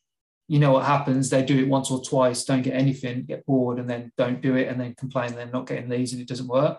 you 0.49 0.59
know 0.59 0.73
what 0.73 0.83
happens? 0.83 1.29
They 1.29 1.45
do 1.45 1.57
it 1.57 1.69
once 1.69 1.89
or 1.91 2.03
twice 2.03 2.43
don't 2.43 2.61
get 2.61 2.75
anything 2.75 3.23
get 3.23 3.45
bored 3.45 3.79
and 3.79 3.89
then 3.89 4.11
don't 4.17 4.41
do 4.41 4.57
it 4.57 4.67
and 4.67 4.77
then 4.81 4.95
complain 4.95 5.33
they're 5.33 5.45
not 5.45 5.65
getting 5.65 5.87
these 5.87 6.11
and 6.11 6.21
it 6.21 6.27
doesn't 6.27 6.49
work. 6.49 6.77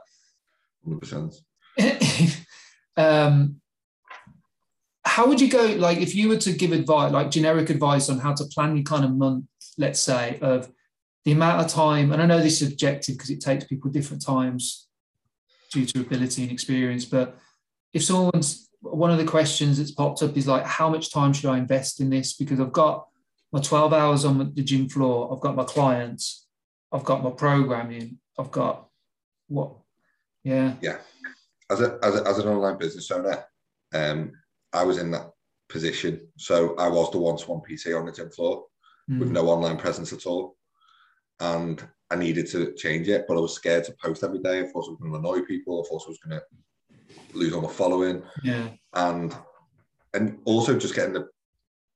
100% 0.87 1.41
um, 2.99 3.61
how 5.17 5.27
would 5.27 5.41
you 5.41 5.49
go 5.49 5.65
like 5.79 5.99
if 5.99 6.15
you 6.15 6.29
were 6.29 6.37
to 6.37 6.53
give 6.53 6.73
advice 6.73 7.13
like 7.13 7.31
generic 7.31 7.71
advice 7.71 8.09
on 8.11 8.19
how 8.19 8.35
to 8.35 8.45
plan 8.55 8.77
your 8.77 8.85
kind 8.85 9.05
of 9.05 9.17
month 9.17 9.47
let's 9.79 10.01
say 10.01 10.39
of 10.43 10.71
the 11.25 11.33
amount 11.33 11.65
of 11.65 11.71
time 11.71 12.13
and 12.13 12.21
i 12.21 12.27
know 12.27 12.39
this 12.39 12.61
is 12.61 12.69
subjective 12.69 13.17
because 13.17 13.31
it 13.31 13.41
takes 13.41 13.65
people 13.65 13.91
different 13.91 14.23
times 14.23 14.89
due 15.73 15.87
to 15.87 16.01
ability 16.01 16.43
and 16.43 16.53
experience 16.53 17.05
but 17.05 17.39
if 17.93 18.05
someone's 18.05 18.69
one 18.81 19.11
of 19.11 19.19
the 19.19 19.25
questions 19.25 19.79
that's 19.79 19.91
popped 19.91 20.23
up 20.23 20.37
is 20.37 20.47
like 20.47 20.65
how 20.67 20.89
much 20.89 21.11
time 21.11 21.33
should 21.33 21.51
i 21.51 21.57
invest 21.57 22.01
in 22.01 22.11
this 22.11 22.35
because 22.35 22.61
i've 22.61 22.73
got 22.73 23.07
my 23.53 23.61
12 23.61 23.93
hours 23.93 24.25
on 24.25 24.53
the 24.55 24.63
gym 24.63 24.89
floor, 24.89 25.33
I've 25.33 25.41
got 25.41 25.57
my 25.57 25.65
clients, 25.65 26.47
I've 26.93 27.05
got 27.05 27.23
my 27.23 27.31
programming, 27.31 28.19
I've 28.39 28.51
got 28.51 28.89
what, 29.49 29.73
yeah. 30.45 30.75
Yeah. 30.81 30.99
As, 31.71 31.81
a, 31.81 31.99
as, 32.03 32.17
a, 32.17 32.29
as 32.29 32.39
an 32.39 32.49
online 32.49 32.79
business 32.79 33.11
owner, 33.11 33.45
um, 33.95 34.33
I 34.77 34.85
was 34.85 34.99
in 34.99 35.11
that 35.13 35.31
position. 35.69 36.21
So 36.37 36.77
I 36.77 36.89
was 36.89 37.11
the 37.11 37.19
one 37.19 37.37
to 37.39 37.51
one 37.51 37.61
PT 37.63 37.95
on 37.95 38.07
the 38.07 38.13
gym 38.13 38.31
floor 38.31 38.67
mm. 39.11 39.19
with 39.19 39.31
no 39.31 39.49
online 39.49 39.79
presence 39.79 40.13
at 40.13 40.27
all. 40.27 40.57
And 41.41 41.83
I 42.11 42.17
needed 42.17 42.47
to 42.49 42.73
change 42.75 43.09
it, 43.09 43.25
but 43.27 43.37
I 43.37 43.41
was 43.41 43.55
scared 43.55 43.85
to 43.85 43.97
post 44.01 44.23
every 44.23 44.39
day. 44.39 44.61
I 44.61 44.63
thought 44.65 44.87
I 44.87 44.91
was 44.91 44.99
going 45.01 45.13
to 45.13 45.19
annoy 45.19 45.41
people. 45.45 45.83
I 45.83 45.89
thought 45.89 46.05
I 46.07 46.11
was 46.11 46.19
going 46.25 46.41
to 46.41 47.37
lose 47.37 47.53
all 47.53 47.63
my 47.63 47.69
following. 47.69 48.23
Yeah. 48.43 48.69
And 48.95 49.35
and 50.15 50.39
also 50.45 50.79
just 50.79 50.95
getting 50.95 51.15
the 51.15 51.29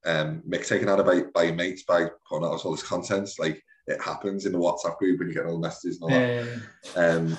um, 0.05 0.43
mix 0.45 0.69
taken 0.69 0.89
out 0.89 0.99
of 0.99 1.05
by, 1.05 1.23
by 1.33 1.43
your 1.43 1.55
mates 1.55 1.83
by 1.83 2.07
putting 2.27 2.45
out 2.45 2.63
all 2.65 2.71
this 2.71 2.83
content. 2.83 3.29
Like 3.39 3.63
it 3.87 4.01
happens 4.01 4.45
in 4.45 4.51
the 4.51 4.59
WhatsApp 4.59 4.97
group 4.97 5.19
when 5.19 5.27
you 5.29 5.33
get 5.33 5.45
all 5.45 5.59
the 5.59 5.67
messages 5.67 6.01
and 6.01 6.11
all 6.11 6.19
Yeah. 6.19 6.45
that. 6.93 7.17
Um, 7.17 7.37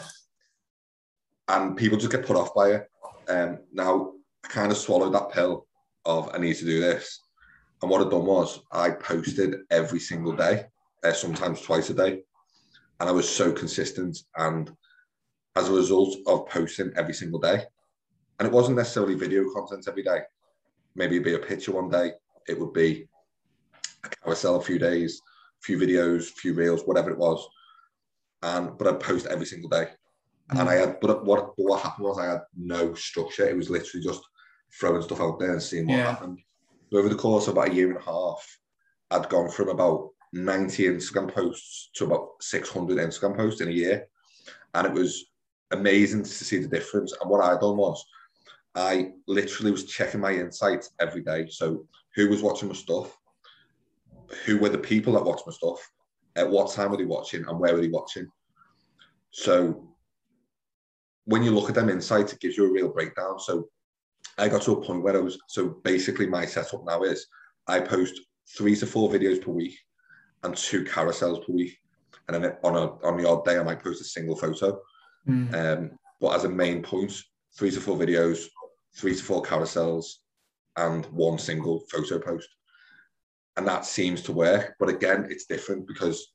and 1.49 1.77
people 1.77 1.99
just 1.99 2.11
get 2.11 2.27
put 2.27 2.37
off 2.37 2.55
by 2.55 2.71
it. 2.71 2.89
Um, 3.29 3.59
now 3.73 4.13
I 4.45 4.49
kind 4.49 4.73
of 4.73 4.79
swallowed 4.79 5.15
that 5.15 5.31
pill 5.31 5.67
of 6.05 6.31
I 6.35 6.39
need 6.39 6.57
to 6.57 6.65
do 6.65 6.81
this. 6.81 7.21
And 7.81 7.91
what 7.91 8.01
I'd 8.01 8.11
done 8.11 8.27
was 8.27 8.61
I 8.71 8.91
posted 8.91 9.57
every 9.71 9.99
single 9.99 10.35
day, 10.35 10.67
uh, 11.05 11.13
sometimes 11.13 11.61
twice 11.61 11.91
a 11.91 11.95
day. 11.95 12.23
And 13.01 13.09
I 13.09 13.13
was 13.13 13.29
so 13.29 13.53
consistent. 13.53 14.19
And 14.37 14.71
as 15.57 15.69
a 15.69 15.73
result 15.73 16.17
of 16.27 16.49
posting 16.49 16.93
every 16.97 17.15
single 17.15 17.41
day, 17.41 17.65
and 18.39 18.47
it 18.47 18.53
wasn't 18.53 18.77
necessarily 18.77 19.15
video 19.15 19.45
content 19.53 19.87
every 19.89 20.03
day, 20.03 20.21
maybe 20.95 21.17
it'd 21.17 21.25
be 21.25 21.35
a 21.35 21.39
picture 21.39 21.73
one 21.73 21.91
day, 21.91 22.13
it 22.49 22.59
would 22.59 22.73
be 22.73 23.09
a 24.05 24.09
carousel 24.09 24.57
a 24.57 24.63
few 24.63 24.79
days, 24.79 25.21
a 25.61 25.63
few 25.63 25.79
videos, 25.79 26.31
a 26.31 26.35
few 26.35 26.55
reels, 26.55 26.83
whatever 26.85 27.11
it 27.11 27.19
was. 27.19 27.47
And 28.43 28.77
but 28.79 28.89
I'd 28.89 29.01
post 29.01 29.27
every 29.27 29.47
single 29.47 29.71
day. 29.71 29.89
And 30.51 30.69
I 30.69 30.75
had, 30.75 31.01
but 31.01 31.25
what 31.25 31.57
but 31.57 31.65
what 31.65 31.83
happened 31.83 32.07
was 32.07 32.19
I 32.19 32.27
had 32.27 32.43
no 32.57 32.95
structure. 32.95 33.49
It 33.49 33.57
was 33.57 33.71
literally 33.71 34.05
just 34.05 34.23
throwing 34.79 35.03
stuff 35.03 35.21
out 35.21 35.39
there 35.39 35.53
and 35.53 35.63
seeing 35.63 35.87
what 35.87 35.99
Yeah. 35.99 36.13
happened. 36.13 36.41
So 36.91 36.99
over 36.99 37.09
the 37.09 37.15
course 37.15 37.47
of 37.47 37.55
about 37.55 37.71
a 37.71 37.75
year 37.75 37.89
and 37.89 37.99
a 37.99 38.03
half, 38.03 38.59
I'd 39.11 39.29
gone 39.29 39.51
from 39.51 39.69
about 39.69 40.11
90 40.33 40.85
Instagram 40.85 41.33
posts 41.33 41.91
to 41.95 42.05
about 42.05 42.31
600 42.41 42.99
Instagram 42.99 43.37
posts 43.37 43.61
in 43.61 43.69
a 43.69 43.73
year. 43.73 44.09
And 44.75 44.87
it 44.87 44.93
was 44.93 45.27
amazing 45.71 46.23
to 46.23 46.31
see 46.31 46.59
the 46.59 46.69
difference. 46.69 47.13
And 47.21 47.31
what 47.31 47.45
I 47.45 47.59
done 47.59 47.77
was 47.77 48.05
I 48.75 49.13
literally 49.27 49.71
was 49.71 49.85
checking 49.85 50.21
my 50.21 50.33
insights 50.33 50.91
every 50.99 51.23
day. 51.23 51.49
So 51.51 51.87
who 52.15 52.29
was 52.29 52.43
watching 52.43 52.69
my 52.69 52.75
stuff? 52.75 53.17
Who 54.47 54.59
were 54.59 54.71
the 54.71 54.79
people 54.79 55.13
that 55.15 55.25
watched 55.25 55.47
my 55.47 55.53
stuff? 55.53 55.79
At 56.37 56.49
what 56.49 56.73
time 56.73 56.91
were 56.91 56.97
they 56.97 57.05
watching 57.05 57.45
and 57.47 57.59
where 57.59 57.75
were 57.75 57.83
they 57.83 57.89
watching? 57.89 58.27
So 59.31 59.95
when 61.27 61.43
you 61.43 61.51
look 61.51 61.69
at 61.69 61.75
them 61.75 61.91
insights, 61.91 62.33
it 62.33 62.41
gives 62.41 62.57
you 62.57 62.67
a 62.67 62.73
real 62.73 62.89
breakdown. 62.89 63.39
So 63.39 63.69
I 64.43 64.49
got 64.49 64.63
to 64.63 64.73
a 64.73 64.85
point 64.85 65.05
where 65.05 65.17
I 65.17 65.21
was 65.21 65.39
so 65.47 65.69
basically 65.85 66.27
my 66.27 66.45
setup 66.45 66.85
now 66.85 67.05
is 67.05 67.29
I 67.69 67.79
post 67.79 68.21
three 68.57 68.75
to 68.75 68.87
four 68.87 69.09
videos 69.09 69.41
per 69.41 69.53
week 69.53 69.79
and 70.43 70.57
two 70.57 70.83
carousels 70.83 71.47
per 71.47 71.53
week. 71.53 71.79
And 72.27 72.43
then 72.43 72.57
on 72.65 72.75
a 72.75 72.87
on 73.07 73.17
the 73.17 73.29
odd 73.29 73.45
day 73.45 73.57
I 73.57 73.63
might 73.63 73.83
post 73.83 74.01
a 74.01 74.05
single 74.05 74.35
photo. 74.35 74.81
Mm. 75.29 75.55
Um, 75.55 75.91
but 76.21 76.35
as 76.35 76.43
a 76.43 76.49
main 76.49 76.83
point, 76.83 77.13
three 77.57 77.71
to 77.71 77.81
four 77.81 77.97
videos, 77.97 78.47
three 78.97 79.15
to 79.15 79.23
four 79.23 79.45
carousels, 79.45 80.07
and 80.77 81.07
one 81.07 81.39
single 81.39 81.85
photo 81.93 82.19
post. 82.19 82.49
And 83.57 83.69
that 83.69 83.85
seems 83.87 84.23
to 84.23 84.33
work. 84.33 84.75
But 84.81 84.89
again, 84.89 85.29
it's 85.31 85.45
different 85.45 85.87
because 85.87 86.33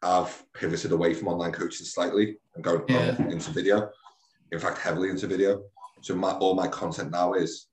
I've 0.00 0.42
pivoted 0.54 0.92
away 0.92 1.12
from 1.12 1.28
online 1.28 1.52
coaching 1.52 1.84
slightly 1.84 2.38
and 2.54 2.64
going 2.64 2.84
Yeah. 2.88 3.16
into 3.28 3.50
video. 3.50 3.90
In 4.52 4.58
fact, 4.58 4.78
heavily 4.78 5.10
into 5.10 5.26
video. 5.26 5.64
So 6.04 6.14
my 6.14 6.32
all 6.32 6.54
my 6.54 6.68
content 6.68 7.10
now 7.12 7.32
is 7.32 7.68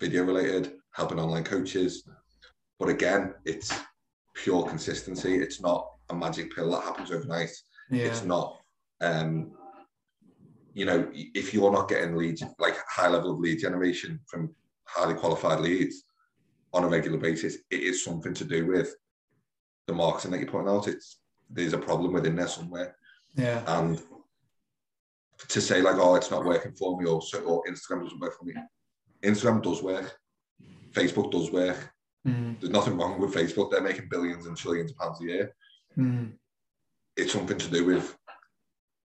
video 0.00 0.24
related, 0.24 0.72
helping 0.90 1.20
online 1.20 1.44
coaches. 1.44 2.02
But 2.80 2.88
again, 2.88 3.34
it's 3.44 3.72
pure 4.34 4.66
consistency. 4.66 5.36
It's 5.36 5.60
not 5.60 5.88
a 6.10 6.14
magic 6.14 6.52
pill 6.52 6.72
that 6.72 6.82
happens 6.82 7.12
overnight 7.12 7.50
Yeah. 7.90 8.06
it's 8.06 8.24
not 8.24 8.56
um 9.02 9.52
you 10.72 10.86
know 10.86 11.08
if 11.12 11.52
you're 11.54 11.70
not 11.70 11.88
getting 11.88 12.16
leads 12.16 12.42
like 12.58 12.76
high 12.88 13.08
level 13.08 13.30
of 13.32 13.38
lead 13.38 13.60
generation 13.60 14.18
from 14.26 14.52
highly 14.84 15.14
qualified 15.14 15.60
leads 15.60 16.02
on 16.72 16.82
a 16.84 16.88
regular 16.88 17.18
basis 17.18 17.56
it 17.70 17.82
is 17.82 18.02
something 18.02 18.32
to 18.34 18.44
do 18.44 18.66
with 18.66 18.94
the 19.86 19.92
marketing 19.92 20.30
that 20.30 20.40
you're 20.40 20.50
putting 20.50 20.68
out 20.68 20.88
it's 20.88 21.18
there's 21.50 21.74
a 21.74 21.78
problem 21.78 22.14
within 22.14 22.36
there 22.36 22.48
somewhere 22.48 22.96
Yeah. 23.36 23.62
and 23.78 24.00
to 25.46 25.60
say 25.60 25.80
like 25.80 25.96
oh 25.96 26.14
it's 26.16 26.30
not 26.30 26.44
working 26.44 26.72
for 26.72 27.00
me 27.00 27.06
or 27.06 27.22
so 27.22 27.40
or 27.42 27.62
instagram 27.68 28.02
doesn't 28.02 28.18
work 28.20 28.36
for 28.36 28.44
me 28.44 28.54
instagram 29.22 29.62
does 29.62 29.82
work 29.82 30.18
facebook 30.92 31.30
does 31.30 31.50
work 31.52 31.90
Mm. 32.26 32.58
there's 32.60 32.72
nothing 32.72 32.96
wrong 32.98 33.20
with 33.20 33.32
facebook 33.32 33.70
they're 33.70 33.80
making 33.80 34.08
billions 34.10 34.46
and 34.46 34.56
trillions 34.56 34.90
of 34.90 34.98
pounds 34.98 35.20
a 35.20 35.24
year 35.24 35.54
Mm. 35.96 36.32
it's 37.16 37.32
something 37.32 37.56
to 37.58 37.70
do 37.70 37.84
with 37.84 38.16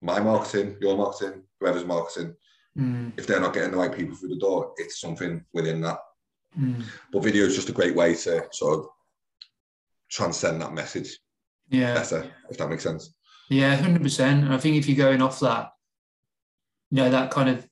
my 0.01 0.19
marketing, 0.19 0.77
your 0.79 0.95
marketing, 0.95 1.41
whoever's 1.59 1.83
marketing. 1.85 2.35
Mm. 2.77 3.13
If 3.17 3.25
they're 3.25 3.39
not 3.39 3.53
getting 3.53 3.71
the 3.71 3.77
right 3.77 3.91
people 3.95 4.15
through 4.15 4.29
the 4.29 4.37
door, 4.37 4.73
it's 4.77 5.01
something 5.01 5.43
within 5.53 5.81
that. 5.81 5.97
Mm. 6.59 6.83
But 7.11 7.23
video 7.23 7.45
is 7.45 7.55
just 7.55 7.69
a 7.69 7.73
great 7.79 7.95
way 7.95 8.13
to 8.13 8.47
sort 8.51 8.77
of 8.79 8.85
transcend 10.09 10.61
that 10.61 10.73
message 10.73 11.17
Yeah. 11.69 11.95
better, 11.95 12.31
if 12.49 12.57
that 12.57 12.69
makes 12.69 12.83
sense. 12.83 13.13
Yeah, 13.49 13.75
hundred 13.75 14.03
percent. 14.03 14.49
I 14.51 14.57
think 14.59 14.75
if 14.75 14.87
you're 14.87 14.97
going 14.97 15.21
off 15.21 15.39
that, 15.39 15.71
you 16.91 16.97
know, 16.97 17.09
that 17.09 17.31
kind 17.31 17.49
of 17.49 17.67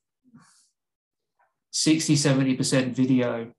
60, 1.70 2.16
70 2.16 2.54
percent 2.56 2.96
video, 2.96 3.50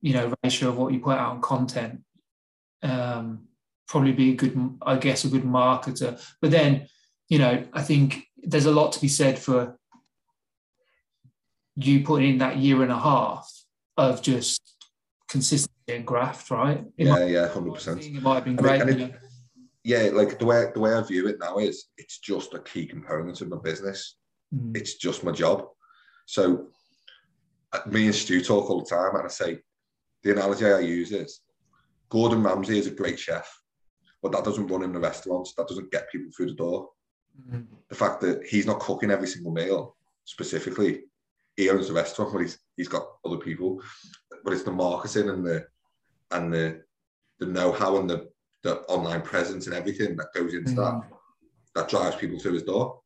you 0.00 0.12
know, 0.14 0.32
ratio 0.42 0.68
of 0.70 0.76
what 0.78 0.92
you 0.92 1.00
put 1.00 1.16
out 1.18 1.30
on 1.32 1.40
content, 1.40 2.00
um, 2.82 3.46
probably 3.88 4.12
be 4.12 4.32
a 4.32 4.34
good, 4.34 4.78
I 4.82 4.96
guess, 4.96 5.24
a 5.24 5.28
good 5.28 5.44
marketer. 5.44 6.20
But 6.40 6.50
then, 6.50 6.86
you 7.28 7.38
know, 7.38 7.64
I 7.72 7.82
think 7.82 8.24
there's 8.36 8.66
a 8.66 8.70
lot 8.70 8.92
to 8.92 9.00
be 9.00 9.08
said 9.08 9.38
for 9.38 9.78
you 11.76 12.04
putting 12.04 12.30
in 12.30 12.38
that 12.38 12.58
year 12.58 12.82
and 12.82 12.92
a 12.92 12.98
half 12.98 13.50
of 13.96 14.22
just 14.22 14.60
consistency 15.28 15.70
and 15.88 16.06
graft, 16.06 16.50
right? 16.50 16.84
It 16.96 17.06
Yeah, 17.06 17.24
yeah, 17.26 17.48
hundred 17.48 17.74
percent. 17.74 18.02
It 18.02 18.22
might 18.22 18.36
have 18.36 18.44
been 18.44 18.56
great. 18.56 18.80
and 18.82 18.90
it- 18.90 18.98
you 18.98 19.06
know. 19.08 19.14
Yeah, 19.84 20.08
like 20.12 20.38
the 20.38 20.46
way 20.46 20.66
the 20.72 20.80
way 20.80 20.94
I 20.94 21.02
view 21.02 21.28
it 21.28 21.38
now 21.38 21.58
is 21.58 21.86
it's 21.98 22.18
just 22.18 22.54
a 22.54 22.60
key 22.60 22.86
component 22.86 23.40
of 23.42 23.48
my 23.48 23.58
business. 23.62 24.16
Mm. 24.54 24.76
It's 24.76 24.94
just 24.94 25.24
my 25.24 25.32
job. 25.32 25.66
So 26.26 26.68
uh, 27.72 27.80
me 27.86 28.06
and 28.06 28.14
Stu 28.14 28.42
talk 28.42 28.70
all 28.70 28.80
the 28.80 28.88
time, 28.88 29.14
and 29.14 29.26
I 29.26 29.28
say 29.28 29.58
the 30.22 30.32
analogy 30.32 30.66
I 30.66 30.80
use 30.80 31.12
is 31.12 31.40
Gordon 32.08 32.42
Ramsay 32.42 32.78
is 32.78 32.86
a 32.86 32.92
great 32.92 33.18
chef, 33.18 33.46
but 34.22 34.32
that 34.32 34.44
doesn't 34.44 34.68
run 34.68 34.84
in 34.84 34.92
the 34.92 35.00
restaurants. 35.00 35.52
That 35.54 35.68
doesn't 35.68 35.92
get 35.92 36.10
people 36.10 36.30
through 36.34 36.46
the 36.46 36.54
door. 36.54 36.88
Mm. 37.50 37.66
the 37.88 37.96
fact 37.96 38.20
that 38.20 38.46
he's 38.46 38.64
not 38.64 38.78
cooking 38.78 39.10
every 39.10 39.26
single 39.26 39.50
meal 39.50 39.96
specifically. 40.24 41.02
He 41.56 41.68
owns 41.68 41.88
the 41.88 41.94
restaurant, 41.94 42.32
but 42.32 42.40
he's 42.40 42.58
he's 42.76 42.88
got 42.88 43.06
other 43.24 43.38
people. 43.38 43.82
But 44.44 44.52
it's 44.52 44.62
the 44.62 44.72
marketing 44.72 45.28
and 45.28 45.44
the 45.44 45.66
and 46.30 46.52
the 46.52 46.82
the 47.40 47.46
know-how 47.46 47.98
and 47.98 48.08
the 48.08 48.28
the 48.64 48.78
online 48.88 49.22
presence 49.22 49.66
and 49.66 49.74
everything 49.76 50.16
that 50.16 50.32
goes 50.34 50.54
into 50.54 50.74
that 50.74 51.02
that 51.76 51.88
drives 51.88 52.16
people 52.16 52.38
through 52.40 52.54
his 52.54 52.62
door, 52.64 53.00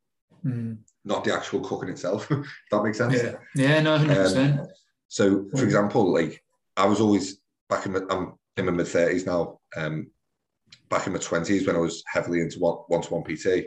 Mm. 0.46 0.78
not 1.04 1.24
the 1.24 1.34
actual 1.34 1.60
cooking 1.60 1.88
itself. 1.88 2.30
if 2.30 2.46
that 2.70 2.82
makes 2.84 2.98
sense. 2.98 3.14
Yeah, 3.20 3.34
yeah, 3.56 3.80
no, 3.80 3.98
hundred 3.98 4.14
percent. 4.14 4.60
So, 5.08 5.48
for 5.50 5.56
Mm. 5.58 5.64
example, 5.64 6.12
like 6.12 6.42
I 6.76 6.86
was 6.86 7.00
always 7.00 7.40
back 7.68 7.86
in 7.86 7.92
my, 7.92 8.00
I'm 8.08 8.34
in 8.56 8.66
my 8.66 8.72
mid 8.72 8.86
thirties 8.86 9.26
now. 9.26 9.58
Um, 9.76 10.10
back 10.88 11.06
in 11.08 11.12
my 11.12 11.18
twenties 11.18 11.66
when 11.66 11.74
I 11.76 11.80
was 11.80 12.04
heavily 12.06 12.40
into 12.40 12.60
one 12.60 13.02
to 13.02 13.12
one 13.14 13.24
PT, 13.24 13.66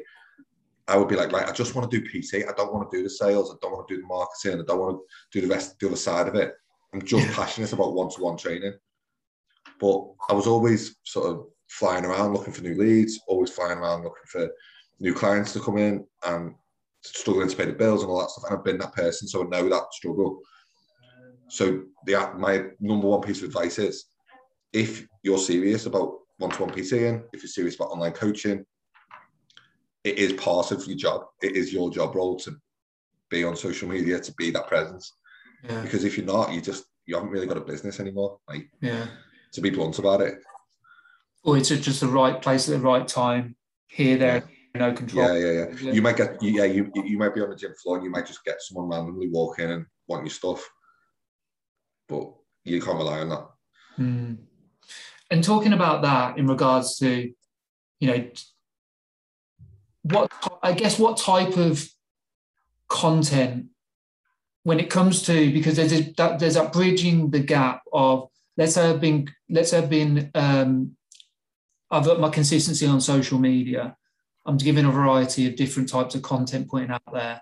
I 0.87 0.95
would 0.97 1.09
be 1.09 1.15
like, 1.17 1.31
right, 1.33 1.47
I 1.47 1.51
just 1.51 1.75
want 1.75 1.91
to 1.91 1.99
do 1.99 2.07
PT. 2.07 2.47
I 2.47 2.53
don't 2.53 2.73
want 2.73 2.89
to 2.89 2.97
do 2.97 3.03
the 3.03 3.09
sales. 3.09 3.51
I 3.51 3.55
don't 3.61 3.73
want 3.73 3.87
to 3.89 3.95
do 3.95 4.01
the 4.01 4.07
marketing. 4.07 4.61
I 4.61 4.65
don't 4.65 4.79
want 4.79 4.97
to 4.97 5.39
do 5.41 5.45
the 5.45 5.53
rest, 5.53 5.77
the 5.79 5.87
other 5.87 5.97
side 5.97 6.27
of 6.29 6.35
it. 6.35 6.53
I'm 6.93 7.01
just 7.01 7.27
Yeah. 7.27 7.35
passionate 7.35 7.73
about 7.73 7.93
one 7.93 8.09
to 8.11 8.21
one 8.21 8.37
training. 8.37 8.73
But 9.79 10.05
I 10.29 10.33
was 10.33 10.47
always 10.47 10.95
sort 11.03 11.25
of 11.27 11.47
flying 11.71 12.05
around 12.05 12.33
looking 12.33 12.53
for 12.53 12.61
new 12.61 12.75
leads, 12.75 13.19
always 13.27 13.49
flying 13.49 13.77
around 13.77 14.03
looking 14.03 14.27
for 14.27 14.49
new 14.99 15.13
clients 15.13 15.53
to 15.53 15.59
come 15.59 15.77
in 15.77 16.05
and 16.25 16.53
struggling 17.01 17.47
to 17.47 17.55
pay 17.55 17.65
the 17.65 17.71
bills 17.71 18.03
and 18.03 18.11
all 18.11 18.19
that 18.19 18.29
stuff. 18.29 18.43
And 18.49 18.57
I've 18.57 18.65
been 18.65 18.77
that 18.79 18.93
person, 18.93 19.27
so 19.27 19.43
I 19.43 19.47
know 19.47 19.69
that 19.69 19.93
struggle. 19.93 20.39
So 21.47 21.83
the 22.05 22.31
my 22.37 22.65
number 22.79 23.07
one 23.07 23.21
piece 23.21 23.39
of 23.39 23.45
advice 23.45 23.79
is 23.79 24.05
if 24.73 25.07
you're 25.23 25.37
serious 25.37 25.85
about 25.85 26.17
one-to-one 26.37 26.71
PTing, 26.71 27.23
if 27.33 27.41
you're 27.41 27.49
serious 27.49 27.75
about 27.75 27.91
online 27.91 28.13
coaching, 28.13 28.65
it 30.03 30.17
is 30.17 30.33
part 30.33 30.71
of 30.71 30.85
your 30.87 30.97
job. 30.97 31.25
It 31.41 31.55
is 31.55 31.71
your 31.71 31.89
job 31.89 32.15
role 32.15 32.37
to 32.39 32.55
be 33.29 33.43
on 33.43 33.55
social 33.55 33.87
media, 33.87 34.19
to 34.19 34.33
be 34.33 34.51
that 34.51 34.67
presence. 34.67 35.13
Yeah, 35.63 35.81
Because 35.81 36.03
if 36.03 36.17
you're 36.17 36.25
not, 36.25 36.51
you 36.51 36.61
just 36.61 36.85
you 37.05 37.15
haven't 37.15 37.31
really 37.31 37.47
got 37.47 37.57
a 37.57 37.61
business 37.61 37.99
anymore. 37.99 38.39
Like 38.47 38.69
yeah. 38.81 39.07
to 39.53 39.61
be 39.61 39.69
blunt 39.69 39.99
about 39.99 40.21
it. 40.21 40.39
Or 41.43 41.57
it's 41.57 41.69
just 41.69 42.01
the 42.01 42.07
right 42.07 42.41
place 42.41 42.69
at 42.69 42.77
the 42.77 42.85
right 42.85 43.07
time. 43.07 43.55
Here, 43.87 44.17
there, 44.17 44.43
no 44.75 44.93
control. 44.93 45.37
Yeah, 45.37 45.51
yeah, 45.51 45.65
yeah. 45.81 45.91
You 45.91 46.01
might 46.01 46.17
get 46.17 46.41
yeah, 46.41 46.65
you 46.65 46.91
you 46.95 47.17
might 47.17 47.35
be 47.35 47.41
on 47.41 47.49
the 47.49 47.55
gym 47.55 47.73
floor 47.81 47.97
and 47.97 48.05
you 48.05 48.11
might 48.11 48.25
just 48.25 48.45
get 48.45 48.61
someone 48.61 48.89
randomly 48.89 49.27
walk 49.27 49.59
in 49.59 49.69
and 49.69 49.85
want 50.07 50.23
your 50.23 50.31
stuff. 50.31 50.63
But 52.07 52.31
you 52.63 52.81
can't 52.81 52.97
rely 52.97 53.19
on 53.19 53.29
that. 53.29 53.47
Mm. 53.99 54.37
And 55.29 55.43
talking 55.43 55.73
about 55.73 56.01
that 56.03 56.37
in 56.37 56.47
regards 56.47 56.97
to, 56.99 57.31
you 57.99 58.07
know, 58.07 58.29
what 60.03 60.31
I 60.63 60.73
guess 60.73 60.99
what 60.99 61.17
type 61.17 61.57
of 61.57 61.87
content 62.87 63.67
when 64.63 64.79
it 64.79 64.89
comes 64.89 65.23
to 65.23 65.51
because 65.53 65.75
there's 65.75 65.93
a, 65.93 66.13
that, 66.17 66.39
there's 66.39 66.55
that 66.55 66.73
bridging 66.73 67.29
the 67.31 67.39
gap 67.39 67.81
of 67.93 68.27
let's 68.57 68.73
say 68.73 68.89
I've 68.89 69.01
been 69.01 69.29
let's 69.49 69.71
say 69.71 69.77
I've 69.77 69.89
been 69.89 70.29
um, 70.35 70.95
I've 71.91 72.05
got 72.05 72.19
my 72.19 72.29
consistency 72.29 72.87
on 72.87 73.01
social 73.01 73.37
media. 73.37 73.95
I'm 74.45 74.57
giving 74.57 74.85
a 74.85 74.91
variety 74.91 75.47
of 75.47 75.55
different 75.55 75.89
types 75.89 76.15
of 76.15 76.21
content 76.21 76.69
putting 76.69 76.89
out 76.89 77.01
there, 77.13 77.41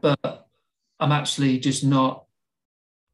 but 0.00 0.46
I'm 1.00 1.12
actually 1.12 1.58
just 1.58 1.82
not. 1.82 2.26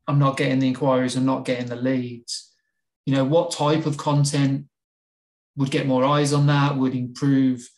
I'm 0.09 0.19
not 0.19 0.37
getting 0.37 0.59
the 0.59 0.69
inquiries. 0.69 1.17
I'm 1.17 1.25
not 1.25 1.45
getting 1.45 1.67
the 1.67 1.77
leads. 1.77 2.53
You 3.07 3.14
know 3.14 3.25
what 3.25 3.53
type 3.53 3.87
of 3.87 3.97
content 3.97 4.67
would 5.57 5.71
get 5.71 5.87
more 5.87 6.05
eyes 6.05 6.33
on 6.33 6.47
that? 6.49 6.77
Would 6.77 6.95
improve 6.95 7.69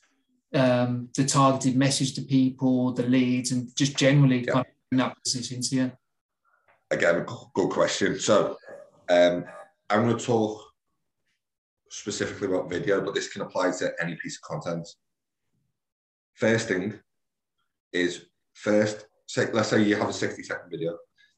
um, 0.55 1.11
the 1.15 1.25
targeted 1.25 1.77
message 1.77 2.15
to 2.15 2.23
people, 2.23 2.93
the 2.93 3.05
leads, 3.05 3.53
and 3.53 3.75
just 3.77 3.97
generally 3.97 4.45
yeah. 4.45 4.53
kind 4.53 4.67
of 4.93 4.99
that 4.99 5.17
business 5.23 5.53
into 5.53 5.77
you? 5.77 5.93
Again, 6.91 7.27
good 7.55 7.71
question. 7.71 8.19
So 8.19 8.57
um, 9.11 9.45
I'm 9.91 10.05
going 10.05 10.17
to 10.17 10.25
talk 10.25 10.68
specifically 11.91 12.49
about 12.49 12.71
video, 12.71 13.01
but 13.01 13.15
this 13.15 13.33
can 13.33 13.43
apply 13.43 13.73
to 13.79 13.93
any 14.01 14.17
piece 14.17 14.37
of 14.37 14.43
content. 14.43 14.89
First 16.35 16.69
thing 16.69 16.99
is 17.93 18.27
first, 18.55 19.07
say, 19.27 19.51
let's 19.53 19.69
say 19.69 19.83
you 19.83 19.97
have 19.97 20.09
a 20.09 20.13
60 20.13 20.43
second 20.43 20.71
video. 20.71 20.97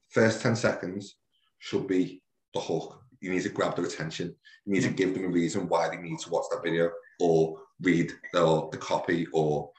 First 0.09 0.43
10 0.43 0.57
seconds 0.57 1.17
should 1.59 1.87
be 1.87 2.23
the 2.55 2.61
hook. 2.61 3.03
You 3.21 3.31
need 3.31 3.43
to 3.43 3.49
grab 3.49 3.77
their 3.77 3.85
attention. 3.85 4.35
You 4.65 4.73
need 4.73 4.83
to 4.83 4.91
give 4.91 5.15
them 5.15 5.25
a 5.25 5.29
reason 5.29 5.69
why 5.69 5.89
they 5.89 5.97
need 5.97 6.19
to 6.21 6.31
watch 6.31 6.47
that 6.51 6.63
video 6.63 6.91
or 7.21 7.59
read 7.81 8.13
the, 8.33 8.69
the 8.73 8.79
copy 8.79 9.27
or 9.33 9.71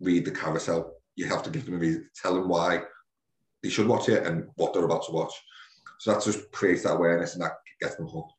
read 0.00 0.24
the 0.24 0.30
carousel. 0.30 0.94
You 1.16 1.26
have 1.26 1.42
to 1.42 1.50
give 1.50 1.64
them 1.64 1.74
a 1.74 1.78
reason, 1.78 2.08
tell 2.14 2.34
them 2.34 2.48
why 2.48 2.82
they 3.62 3.68
should 3.68 3.86
watch 3.86 4.08
it 4.08 4.26
and 4.26 4.48
what 4.56 4.72
they're 4.72 4.84
about 4.84 5.06
to 5.06 5.12
watch. 5.12 5.32
So 5.98 6.12
that 6.12 6.24
just 6.24 6.50
creates 6.52 6.82
that 6.82 6.94
awareness 6.94 7.34
and 7.34 7.42
that 7.42 7.52
gets 7.80 7.96
them 7.96 8.08
hooked. 8.08 8.32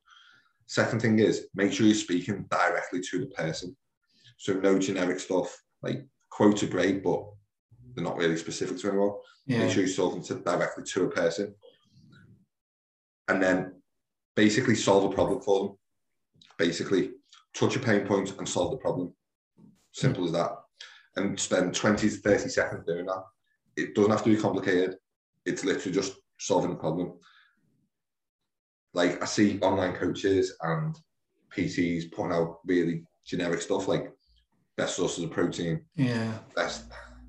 Second 0.74 1.04
thing 1.04 1.20
is 1.20 1.50
make 1.54 1.72
sure 1.72 1.86
you're 1.86 1.94
speaking 1.94 2.48
directly 2.50 3.00
to 3.00 3.20
the 3.20 3.28
person. 3.28 3.78
So 4.38 4.54
no 4.54 4.80
generic 4.80 5.20
stuff 5.20 5.56
like 5.84 6.04
quote 6.32 6.64
a 6.64 6.66
great, 6.66 7.04
but 7.04 7.24
they're 7.94 8.04
not 8.04 8.18
really 8.18 8.38
specific 8.38 8.80
to 8.80 8.88
anyone. 8.88 9.12
Yeah. 9.46 9.60
Make 9.60 9.72
sure 9.72 9.84
you're 9.86 9.96
talking 9.96 10.24
to 10.24 10.34
directly 10.34 10.84
to 10.84 11.04
a 11.04 11.12
person. 11.12 11.54
And 13.28 13.40
then 13.40 13.84
basically 14.36 14.74
solve 14.74 15.12
a 15.12 15.14
problem 15.14 15.42
for 15.42 15.60
them. 15.60 15.78
Basically 16.58 17.12
touch 17.54 17.76
a 17.76 17.80
pain 17.80 18.08
point 18.08 18.36
and 18.40 18.50
solve 18.50 18.72
the 18.72 18.78
problem. 18.78 19.14
Simple 19.92 20.26
as 20.26 20.32
that. 20.32 20.54
And 21.18 21.40
spend 21.40 21.76
20 21.76 22.10
to 22.10 22.16
30 22.16 22.50
seconds 22.50 22.84
doing 22.88 23.06
that. 23.06 23.24
It 23.78 23.94
doesn't 23.94 24.10
have 24.10 24.24
to 24.24 24.36
be 24.36 24.42
complicated. 24.42 24.98
It's 25.46 25.64
literally 25.64 25.94
just 25.94 26.14
solving 26.40 26.72
the 26.72 26.78
problem. 26.78 27.20
Like 28.94 29.22
I 29.22 29.26
see 29.26 29.60
online 29.60 29.96
coaches 29.96 30.56
and 30.62 30.96
PTs 31.56 32.12
putting 32.12 32.34
out 32.34 32.60
really 32.66 33.04
generic 33.26 33.62
stuff 33.62 33.88
like 33.88 34.12
best 34.78 34.96
sources 34.96 35.24
of 35.24 35.32
protein. 35.32 35.82
Yeah. 35.96 36.34
Best, 36.56 36.86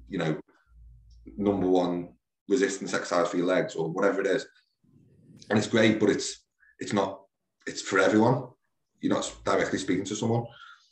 you 0.09 0.19
know, 0.19 0.39
number 1.37 1.67
one 1.67 2.11
resistance 2.49 2.93
exercise 2.93 3.29
for 3.29 3.37
your 3.37 3.47
legs 3.47 3.75
or 3.75 3.91
whatever 3.91 4.21
it 4.21 4.27
is. 4.27 4.47
And 5.51 5.59
it's 5.59 5.69
great, 5.69 6.01
but 6.01 6.11
it's 6.11 6.45
it's 6.79 6.93
not 6.93 7.21
it's 7.67 7.83
for 7.83 7.99
everyone. 7.99 8.49
You're 9.01 9.15
not 9.15 9.35
directly 9.45 9.79
speaking 9.79 10.05
to 10.05 10.17
someone. 10.17 10.45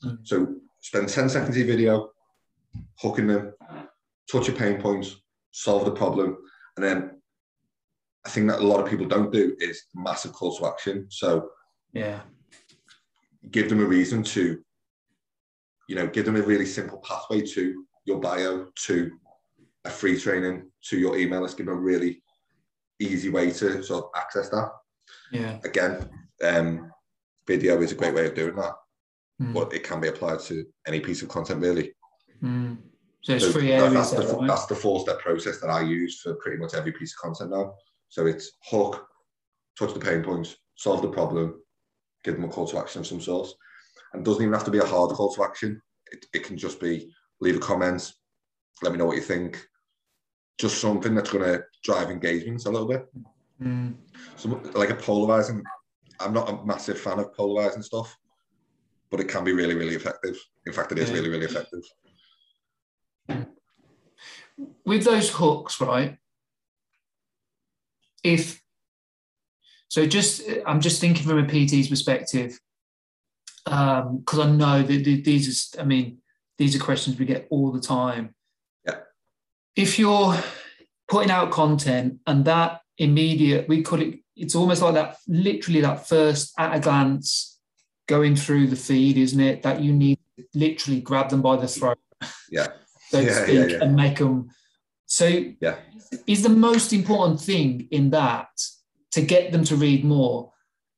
Mm. 0.05 0.18
So 0.25 0.55
spend 0.81 1.09
10 1.09 1.29
seconds 1.29 1.51
of 1.51 1.57
your 1.57 1.66
video, 1.66 2.11
hooking 2.99 3.27
them, 3.27 3.55
touch 4.31 4.49
your 4.49 4.57
pain 4.57 4.81
points, 4.81 5.16
solve 5.51 5.85
the 5.85 5.93
problem, 5.93 6.37
and 6.77 6.85
then 6.85 7.22
I 8.25 8.29
think 8.29 8.49
that 8.49 8.61
a 8.61 8.66
lot 8.66 8.81
of 8.81 8.89
people 8.89 9.07
don't 9.07 9.33
do 9.33 9.57
is 9.61 9.85
massive 9.95 10.33
call 10.33 10.57
to 10.57 10.66
action. 10.66 11.07
So 11.11 11.51
yeah, 11.93 12.20
give 13.51 13.68
them 13.68 13.81
a 13.81 13.85
reason 13.85 14.23
to, 14.23 14.62
you 15.89 15.97
know, 15.97 16.07
give 16.07 16.25
them 16.25 16.37
a 16.37 16.43
really 16.43 16.66
simple 16.66 16.99
pathway 16.99 17.43
to 17.43 17.85
your 18.05 18.20
bio, 18.20 18.68
to 18.87 19.11
a 19.85 19.91
free 19.91 20.18
training, 20.18 20.70
to 20.89 20.99
your 20.99 21.18
email 21.18 21.43
list. 21.43 21.57
Give 21.57 21.66
them 21.66 21.77
a 21.77 21.81
really 21.81 22.23
easy 23.01 23.29
way 23.29 23.51
to 23.51 23.83
sort 23.83 24.05
of 24.05 24.11
access 24.16 24.49
that. 24.51 24.70
Yeah. 25.33 25.59
Again, 25.64 26.09
um, 26.45 26.91
video 27.47 27.81
is 27.83 27.93
a 27.93 27.97
great 27.97 28.14
way 28.14 28.27
of 28.27 28.35
doing 28.35 28.57
that, 28.57 28.75
mm. 29.41 29.53
but 29.53 29.73
it 29.75 29.83
can 29.83 30.01
be 30.01 30.09
applied 30.09 30.41
to 30.41 30.64
any 30.87 31.01
piece 31.01 31.23
of 31.23 31.29
content 31.29 31.61
really. 31.61 31.93
Mm. 32.43 32.79
So 33.23 33.35
it's 33.35 33.45
so 33.45 33.53
free 33.53 33.73
areas. 33.73 33.93
That's, 33.93 34.11
the, 34.11 34.37
right? 34.37 34.49
that's 34.49 34.66
the 34.66 34.75
four 34.75 35.01
step 35.01 35.20
process 35.20 35.61
that 35.61 35.70
I 35.70 35.83
use 35.83 36.20
for 36.20 36.35
pretty 36.35 36.59
much 36.59 36.75
every 36.75 36.93
piece 36.93 37.14
of 37.14 37.18
content 37.18 37.51
now. 37.51 37.75
So 38.13 38.27
it's 38.27 38.53
hook, 38.69 39.07
touch 39.79 39.95
the 39.95 39.99
pain 39.99 40.23
points, 40.23 40.57
solve 40.77 41.01
the 41.01 41.09
problem, 41.09 41.63
give 42.25 42.35
them 42.35 42.45
a 42.45 42.49
call 42.49 42.67
to 42.67 42.79
action 42.79 43.01
of 43.01 43.07
some 43.07 43.23
sort. 43.23 43.49
And 44.13 44.23
doesn't 44.23 44.43
even 44.43 44.53
have 44.53 44.67
to 44.67 44.71
be 44.71 44.81
a 44.81 44.85
hard 44.85 45.13
call 45.13 45.33
to 45.33 45.43
action. 45.43 45.81
It, 46.11 46.27
it 46.35 46.45
can 46.45 46.59
just 46.59 46.79
be 46.79 47.11
leave 47.41 47.57
a 47.57 47.59
comment, 47.59 48.13
let 48.83 48.93
me 48.93 48.99
know 48.99 49.07
what 49.07 49.17
you 49.17 49.23
think. 49.23 49.67
Just 50.59 50.79
something 50.79 51.15
that's 51.15 51.31
going 51.31 51.45
to 51.45 51.65
drive 51.83 52.11
engagement 52.11 52.67
a 52.67 52.71
little 52.71 52.87
bit. 52.87 53.07
Mm. 53.63 53.95
So, 54.37 54.61
like 54.75 54.91
a 54.91 54.95
polarizing, 54.95 55.63
I'm 56.21 56.35
not 56.35 56.51
a 56.51 56.63
massive 56.67 57.01
fan 57.01 57.19
of 57.19 57.33
polarizing 57.33 57.81
stuff, 57.81 58.15
but 59.11 59.21
it 59.21 59.29
can 59.29 59.43
be 59.43 59.53
really, 59.53 59.75
really 59.75 59.95
effective. 59.95 60.37
In 60.67 60.75
fact, 60.75 60.93
it 60.93 60.99
is 60.99 61.09
yeah. 61.09 61.15
really, 61.15 61.31
really 61.31 61.47
effective. 61.47 61.81
With 64.85 65.05
those 65.05 65.31
hooks, 65.31 65.81
right? 65.81 66.19
If 68.23 68.61
so 69.89 70.07
just 70.07 70.43
i'm 70.66 70.81
just 70.81 71.01
thinking 71.01 71.27
from 71.27 71.39
a 71.39 71.47
pt's 71.47 71.89
perspective 71.89 72.59
um, 73.66 74.18
because 74.18 74.39
um, 74.41 74.53
i 74.53 74.57
know 74.57 74.83
that 74.83 75.05
these 75.25 75.75
are 75.77 75.81
i 75.81 75.85
mean 75.85 76.18
these 76.62 76.77
are 76.77 76.79
questions 76.79 77.18
we 77.18 77.25
get 77.25 77.49
all 77.51 77.73
the 77.73 77.81
time. 77.81 78.35
Yeah. 78.87 78.99
If 79.75 79.99
you're 79.99 80.37
putting 81.09 81.31
out 81.31 81.51
content 81.51 82.20
and 82.27 82.45
that 82.45 82.81
immediate 82.99 83.68
we 83.68 83.83
call 83.83 84.01
it 84.01 84.20
it's 84.37 84.55
almost 84.55 84.81
like 84.83 84.95
that 84.95 85.16
literally 85.27 85.81
that 85.81 86.07
first 86.07 86.53
at 86.59 86.77
a 86.77 86.79
glance 86.79 87.59
going 88.07 88.37
through 88.37 88.66
the 88.68 88.77
feed 88.77 89.16
isn't 89.16 89.41
it? 89.41 89.62
That 89.62 89.81
you 89.81 89.93
need 89.93 90.18
to 90.39 90.45
literally 90.55 91.01
grab 91.01 91.31
them 91.31 91.43
by 91.43 91.57
the 91.57 91.68
throat. 91.68 91.99
Yeah. 92.51 92.68
So 93.11 93.20
yeah, 93.20 93.29
to 93.29 93.35
speak 93.43 93.55
yeah, 93.55 93.66
yeah. 93.66 93.83
and 93.83 93.95
make 93.95 94.16
them 94.16 94.49
so 95.13 95.27
yeah 95.61 95.77
is 96.27 96.43
the 96.43 96.49
most 96.49 96.93
important 96.93 97.41
thing 97.41 97.87
in 97.91 98.11
that 98.11 98.49
to 99.11 99.21
get 99.21 99.53
them 99.53 99.65
to 99.65 99.77
read 99.77 100.05
more 100.05 100.53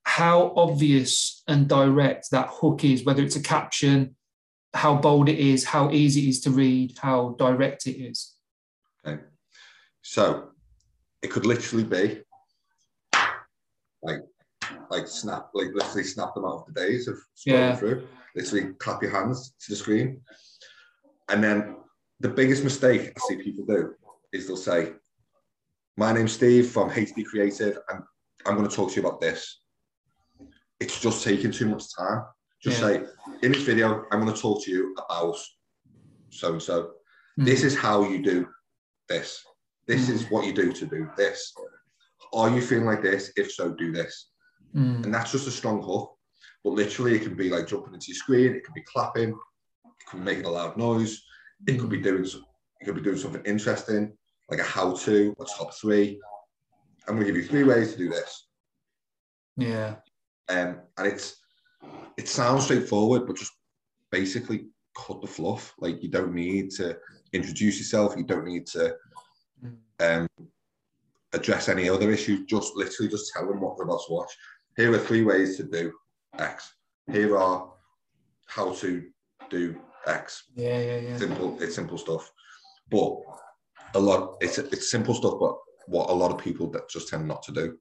how 0.05 0.53
obvious 0.57 1.43
and 1.49 1.69
direct 1.69 2.31
that 2.31 2.49
hook 2.51 2.85
is, 2.85 3.05
whether 3.05 3.23
it's 3.23 3.37
a 3.37 3.43
caption, 3.43 4.15
how 4.73 4.95
bold 4.95 5.29
it 5.29 5.39
is, 5.39 5.65
how 5.65 5.91
easy 5.91 6.27
it 6.27 6.29
is 6.29 6.41
to 6.43 6.51
read, 6.51 6.97
how 6.99 7.35
direct 7.39 7.87
it 7.87 8.01
is. 8.01 8.35
Okay. 9.07 9.23
So 10.03 10.51
it 11.23 11.31
could 11.31 11.47
literally 11.47 11.85
be 11.85 12.23
like 14.03 14.21
like 14.91 15.09
snap, 15.09 15.49
like 15.55 15.69
literally 15.73 16.05
snap 16.05 16.35
them 16.35 16.45
out 16.45 16.67
of 16.67 16.75
the 16.75 16.81
days 16.81 17.09
of 17.09 17.17
scrolling 17.37 17.47
yeah. 17.47 17.77
through. 17.77 18.07
Literally 18.37 18.75
clap 18.75 19.03
your 19.03 19.11
hands 19.11 19.55
to 19.61 19.73
the 19.73 19.77
screen. 19.77 20.21
And 21.31 21.43
then 21.43 21.77
the 22.21 22.29
biggest 22.29 22.63
mistake 22.63 23.13
I 23.17 23.21
see 23.29 23.43
people 23.43 23.65
do 23.65 23.95
is 24.35 24.47
they'll 24.47 24.57
say, 24.57 24.93
my 25.97 26.13
name's 26.13 26.33
Steve 26.33 26.69
from 26.69 26.91
HD 26.91 27.25
Creative, 27.25 27.79
and 27.89 28.03
I'm 28.45 28.57
going 28.57 28.69
to 28.69 28.75
talk 28.75 28.91
to 28.91 29.01
you 29.01 29.07
about 29.07 29.21
this. 29.21 29.61
It's 30.81 31.01
just 31.01 31.23
taking 31.23 31.53
too 31.53 31.69
much 31.69 31.85
time. 31.97 32.25
Just 32.61 32.81
yeah. 32.81 32.87
say, 32.87 33.03
in 33.43 33.53
this 33.53 33.63
video, 33.63 34.05
I'm 34.11 34.21
going 34.21 34.35
to 34.35 34.41
talk 34.41 34.65
to 34.65 34.71
you 34.71 34.95
about 34.99 35.37
so 36.31 36.53
and 36.53 36.63
so. 36.63 36.91
This 37.37 37.63
is 37.63 37.77
how 37.77 38.09
you 38.09 38.23
do 38.23 38.49
this. 39.09 39.41
This 39.87 40.09
mm. 40.09 40.15
is 40.15 40.31
what 40.31 40.47
you 40.47 40.53
do 40.53 40.73
to 40.73 40.87
do 40.87 41.09
this. 41.17 41.53
Are 42.33 42.51
you 42.51 42.61
feeling 42.61 42.87
like 42.87 43.03
this? 43.03 43.33
If 43.37 43.53
so, 43.53 43.73
do 43.73 43.93
this. 43.93 44.31
Mm. 44.75 45.05
And 45.05 45.15
that's 45.15 45.31
just 45.31 45.47
a 45.47 45.53
strong 45.53 45.81
hook. 45.81 46.13
But 46.65 46.71
literally, 46.73 47.15
it 47.15 47.23
can 47.23 47.35
be 47.35 47.51
like 47.51 47.69
jumping 47.69 47.95
into 47.95 48.09
your 48.09 48.17
screen. 48.17 48.55
It 48.55 48.65
can 48.65 48.75
be 48.75 48.83
clapping. 48.83 49.31
It 49.31 50.11
can 50.11 50.21
be 50.21 50.25
making 50.25 50.47
a 50.47 50.51
loud 50.51 50.77
noise. 50.77 51.23
It 51.69 51.79
could 51.79 51.91
be 51.91 52.01
doing. 52.01 52.25
It 52.25 52.85
could 52.85 52.97
be 52.97 53.03
doing 53.03 53.19
something 53.19 53.43
interesting 53.45 54.17
like 54.51 54.61
a 54.61 54.65
how 54.65 54.95
to, 54.95 55.35
a 55.41 55.45
top 55.45 55.75
three. 55.75 56.21
I'm 57.07 57.15
going 57.15 57.27
to 57.27 57.33
give 57.33 57.43
you 57.43 57.49
three 57.49 57.65
ways 57.65 57.93
to 57.93 57.99
do 57.99 58.09
this. 58.09 58.47
Yeah. 59.57 59.97
Um, 60.49 60.81
and 60.99 61.07
it's 61.07 61.37
it 62.17 62.29
sounds 62.29 62.65
straightforward, 62.65 63.27
but 63.27 63.37
just 63.37 63.53
basically 64.11 64.67
cut 64.97 65.21
the 65.21 65.27
fluff. 65.27 65.75
Like 65.79 66.03
you 66.03 66.09
don't 66.09 66.35
need 66.35 66.71
to 66.73 66.97
introduce 67.33 67.79
yourself. 67.79 68.15
You 68.17 68.25
don't 68.25 68.47
need 68.47 68.67
to 68.69 68.97
mm. 69.65 69.77
um, 70.01 70.29
address 71.33 71.69
any 71.69 71.89
other 71.89 72.11
issues. 72.11 72.47
Just 72.47 72.77
literally 72.77 73.11
just 73.11 73.33
tell 73.33 73.47
them 73.47 73.61
what 73.61 73.77
they're 73.77 73.87
about 73.87 74.03
to 74.07 74.13
watch. 74.13 74.31
Here 74.77 74.93
are 74.93 74.99
three 74.99 75.25
ways 75.25 75.57
to 75.57 75.65
do 75.65 75.93
X. 76.39 76.75
Here 77.11 77.37
are 77.37 77.71
how 78.47 78.73
to 78.75 79.05
do 79.51 79.77
X. 80.07 80.45
Yeah, 80.55 80.79
yeah, 80.79 80.99
yeah. 80.99 81.17
Simple, 81.17 81.59
it's 81.61 81.75
simple 81.75 81.99
stuff. 81.99 82.31
But 82.91 83.17
a 83.95 84.01
lot, 84.01 84.37
it's 84.41 84.59
it's 84.59 84.91
simple 84.91 85.15
stuff, 85.15 85.35
but 85.41 85.57
what 85.87 86.11
a 86.11 86.13
lot 86.13 86.31
of 86.31 86.39
people 86.39 86.71
that 86.73 86.89
just 86.89 87.09
tend 87.09 87.27
not 87.27 87.43
to 87.45 87.53
do. 87.53 87.79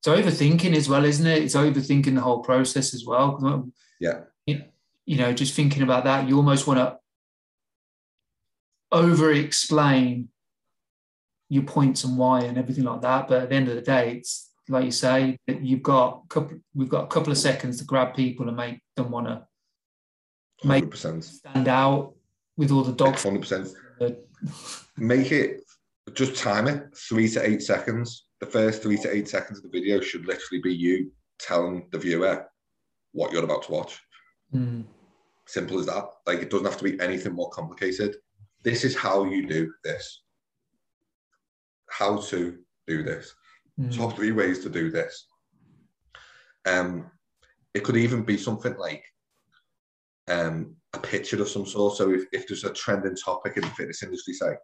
It's 0.00 0.08
overthinking 0.08 0.74
as 0.74 0.88
well, 0.88 1.04
isn't 1.04 1.26
it? 1.26 1.42
It's 1.42 1.54
overthinking 1.54 2.14
the 2.14 2.20
whole 2.20 2.40
process 2.40 2.94
as 2.94 3.04
well. 3.04 3.70
Yeah. 4.00 4.20
You 4.46 5.16
know, 5.16 5.32
just 5.32 5.54
thinking 5.54 5.82
about 5.82 6.04
that, 6.04 6.28
you 6.28 6.36
almost 6.36 6.66
want 6.66 6.78
to 6.80 6.98
over 8.92 9.32
explain 9.32 10.28
your 11.48 11.62
points 11.62 12.04
and 12.04 12.18
why 12.18 12.40
and 12.40 12.58
everything 12.58 12.84
like 12.84 13.00
that. 13.02 13.26
But 13.26 13.42
at 13.42 13.48
the 13.48 13.54
end 13.54 13.68
of 13.68 13.74
the 13.74 13.80
day, 13.80 14.18
it's 14.18 14.50
like 14.68 14.84
you 14.84 14.90
say 14.90 15.38
that 15.46 15.62
you've 15.62 15.82
got 15.82 16.22
a 16.24 16.28
couple, 16.28 16.58
we've 16.74 16.90
got 16.90 17.04
a 17.04 17.06
couple 17.06 17.32
of 17.32 17.38
seconds 17.38 17.78
to 17.78 17.84
grab 17.84 18.14
people 18.14 18.48
and 18.48 18.56
make 18.56 18.80
them 18.96 19.10
want 19.10 19.28
to 19.28 19.46
make 20.62 20.84
100%. 20.84 21.24
stand 21.24 21.68
out 21.68 22.14
with 22.58 22.70
all 22.70 22.82
the 22.82 22.92
dogs. 22.92 23.24
100%. 23.24 23.74
Make 24.96 25.32
it, 25.32 25.62
just 26.14 26.36
time 26.36 26.68
it 26.68 26.96
three 26.96 27.28
to 27.30 27.46
eight 27.46 27.62
seconds. 27.62 28.28
The 28.40 28.46
first 28.46 28.82
three 28.82 28.96
to 28.98 29.14
eight 29.14 29.28
seconds 29.28 29.58
of 29.58 29.64
the 29.64 29.80
video 29.80 30.00
should 30.00 30.26
literally 30.26 30.60
be 30.62 30.74
you 30.74 31.10
telling 31.38 31.86
the 31.90 31.98
viewer 31.98 32.46
what 33.12 33.32
you're 33.32 33.44
about 33.44 33.64
to 33.64 33.72
watch. 33.72 34.00
Mm. 34.54 34.84
Simple 35.46 35.78
as 35.78 35.86
that. 35.86 36.04
Like 36.26 36.40
it 36.40 36.50
doesn't 36.50 36.66
have 36.66 36.78
to 36.78 36.84
be 36.84 37.00
anything 37.00 37.34
more 37.34 37.50
complicated. 37.50 38.16
This 38.64 38.84
is 38.84 38.96
how 38.96 39.24
you 39.24 39.46
do 39.46 39.72
this. 39.84 40.22
How 41.88 42.18
to 42.18 42.58
do 42.86 43.02
this. 43.02 43.34
Mm. 43.80 43.96
Top 43.96 44.14
three 44.14 44.32
ways 44.32 44.60
to 44.60 44.68
do 44.68 44.90
this. 44.90 45.26
Um, 46.66 47.10
it 47.74 47.84
could 47.84 47.96
even 47.96 48.24
be 48.24 48.36
something 48.36 48.76
like 48.76 49.04
um, 50.28 50.76
a 50.94 50.98
picture 50.98 51.40
of 51.40 51.48
some 51.48 51.66
sort. 51.66 51.96
So 51.96 52.10
if, 52.12 52.24
if 52.32 52.46
there's 52.48 52.64
a 52.64 52.72
trending 52.72 53.16
topic 53.16 53.56
in 53.56 53.62
the 53.62 53.68
fitness 53.70 54.02
industry, 54.02 54.34
say, 54.34 54.54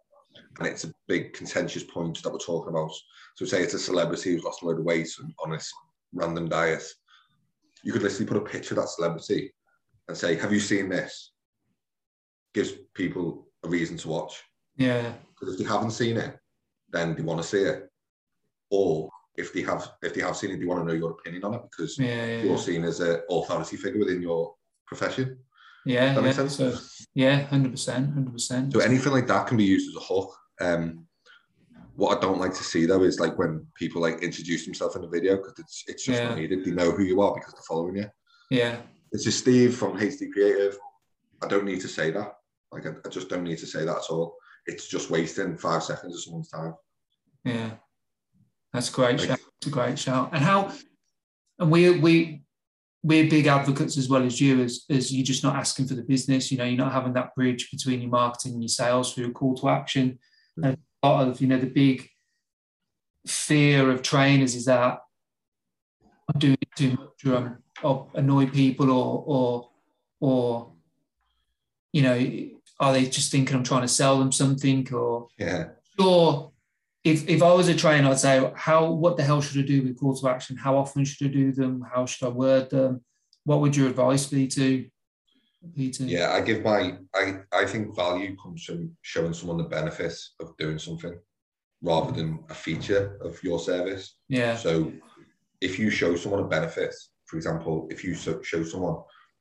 and 0.59 0.67
it's 0.67 0.83
a 0.83 0.93
big 1.07 1.33
contentious 1.33 1.83
point 1.83 2.21
that 2.23 2.31
we're 2.31 2.39
talking 2.39 2.69
about. 2.69 2.91
So 3.35 3.45
say 3.45 3.61
it's 3.61 3.73
a 3.73 3.79
celebrity 3.79 4.33
who's 4.33 4.43
lost 4.43 4.61
a 4.63 4.65
load 4.65 4.79
of 4.79 4.85
weight 4.85 5.09
on 5.43 5.51
this 5.51 5.71
random 6.13 6.49
diet. 6.49 6.83
You 7.83 7.93
could 7.93 8.01
literally 8.03 8.25
put 8.25 8.37
a 8.37 8.41
picture 8.41 8.73
of 8.73 8.81
that 8.81 8.89
celebrity 8.89 9.53
and 10.07 10.17
say, 10.17 10.35
"Have 10.35 10.51
you 10.53 10.59
seen 10.59 10.89
this?" 10.89 11.31
Gives 12.53 12.73
people 12.93 13.47
a 13.63 13.69
reason 13.69 13.97
to 13.97 14.07
watch. 14.09 14.41
Yeah. 14.77 15.13
Because 15.29 15.53
if 15.55 15.59
they 15.59 15.71
haven't 15.71 15.91
seen 15.91 16.17
it, 16.17 16.37
then 16.89 17.15
they 17.15 17.21
want 17.21 17.41
to 17.41 17.47
see 17.47 17.61
it. 17.63 17.89
Or 18.71 19.09
if 19.35 19.53
they 19.53 19.61
have, 19.61 19.89
if 20.01 20.13
they 20.13 20.21
have 20.21 20.37
seen 20.37 20.51
it, 20.51 20.59
they 20.59 20.65
want 20.65 20.81
to 20.81 20.85
know 20.87 20.97
your 20.97 21.11
opinion 21.11 21.43
on 21.43 21.53
it 21.55 21.61
because 21.69 21.97
Yeah. 21.99 22.25
Yeah. 22.25 22.43
you're 22.43 22.57
seen 22.57 22.83
as 22.83 22.99
an 23.01 23.21
authority 23.29 23.77
figure 23.77 23.99
within 23.99 24.21
your 24.21 24.55
profession. 24.85 25.37
Yeah. 25.85 26.13
That 26.13 26.23
yeah. 26.23 26.31
sense. 26.31 26.55
So, 26.57 26.75
yeah. 27.13 27.43
Hundred 27.43 27.71
percent. 27.71 28.13
Hundred 28.13 28.33
percent. 28.33 28.73
So 28.73 28.79
anything 28.79 29.13
like 29.13 29.27
that 29.27 29.47
can 29.47 29.57
be 29.57 29.63
used 29.63 29.89
as 29.89 29.95
a 29.95 30.05
hook. 30.05 30.35
Um, 30.61 31.05
what 31.95 32.17
I 32.17 32.21
don't 32.21 32.39
like 32.39 32.53
to 32.55 32.63
see 32.63 32.85
though 32.85 33.03
is 33.03 33.19
like 33.19 33.37
when 33.37 33.65
people 33.75 34.01
like 34.01 34.21
introduce 34.21 34.65
themselves 34.65 34.95
in 34.95 35.01
the 35.01 35.07
video 35.07 35.37
because 35.37 35.53
it's 35.59 35.83
it's 35.87 36.03
just 36.03 36.19
Yeah. 36.21 36.29
not 36.29 36.37
needed. 36.37 36.65
They 36.65 36.71
know 36.71 36.91
who 36.91 37.03
you 37.03 37.21
are 37.21 37.33
because 37.33 37.53
they're 37.53 37.61
following 37.67 37.95
you. 37.97 38.05
Yeah. 38.49 38.77
This 39.11 39.25
is 39.27 39.37
Steve 39.37 39.75
from 39.75 39.97
HD 39.97 40.31
Creative. 40.33 40.77
I 41.41 41.47
don't 41.47 41.63
need 41.65 41.81
to 41.81 41.87
say 41.87 42.11
that. 42.11 42.33
Like 42.71 42.85
I, 42.85 42.91
I 43.05 43.09
just 43.09 43.29
don't 43.29 43.43
need 43.43 43.59
to 43.59 43.67
say 43.67 43.85
that 43.85 43.95
at 43.97 44.09
all. 44.09 44.35
It's 44.65 44.87
just 44.87 45.09
wasting 45.09 45.57
five 45.57 45.83
seconds 45.83 46.15
of 46.15 46.21
someone's 46.21 46.49
time. 46.49 46.73
Yeah. 47.45 47.71
That's 48.73 48.89
a 48.89 48.93
great 48.93 49.19
Like- 49.19 49.29
shout. 49.29 49.39
It's 49.59 49.67
a 49.67 49.69
great 49.69 49.97
shout. 49.97 50.29
And 50.33 50.43
how? 50.43 50.73
And 51.59 51.71
we 51.71 51.91
we 51.99 52.44
we're 53.05 53.29
big 53.29 53.45
advocates 53.45 53.99
as 53.99 54.09
well 54.09 54.23
as 54.23 54.41
you 54.41 54.63
as 54.63 54.83
as 54.89 55.13
you're 55.13 55.23
just 55.23 55.43
not 55.43 55.55
asking 55.55 55.87
for 55.87 55.93
the 55.93 56.01
business. 56.01 56.51
You 56.51 56.57
know, 56.57 56.63
you're 56.63 56.83
not 56.83 56.91
having 56.91 57.13
that 57.13 57.35
bridge 57.35 57.69
between 57.69 58.01
your 58.01 58.09
marketing 58.09 58.53
and 58.53 58.63
your 58.63 58.69
sales 58.69 59.13
through 59.13 59.27
a 59.27 59.31
call 59.31 59.53
to 59.57 59.69
action. 59.69 60.17
Mm. 60.59 60.67
And 60.67 60.77
a 61.03 61.07
lot 61.07 61.27
of 61.27 61.39
you 61.39 61.47
know 61.47 61.59
the 61.59 61.67
big 61.67 62.09
fear 63.27 63.91
of 63.91 64.01
trainers 64.01 64.55
is 64.55 64.65
that 64.65 65.01
I'm 66.03 66.39
doing 66.39 66.57
too 66.75 66.91
much 66.91 67.25
or 67.25 67.35
I'm 67.35 67.57
or 67.83 68.07
annoy 68.15 68.47
people 68.47 68.89
or 68.89 69.23
or 69.27 69.69
or 70.19 70.71
you 71.93 72.01
know 72.01 72.17
are 72.79 72.93
they 72.93 73.05
just 73.05 73.31
thinking 73.31 73.55
I'm 73.55 73.63
trying 73.63 73.83
to 73.83 73.87
sell 73.87 74.17
them 74.17 74.31
something 74.31 74.91
or 74.91 75.27
Yeah. 75.37 75.65
sure 75.99 76.51
if 77.05 77.29
if 77.29 77.43
I 77.43 77.53
was 77.53 77.69
a 77.69 77.75
trainer, 77.75 78.09
I'd 78.09 78.19
say 78.19 78.51
how 78.55 78.91
what 78.91 79.15
the 79.15 79.23
hell 79.23 79.39
should 79.39 79.63
I 79.63 79.67
do 79.67 79.83
with 79.83 79.99
calls 79.99 80.21
to 80.21 80.29
action? 80.29 80.57
How 80.57 80.75
often 80.75 81.05
should 81.05 81.27
I 81.27 81.31
do 81.31 81.51
them? 81.51 81.85
How 81.93 82.07
should 82.07 82.25
I 82.25 82.29
word 82.29 82.71
them? 82.71 83.05
What 83.43 83.61
would 83.61 83.75
your 83.75 83.87
advice 83.87 84.25
be 84.25 84.47
to 84.47 84.87
Peter? 85.75 86.03
Yeah, 86.05 86.31
I 86.33 86.41
give 86.41 86.63
my 86.63 86.97
I 87.13 87.41
I 87.53 87.65
think 87.65 87.95
value 87.95 88.35
comes 88.37 88.63
from 88.63 88.97
showing 89.03 89.33
someone 89.33 89.59
the 89.59 89.65
benefits 89.65 90.33
of 90.39 90.57
doing 90.57 90.79
something 90.79 91.15
rather 91.83 92.11
than 92.11 92.43
a 92.49 92.55
feature 92.55 93.19
of 93.21 93.41
your 93.43 93.59
service. 93.59 94.17
Yeah. 94.27 94.57
So 94.57 94.91
if 95.61 95.77
you 95.77 95.91
show 95.91 96.15
someone 96.15 96.41
a 96.41 96.47
benefit, 96.47 96.95
for 97.27 97.37
example, 97.37 97.87
if 97.91 98.03
you 98.03 98.15
show 98.15 98.63
someone, 98.63 98.97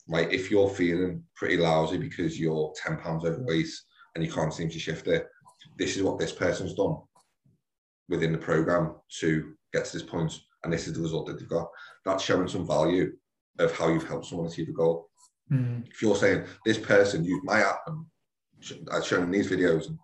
like 0.06 0.30
if 0.34 0.50
you're 0.50 0.68
feeling 0.68 1.22
pretty 1.34 1.56
lousy 1.56 1.96
because 1.96 2.38
you're 2.38 2.74
10 2.76 2.98
pounds 2.98 3.24
overweight 3.24 3.68
and 4.14 4.22
you 4.22 4.30
can't 4.30 4.52
seem 4.52 4.68
to 4.68 4.78
shift 4.78 5.06
it, 5.06 5.26
this 5.78 5.96
is 5.96 6.02
what 6.02 6.18
this 6.18 6.32
person's 6.32 6.74
done 6.74 6.98
within 8.08 8.32
the 8.32 8.38
program 8.38 8.94
to 9.20 9.54
get 9.72 9.84
to 9.86 9.92
this 9.92 10.06
point, 10.06 10.32
and 10.62 10.72
this 10.72 10.86
is 10.86 10.94
the 10.94 11.02
result 11.02 11.26
that 11.26 11.38
they've 11.38 11.48
got. 11.48 11.68
That's 12.04 12.24
showing 12.24 12.48
some 12.48 12.66
value 12.66 13.12
of 13.58 13.76
how 13.76 13.88
you've 13.88 14.08
helped 14.08 14.26
someone 14.26 14.46
achieve 14.46 14.68
a 14.68 14.72
goal. 14.72 15.08
Mm, 15.50 15.86
If 15.88 16.02
you're 16.02 16.16
saying 16.16 16.44
this 16.64 16.78
person 16.78 17.24
used 17.24 17.44
my 17.44 17.60
app 17.60 17.80
and 17.86 18.04
I've 18.92 19.06
shown 19.06 19.20
them 19.20 19.30
these 19.30 19.50
videos, 19.50 19.88
and 19.88 19.98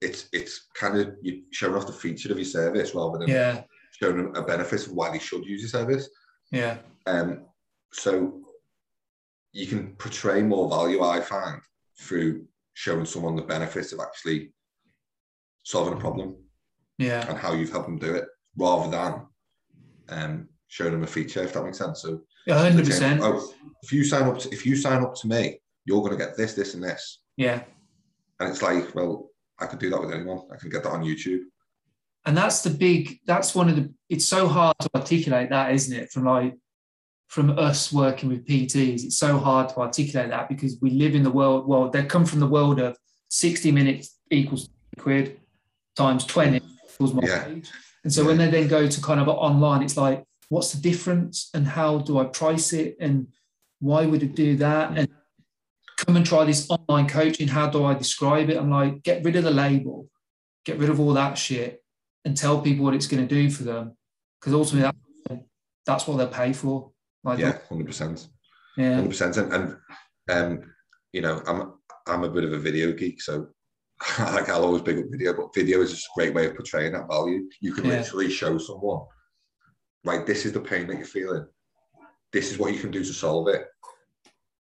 it's 0.00 0.28
it's 0.32 0.68
kind 0.74 0.98
of 0.98 1.14
you 1.22 1.42
showing 1.52 1.74
off 1.74 1.86
the 1.86 1.92
feature 1.92 2.30
of 2.30 2.38
your 2.38 2.44
service 2.44 2.94
rather 2.94 3.18
than 3.18 3.28
yeah. 3.28 3.62
showing 3.92 4.16
them 4.18 4.34
a 4.36 4.42
benefit 4.42 4.86
of 4.86 4.92
why 4.92 5.10
they 5.10 5.18
should 5.18 5.44
use 5.44 5.60
your 5.62 5.70
service. 5.70 6.08
Yeah. 6.52 6.78
Um, 7.06 7.46
so 7.92 8.42
you 9.52 9.66
can 9.66 9.94
portray 9.96 10.42
more 10.42 10.68
value, 10.68 11.02
I 11.02 11.20
find, 11.20 11.60
through 11.98 12.46
showing 12.74 13.06
someone 13.06 13.34
the 13.36 13.42
benefits 13.42 13.92
of 13.92 14.00
actually 14.00 14.52
solving 15.62 15.94
a 15.94 16.00
problem 16.00 16.36
Yeah. 16.98 17.28
and 17.28 17.38
how 17.38 17.52
you've 17.52 17.70
helped 17.70 17.86
them 17.86 17.98
do 17.98 18.14
it, 18.14 18.24
rather 18.56 18.90
than 18.90 19.26
um, 20.08 20.48
showing 20.68 20.92
them 20.92 21.04
a 21.04 21.06
feature. 21.06 21.42
If 21.42 21.52
that 21.52 21.64
makes 21.64 21.78
sense. 21.78 22.02
So, 22.02 22.22
A 22.48 22.54
hundred 22.58 22.86
percent. 22.86 23.20
oh, 23.22 23.52
if 23.82 23.92
you 23.92 24.04
sign 24.04 24.24
up, 24.24 24.38
to, 24.40 24.48
if 24.52 24.66
you 24.66 24.76
sign 24.76 25.02
up 25.02 25.14
to 25.16 25.28
me, 25.28 25.60
you're 25.84 26.00
going 26.00 26.18
to 26.18 26.24
get 26.24 26.36
this, 26.36 26.54
this, 26.54 26.74
and 26.74 26.82
this. 26.82 27.20
Yeah. 27.36 27.62
And 28.40 28.48
it's 28.50 28.62
like, 28.62 28.94
well, 28.94 29.30
I 29.58 29.66
could 29.66 29.78
do 29.78 29.90
that 29.90 30.00
with 30.00 30.12
anyone. 30.12 30.42
I 30.52 30.56
can 30.56 30.70
get 30.70 30.82
that 30.84 30.92
on 30.92 31.02
YouTube. 31.04 31.42
And 32.26 32.36
that's 32.36 32.62
the 32.62 32.70
big 32.70 33.20
that's 33.26 33.54
one 33.54 33.68
of 33.68 33.76
the 33.76 33.92
it's 34.08 34.26
so 34.26 34.48
hard 34.48 34.76
to 34.80 34.90
articulate 34.94 35.50
that, 35.50 35.72
isn't 35.72 35.96
it? 35.96 36.10
From 36.10 36.24
like 36.24 36.54
from 37.28 37.58
us 37.58 37.92
working 37.92 38.28
with 38.28 38.46
PTs, 38.46 39.04
it's 39.04 39.18
so 39.18 39.38
hard 39.38 39.68
to 39.70 39.76
articulate 39.78 40.30
that 40.30 40.48
because 40.48 40.78
we 40.80 40.90
live 40.90 41.14
in 41.14 41.22
the 41.22 41.30
world. 41.30 41.66
Well, 41.66 41.90
they 41.90 42.04
come 42.04 42.24
from 42.24 42.40
the 42.40 42.46
world 42.46 42.80
of 42.80 42.96
60 43.30 43.70
minutes 43.72 44.18
equals 44.30 44.68
quid 44.98 45.38
times 45.96 46.24
20 46.24 46.60
my 47.00 47.22
Yeah. 47.24 47.48
And 48.04 48.12
so 48.12 48.24
when 48.24 48.38
they 48.38 48.48
then 48.50 48.68
go 48.68 48.86
to 48.88 49.00
kind 49.02 49.20
of 49.20 49.28
online, 49.28 49.82
it's 49.82 49.96
like, 49.96 50.24
what's 50.48 50.72
the 50.72 50.80
difference 50.80 51.50
and 51.52 51.66
how 51.66 51.98
do 51.98 52.18
I 52.18 52.24
price 52.24 52.72
it 52.72 52.96
and 53.00 53.28
why 53.80 54.06
would 54.06 54.22
it 54.22 54.34
do 54.34 54.56
that? 54.56 54.96
And 54.96 55.08
come 55.96 56.16
and 56.16 56.24
try 56.24 56.44
this 56.44 56.70
online 56.70 57.08
coaching. 57.08 57.48
How 57.48 57.68
do 57.68 57.84
I 57.84 57.94
describe 57.94 58.50
it? 58.50 58.56
I'm 58.56 58.70
like, 58.70 59.02
get 59.02 59.24
rid 59.24 59.36
of 59.36 59.44
the 59.44 59.50
label, 59.50 60.08
get 60.64 60.78
rid 60.78 60.90
of 60.90 61.00
all 61.00 61.12
that 61.14 61.36
shit 61.36 61.82
and 62.24 62.36
tell 62.36 62.60
people 62.60 62.84
what 62.84 62.94
it's 62.94 63.06
going 63.06 63.26
to 63.26 63.34
do 63.34 63.50
for 63.50 63.64
them. 63.64 63.96
Because 64.40 64.54
ultimately, 64.54 64.92
that, 65.28 65.44
that's 65.84 66.06
what 66.06 66.16
they'll 66.16 66.28
pay 66.28 66.52
for. 66.52 66.92
Like, 67.24 67.38
Yeah, 67.40 67.58
hundred 67.68 67.86
percent. 67.86 68.28
yeah, 68.76 68.94
hundred 68.94 69.08
percent. 69.10 69.36
And, 69.36 69.52
and 69.52 69.76
um, 70.30 70.74
you 71.12 71.20
know, 71.20 71.42
I'm 71.46 71.72
I'm 72.06 72.24
a 72.24 72.30
bit 72.30 72.44
of 72.44 72.52
a 72.52 72.58
video 72.58 72.92
geek, 72.92 73.20
so 73.20 73.48
like 74.18 74.48
I'll 74.48 74.64
always 74.64 74.82
big 74.82 74.98
up 74.98 75.04
video, 75.10 75.34
but 75.34 75.54
video 75.54 75.80
is 75.80 75.90
just 75.90 76.06
a 76.06 76.10
great 76.14 76.34
way 76.34 76.46
of 76.46 76.54
portraying 76.54 76.92
that 76.92 77.08
value. 77.08 77.48
You 77.60 77.72
can 77.72 77.84
Yeah. 77.84 77.98
literally 77.98 78.30
show 78.30 78.56
someone, 78.58 79.06
like, 80.04 80.26
this 80.26 80.46
is 80.46 80.52
the 80.52 80.60
pain 80.60 80.86
that 80.86 80.96
you're 80.98 81.06
feeling. 81.06 81.46
This 82.32 82.52
is 82.52 82.58
what 82.58 82.72
you 82.72 82.78
can 82.80 82.90
do 82.90 83.02
to 83.04 83.12
solve 83.12 83.48
it, 83.48 83.66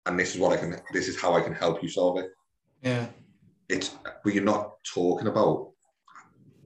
and 0.04 0.18
this 0.18 0.34
is 0.34 0.40
what 0.40 0.52
I 0.52 0.60
can. 0.60 0.80
This 0.92 1.08
is 1.08 1.20
how 1.20 1.34
I 1.34 1.40
can 1.40 1.54
help 1.54 1.82
you 1.82 1.88
solve 1.88 2.18
it. 2.18 2.30
yeah, 2.82 3.06
It's 3.68 3.96
but 4.22 4.34
you're 4.34 4.44
not 4.44 4.74
talking 4.94 5.26
about 5.28 5.72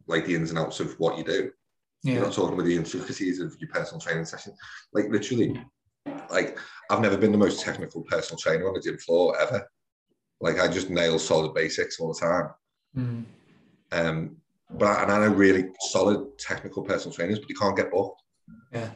like 0.07 0.27
the 0.27 0.35
ins 0.35 0.51
and 0.51 0.59
outs 0.59 0.81
of 0.81 0.99
what 0.99 1.17
you 1.17 1.25
do. 1.25 1.51
You're 2.03 2.25
not 2.25 2.33
talking 2.33 2.55
about 2.55 2.65
the 2.67 2.77
intricacies 2.77 3.41
of 3.41 3.55
your 3.61 3.71
personal 3.71 4.01
training 4.01 4.25
session. 4.25 4.53
Like 4.93 5.09
literally, 5.11 5.63
like 6.31 6.59
I've 6.91 7.01
never 7.01 7.17
been 7.17 7.31
the 7.33 7.39
most 7.39 7.61
technical 7.61 8.03
personal 8.03 8.39
trainer 8.39 8.67
on 8.67 8.75
the 8.75 8.81
gym 8.81 8.99
floor 8.99 9.39
ever. 9.41 9.67
Like 10.41 10.59
I 10.59 10.69
just 10.69 10.91
nail 10.91 11.19
solid 11.19 11.55
basics 11.55 12.01
all 12.01 12.13
the 12.13 12.21
time. 12.21 12.51
Mm, 12.97 13.25
Um, 13.93 14.37
but 14.71 14.87
I, 14.87 15.03
and 15.03 15.13
I 15.13 15.19
know 15.19 15.35
really 15.35 15.69
solid 15.91 16.39
technical 16.39 16.83
personal 16.83 17.15
trainers, 17.15 17.39
but 17.39 17.49
you 17.49 17.57
can't 17.57 17.77
get 17.77 17.91
booked 17.91 18.23
yeah, 18.73 18.91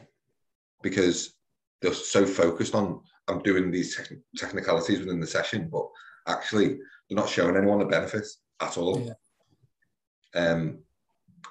because 0.81 1.35
they're 1.81 1.93
so 1.93 2.25
focused 2.25 2.75
on 2.75 3.01
I'm 3.27 3.39
doing 3.39 3.71
these 3.71 3.99
technicalities 4.37 4.99
within 4.99 5.19
the 5.19 5.27
session, 5.27 5.69
but 5.71 5.87
actually 6.27 6.77
they're 7.09 7.17
not 7.17 7.29
showing 7.29 7.55
anyone 7.55 7.79
the 7.79 7.85
benefits 7.85 8.39
at 8.61 8.77
all. 8.77 8.99
Yeah. 9.01 10.39
Um, 10.39 10.79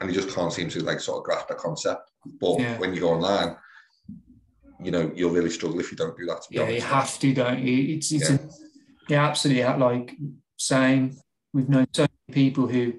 and 0.01 0.11
you 0.11 0.21
just 0.21 0.35
can't 0.35 0.53
seem 0.53 0.69
to 0.71 0.83
like 0.83 1.01
sort 1.01 1.19
of 1.19 1.25
grasp 1.25 1.49
the 1.49 1.55
concept. 1.55 2.11
But 2.41 2.61
yeah. 2.61 2.79
when 2.79 2.95
you 2.95 3.01
go 3.01 3.11
online, 3.11 3.57
you 4.83 4.91
know, 4.91 5.13
you'll 5.15 5.31
really 5.31 5.51
struggle 5.51 5.81
if 5.81 5.91
you 5.91 5.97
don't 5.97 6.17
do 6.17 6.27
that. 6.27 6.47
yeah, 6.51 6.63
honest. 6.63 6.75
you 6.75 6.83
have 6.83 7.19
to, 7.19 7.35
don't 7.35 7.61
you? 7.61 7.97
It's, 7.97 8.13
it's 8.13 8.31
yeah. 8.31 8.37
Yeah, 9.09 9.27
absolutely. 9.27 9.65
Like 9.65 10.17
saying, 10.57 11.17
we've 11.53 11.69
known 11.69 11.87
so 11.93 12.07
many 12.29 12.35
people 12.35 12.67
who 12.67 12.91
are 12.91 12.95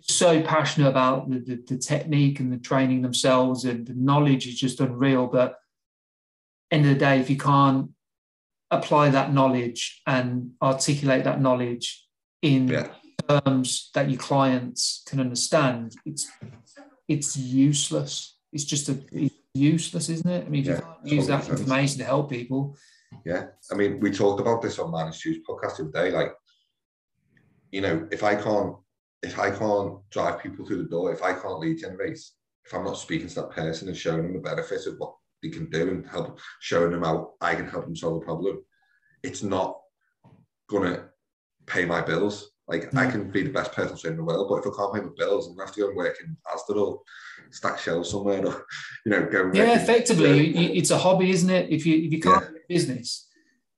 so 0.00 0.42
passionate 0.42 0.88
about 0.88 1.30
the, 1.30 1.38
the, 1.38 1.62
the, 1.66 1.78
technique 1.78 2.40
and 2.40 2.52
the 2.52 2.58
training 2.58 3.02
themselves 3.02 3.64
and 3.64 3.86
the 3.86 3.94
knowledge 3.94 4.46
is 4.46 4.58
just 4.58 4.80
unreal. 4.80 5.26
But 5.26 5.56
end 6.70 6.86
of 6.86 6.92
the 6.92 6.98
day, 6.98 7.20
if 7.20 7.30
you 7.30 7.36
can't 7.36 7.90
apply 8.70 9.10
that 9.10 9.32
knowledge 9.32 10.00
and 10.06 10.52
articulate 10.62 11.24
that 11.24 11.40
knowledge 11.40 12.06
in 12.40 12.68
yeah. 12.68 12.88
terms 13.28 13.90
that 13.94 14.10
your 14.10 14.18
clients 14.18 15.02
can 15.06 15.20
understand, 15.20 15.94
it's 16.04 16.30
it's 17.06 17.36
useless. 17.36 18.38
It's 18.52 18.64
just 18.64 18.88
a 18.88 18.98
it's 19.12 19.34
useless, 19.54 20.08
isn't 20.08 20.28
it? 20.28 20.46
I 20.46 20.48
mean, 20.48 20.62
if 20.62 20.66
yeah, 20.68 20.76
you 20.76 20.82
can't 20.82 21.06
use 21.06 21.26
that 21.26 21.48
information 21.48 21.98
to 21.98 22.04
help 22.04 22.30
people. 22.30 22.76
Yeah, 23.24 23.46
I 23.70 23.74
mean, 23.74 24.00
we 24.00 24.10
talked 24.10 24.40
about 24.40 24.62
this 24.62 24.78
on 24.78 24.90
Managed 24.90 25.16
Stu's 25.16 25.38
podcast 25.48 25.76
today. 25.76 26.10
Like, 26.10 26.32
you 27.70 27.80
know, 27.80 28.08
if 28.10 28.22
I 28.22 28.34
can't 28.34 28.76
if 29.22 29.38
I 29.38 29.50
can't 29.50 29.98
drive 30.10 30.42
people 30.42 30.66
through 30.66 30.82
the 30.82 30.88
door, 30.88 31.12
if 31.12 31.22
I 31.22 31.32
can't 31.32 31.60
lead 31.60 31.78
generate, 31.78 32.18
if 32.64 32.74
I'm 32.74 32.84
not 32.84 32.98
speaking 32.98 33.28
to 33.28 33.34
that 33.36 33.50
person 33.50 33.88
and 33.88 33.96
showing 33.96 34.22
them 34.22 34.34
the 34.34 34.40
benefits 34.40 34.86
of 34.86 34.96
what 34.98 35.14
they 35.42 35.48
can 35.48 35.70
do 35.70 35.88
and 35.88 36.06
help 36.06 36.38
showing 36.60 36.92
them 36.92 37.02
how 37.02 37.32
I 37.40 37.54
can 37.54 37.68
help 37.68 37.84
them 37.84 37.96
solve 37.96 38.22
a 38.22 38.24
problem, 38.24 38.64
it's 39.22 39.42
not 39.42 39.78
gonna 40.68 41.08
pay 41.66 41.84
my 41.84 42.00
bills. 42.00 42.50
Like 42.68 42.90
mm. 42.90 42.98
I 42.98 43.10
can 43.10 43.30
be 43.30 43.42
the 43.42 43.50
best 43.50 43.72
person 43.72 44.10
in 44.10 44.16
the 44.16 44.24
world, 44.24 44.48
but 44.48 44.66
if 44.66 44.72
I 44.72 44.76
can't 44.76 44.94
pay 44.94 45.00
my 45.00 45.14
bills, 45.16 45.46
I'm 45.46 45.56
gonna 45.56 45.66
have 45.66 45.74
to 45.74 45.80
go 45.80 45.88
and 45.88 45.96
work 45.96 46.16
in 46.22 46.36
Asda 46.52 46.76
or 46.76 47.00
stack 47.50 47.78
shelves 47.78 48.10
somewhere, 48.10 48.44
or 48.46 48.66
you 49.06 49.12
know, 49.12 49.26
go. 49.26 49.50
yeah, 49.52 49.80
effectively, 49.80 50.76
it's 50.76 50.90
a 50.90 50.98
hobby, 50.98 51.30
isn't 51.30 51.50
it? 51.50 51.70
If 51.70 51.86
you 51.86 51.96
if 51.96 52.12
you 52.12 52.20
can't 52.20 52.44
yeah. 52.44 52.58
Business, 52.72 53.28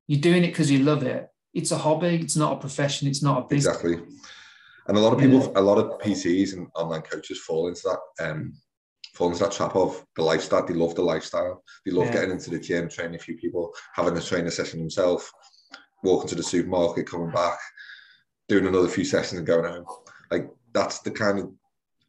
you're 0.06 0.20
doing 0.20 0.44
it 0.44 0.48
because 0.48 0.70
you 0.70 0.80
love 0.80 1.02
it. 1.02 1.28
It's 1.52 1.70
a 1.70 1.78
hobby. 1.78 2.20
It's 2.22 2.36
not 2.36 2.54
a 2.54 2.60
profession. 2.60 3.08
It's 3.08 3.22
not 3.22 3.44
a 3.44 3.46
business. 3.48 3.74
Exactly. 3.76 3.96
And 4.86 4.96
a 4.96 5.00
lot 5.00 5.12
of 5.14 5.18
people, 5.18 5.40
yeah. 5.40 5.60
a 5.60 5.62
lot 5.62 5.78
of 5.78 5.98
PTs 6.00 6.52
and 6.52 6.66
online 6.74 7.02
coaches 7.02 7.40
fall 7.40 7.68
into 7.68 7.82
that, 7.84 8.26
um, 8.26 8.54
fall 9.14 9.28
into 9.28 9.42
that 9.44 9.52
trap 9.52 9.74
of 9.76 10.04
the 10.16 10.22
lifestyle. 10.22 10.66
They 10.66 10.74
love 10.74 10.94
the 10.94 11.02
lifestyle. 11.02 11.62
They 11.84 11.92
love 11.92 12.06
yeah. 12.06 12.12
getting 12.14 12.32
into 12.32 12.50
the 12.50 12.58
gym, 12.58 12.88
training 12.88 13.14
a 13.14 13.18
few 13.18 13.36
people, 13.36 13.72
having 13.94 14.16
a 14.16 14.20
trainer 14.20 14.50
session 14.50 14.80
themselves, 14.80 15.30
walking 16.02 16.28
to 16.28 16.34
the 16.34 16.42
supermarket, 16.42 17.08
coming 17.08 17.30
back, 17.30 17.58
doing 18.48 18.66
another 18.66 18.88
few 18.88 19.04
sessions 19.04 19.38
and 19.38 19.46
going 19.46 19.64
home. 19.64 19.86
Like 20.30 20.50
that's 20.72 20.98
the 20.98 21.10
kind 21.10 21.38
of, 21.38 21.50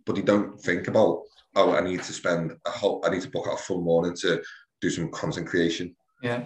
but 0.06 0.16
they 0.16 0.22
don't 0.22 0.60
think 0.60 0.88
about, 0.88 1.22
oh, 1.56 1.74
I 1.74 1.82
need 1.82 2.04
to 2.04 2.14
spend 2.14 2.58
a 2.66 2.72
whole, 2.72 3.02
I 3.06 3.10
need 3.10 3.22
to 3.22 3.30
book 3.30 3.48
out 3.48 3.60
a 3.60 3.64
full 3.64 3.82
morning 3.82 4.16
to 4.22 4.44
do 4.82 4.90
some 4.90 5.10
content 5.12 5.48
creation. 5.48 5.96
Yeah. 6.22 6.44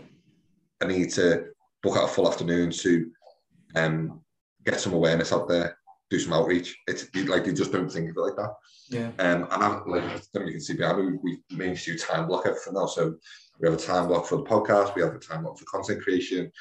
I 0.82 0.88
need 0.88 1.12
to 1.12 1.46
book 1.84 1.98
out 1.98 2.06
a 2.06 2.08
full 2.08 2.28
afternoon 2.28 2.72
to 2.72 3.12
um, 3.76 4.22
get 4.66 4.80
some 4.80 4.94
awareness 4.94 5.34
out 5.34 5.48
there 5.48 5.78
do 6.10 6.20
some 6.20 6.34
outreach. 6.34 6.76
It's 6.88 7.08
like 7.28 7.46
they 7.46 7.54
just 7.54 7.72
don't 7.72 7.92
think 7.92 8.10
of 8.10 8.18
it 8.18 8.20
like 8.20 8.36
that. 8.36 8.54
Yeah. 8.90 9.12
Um, 9.20 9.48
and 9.52 9.64
I'm 9.64 9.86
like, 9.86 10.04
I 10.04 10.20
don't 10.34 10.36
know 10.36 10.42
if 10.42 10.48
you 10.48 10.52
can 10.54 10.62
see 10.62 10.74
behind 10.74 10.98
me, 10.98 11.20
we, 11.24 11.38
we 11.50 11.56
managed 11.56 11.86
to 11.86 11.98
time 11.98 12.28
block 12.28 12.46
everything 12.48 12.74
now. 12.74 12.88
So 12.88 13.16
we 13.60 13.70
have 13.70 13.78
a 13.78 13.82
time 13.82 14.08
block 14.08 14.26
for 14.26 14.38
the 14.38 14.44
podcast, 14.44 14.96
we 14.96 15.04
have 15.04 15.14
a 15.14 15.20
time 15.20 15.44
block 15.44 15.60
for 15.60 15.66
content 15.66 16.02
creation. 16.02 16.52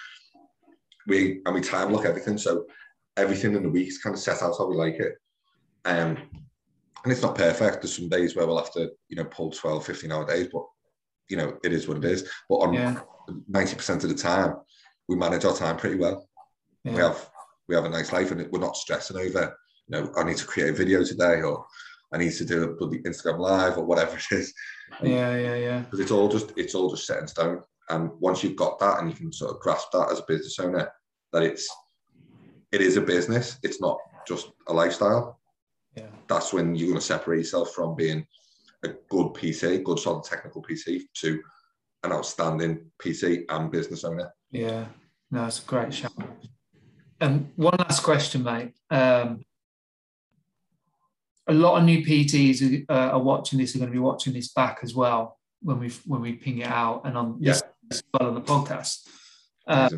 We 1.07 1.41
and 1.47 1.55
we 1.55 1.62
time 1.62 1.89
block 1.89 2.05
everything. 2.05 2.37
So 2.37 2.66
everything 3.16 3.55
in 3.55 3.62
the 3.62 3.71
week 3.71 3.89
is 3.89 3.99
kind 3.99 4.14
of 4.14 4.21
set 4.21 4.43
out 4.43 4.57
how 4.59 4.69
we 4.69 4.77
like 4.77 4.97
it. 4.97 5.14
Um, 5.87 6.19
and 7.05 7.12
it's 7.12 7.23
not 7.23 7.35
perfect. 7.35 7.81
There's 7.81 7.97
some 7.97 8.11
days 8.11 8.37
where 8.37 8.47
we'll 8.47 8.59
have 8.59 8.73
to, 8.75 8.91
you 9.09 9.16
know, 9.16 9.25
pull 9.25 9.51
12, 9.51 9.87
15 9.87 10.12
hour 10.12 10.27
days, 10.27 10.49
but 10.53 10.64
you 11.31 11.37
know, 11.37 11.57
it 11.64 11.73
is 11.73 11.89
what 11.89 11.99
it 11.99 12.05
is. 12.05 12.29
But 12.51 12.57
on 12.57 12.75
yeah. 12.75 13.01
90% 13.51 14.05
of 14.05 14.09
the 14.09 14.14
time, 14.14 14.57
we 15.09 15.16
manage 15.16 15.45
our 15.45 15.57
time 15.57 15.76
pretty 15.76 15.97
well. 15.97 16.29
Yeah. 16.85 16.93
We 16.93 16.99
have 16.99 17.31
we 17.68 17.74
have 17.74 17.85
a 17.85 17.89
nice 17.89 18.12
life 18.12 18.31
and 18.31 18.51
we're 18.51 18.61
not 18.61 18.76
stressing 18.76 19.18
over, 19.18 19.55
you 19.89 20.01
know, 20.01 20.12
I 20.16 20.24
need 20.24 20.39
to 20.39 20.47
create 20.47 20.70
a 20.70 20.76
video 20.76 21.05
today 21.05 21.43
or 21.43 21.66
I 22.12 22.18
need 22.18 22.33
to 22.33 22.45
do 22.45 22.64
a 22.64 22.74
bloody 22.74 23.01
Instagram 23.01 23.39
live 23.39 23.76
or 23.76 23.85
whatever 23.85 24.16
it 24.16 24.35
is. 24.35 24.55
Yeah, 25.03 25.37
yeah, 25.37 25.55
yeah. 25.55 25.79
Because 25.81 26.01
it's 26.01 26.11
all 26.11 26.29
just 26.29 26.53
it's 26.57 26.74
all 26.74 26.91
just 26.91 27.07
set 27.07 27.20
in 27.20 27.29
stone. 27.29 27.62
And 27.91 28.11
once 28.20 28.43
you've 28.43 28.57
got 28.57 28.79
that 28.79 29.01
and 29.01 29.11
you 29.11 29.16
can 29.16 29.33
sort 29.33 29.51
of 29.55 29.61
grasp 29.61 29.89
that 29.93 30.11
as 30.11 30.18
a 30.18 30.24
business 30.26 30.59
owner, 30.59 30.91
that 31.33 31.43
it's 31.43 31.68
it 32.72 32.81
is 32.81 32.97
a 32.97 33.03
business, 33.03 33.59
it's 33.62 33.81
not 33.81 33.99
just 34.26 34.51
a 34.68 34.72
lifestyle. 34.72 35.41
Yeah. 35.97 36.07
That's 36.29 36.53
when 36.53 36.74
you're 36.74 36.89
going 36.89 37.01
to 37.01 37.05
separate 37.05 37.39
yourself 37.39 37.72
from 37.72 37.97
being 37.97 38.26
a 38.85 38.89
good 39.11 39.35
PT, 39.35 39.85
good 39.85 39.99
solid 39.99 40.24
technical 40.24 40.62
PT, 40.62 41.03
to 41.20 41.43
an 42.05 42.12
outstanding 42.12 42.90
PT 42.99 43.44
and 43.49 43.70
business 43.70 44.05
owner. 44.05 44.32
Yeah, 44.51 44.86
no, 45.30 45.46
it's 45.46 45.62
a 45.62 45.66
great 45.66 45.92
shout. 45.92 46.12
And 47.20 47.51
one 47.57 47.76
last 47.78 48.03
question, 48.03 48.44
mate. 48.44 48.74
Um, 48.90 49.44
a 51.49 51.55
lot 51.55 51.78
of 51.78 51.84
new 51.84 52.05
PTs 52.05 52.84
uh, 52.88 52.92
are 52.92 53.22
watching 53.22 53.59
this 53.59 53.74
are 53.74 53.78
going 53.78 53.90
to 53.90 53.94
be 53.94 53.99
watching 53.99 54.34
this 54.34 54.49
back 54.49 54.80
as 54.82 54.94
well 54.94 55.38
when 55.62 55.80
we 55.80 55.88
when 56.07 56.20
we 56.20 56.34
ping 56.34 56.59
it 56.59 56.66
out 56.66 57.03
and 57.05 57.16
on 57.16 57.38
yeah. 57.40 57.59
as 57.90 58.03
well 58.12 58.28
on 58.28 58.34
the 58.34 58.40
podcast. 58.40 59.09
Uh, 59.66 59.88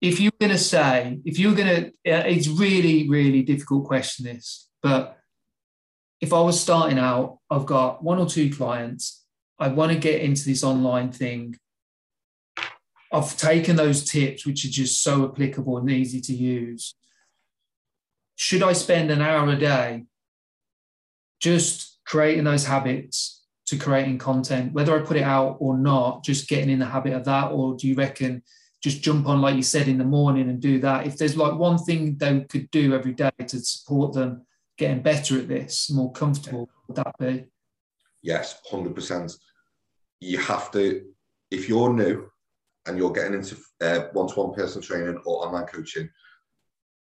if 0.00 0.20
you're 0.20 0.32
going 0.38 0.52
to 0.52 0.58
say, 0.58 1.18
if 1.24 1.38
you're 1.38 1.54
going 1.54 1.84
to, 1.84 1.92
it's 2.04 2.48
really 2.48 3.08
really 3.08 3.42
difficult 3.42 3.86
question 3.86 4.26
this, 4.26 4.68
but 4.82 5.18
if 6.20 6.32
I 6.32 6.40
was 6.40 6.60
starting 6.60 6.98
out, 6.98 7.38
I've 7.50 7.66
got 7.66 8.02
one 8.02 8.18
or 8.18 8.26
two 8.26 8.50
clients. 8.54 9.23
I 9.58 9.68
want 9.68 9.92
to 9.92 9.98
get 9.98 10.20
into 10.20 10.44
this 10.44 10.64
online 10.64 11.12
thing. 11.12 11.56
I've 13.12 13.36
taken 13.36 13.76
those 13.76 14.04
tips, 14.04 14.44
which 14.44 14.64
are 14.64 14.70
just 14.70 15.02
so 15.02 15.24
applicable 15.24 15.78
and 15.78 15.88
easy 15.90 16.20
to 16.22 16.34
use. 16.34 16.94
Should 18.34 18.62
I 18.62 18.72
spend 18.72 19.10
an 19.10 19.22
hour 19.22 19.48
a 19.48 19.56
day 19.56 20.04
just 21.40 22.00
creating 22.04 22.44
those 22.44 22.66
habits 22.66 23.42
to 23.66 23.76
creating 23.76 24.18
content, 24.18 24.72
whether 24.72 24.98
I 24.98 25.06
put 25.06 25.16
it 25.16 25.22
out 25.22 25.56
or 25.60 25.78
not, 25.78 26.24
just 26.24 26.48
getting 26.48 26.70
in 26.70 26.80
the 26.80 26.86
habit 26.86 27.12
of 27.12 27.24
that? 27.26 27.52
Or 27.52 27.76
do 27.76 27.86
you 27.86 27.94
reckon 27.94 28.42
just 28.82 29.02
jump 29.02 29.28
on, 29.28 29.40
like 29.40 29.54
you 29.54 29.62
said, 29.62 29.86
in 29.86 29.98
the 29.98 30.04
morning 30.04 30.50
and 30.50 30.60
do 30.60 30.80
that? 30.80 31.06
If 31.06 31.16
there's 31.16 31.36
like 31.36 31.54
one 31.54 31.78
thing 31.78 32.16
they 32.16 32.40
could 32.40 32.70
do 32.72 32.94
every 32.94 33.12
day 33.12 33.30
to 33.38 33.58
support 33.60 34.14
them 34.14 34.44
getting 34.76 35.02
better 35.02 35.38
at 35.38 35.48
this, 35.48 35.88
more 35.90 36.10
comfortable, 36.10 36.68
would 36.88 36.96
that 36.96 37.16
be? 37.18 37.44
Yes, 38.24 38.58
100%. 38.72 39.36
You 40.20 40.38
have 40.38 40.70
to, 40.72 41.02
if 41.50 41.68
you're 41.68 41.92
new, 41.92 42.26
and 42.86 42.96
you're 42.96 43.12
getting 43.12 43.34
into 43.34 43.56
uh, 43.82 44.06
one-to-one 44.12 44.54
personal 44.54 44.82
training 44.82 45.20
or 45.26 45.46
online 45.46 45.66
coaching, 45.66 46.08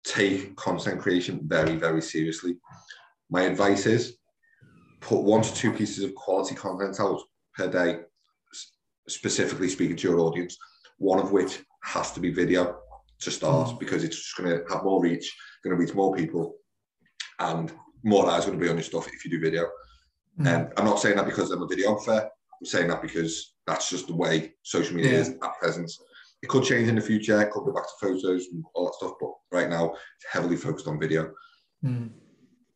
take 0.04 0.54
content 0.56 1.00
creation 1.00 1.40
very, 1.44 1.76
very 1.76 2.02
seriously. 2.02 2.56
My 3.30 3.42
advice 3.42 3.86
is 3.86 4.18
put 5.00 5.22
one 5.22 5.42
to 5.42 5.54
two 5.54 5.72
pieces 5.72 6.04
of 6.04 6.14
quality 6.14 6.54
content 6.54 7.00
out 7.00 7.20
per 7.54 7.68
day, 7.68 8.00
specifically 9.08 9.68
speaking 9.68 9.96
to 9.96 10.08
your 10.08 10.20
audience, 10.20 10.58
one 10.98 11.18
of 11.18 11.32
which 11.32 11.60
has 11.84 12.12
to 12.12 12.20
be 12.20 12.30
video 12.30 12.78
to 13.20 13.30
start 13.30 13.68
mm. 13.68 13.78
because 13.78 14.04
it's 14.04 14.16
just 14.16 14.36
going 14.36 14.50
to 14.50 14.64
have 14.70 14.84
more 14.84 15.02
reach, 15.02 15.34
going 15.64 15.74
to 15.74 15.82
reach 15.82 15.94
more 15.94 16.14
people, 16.14 16.56
and 17.38 17.72
more 18.04 18.28
eyes 18.28 18.44
going 18.44 18.58
to 18.58 18.62
be 18.62 18.70
on 18.70 18.76
your 18.76 18.82
stuff 18.82 19.08
if 19.08 19.24
you 19.24 19.30
do 19.30 19.40
video. 19.40 19.66
And 20.38 20.46
mm. 20.46 20.66
um, 20.66 20.72
I'm 20.76 20.84
not 20.84 21.00
saying 21.00 21.16
that 21.16 21.26
because 21.26 21.50
I'm 21.50 21.62
a 21.62 21.66
videographer. 21.66 22.24
I'm 22.24 22.66
saying 22.66 22.88
that 22.88 23.02
because 23.02 23.54
that's 23.66 23.90
just 23.90 24.06
the 24.06 24.14
way 24.14 24.54
social 24.62 24.96
media 24.96 25.12
yeah. 25.12 25.18
is 25.18 25.28
at 25.28 25.58
present. 25.60 25.90
It 26.42 26.48
could 26.48 26.64
change 26.64 26.88
in 26.88 26.94
the 26.94 27.00
future, 27.00 27.40
it 27.40 27.50
could 27.50 27.64
go 27.64 27.72
back 27.72 27.84
to 27.84 28.06
photos 28.06 28.46
and 28.52 28.64
all 28.74 28.86
that 28.86 28.94
stuff, 28.94 29.12
but 29.20 29.30
right 29.50 29.68
now 29.68 29.90
it's 29.90 30.26
heavily 30.30 30.56
focused 30.56 30.86
on 30.86 31.00
video. 31.00 31.32
Mm. 31.84 32.10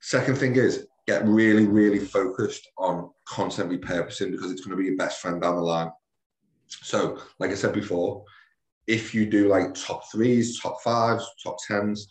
Second 0.01 0.37
thing 0.37 0.57
is 0.57 0.87
get 1.07 1.27
really, 1.27 1.67
really 1.67 2.01
focused 2.01 2.69
on 2.79 3.11
content 3.27 3.71
repurposing 3.71 4.33
because 4.33 4.51
it's 4.51 4.65
going 4.65 4.77
to 4.77 4.83
be 4.83 4.89
your 4.89 4.97
best 4.97 5.21
friend 5.21 5.41
down 5.41 5.57
the 5.57 5.63
line. 5.63 5.91
So, 6.67 7.19
like 7.39 7.51
I 7.51 7.55
said 7.55 7.73
before, 7.73 8.25
if 8.87 9.15
you 9.15 9.27
do 9.27 9.49
like 9.49 9.75
top 9.75 10.03
threes, 10.11 10.61
top 10.61 10.81
fives, 10.83 11.25
top 11.43 11.57
tens, 11.67 12.09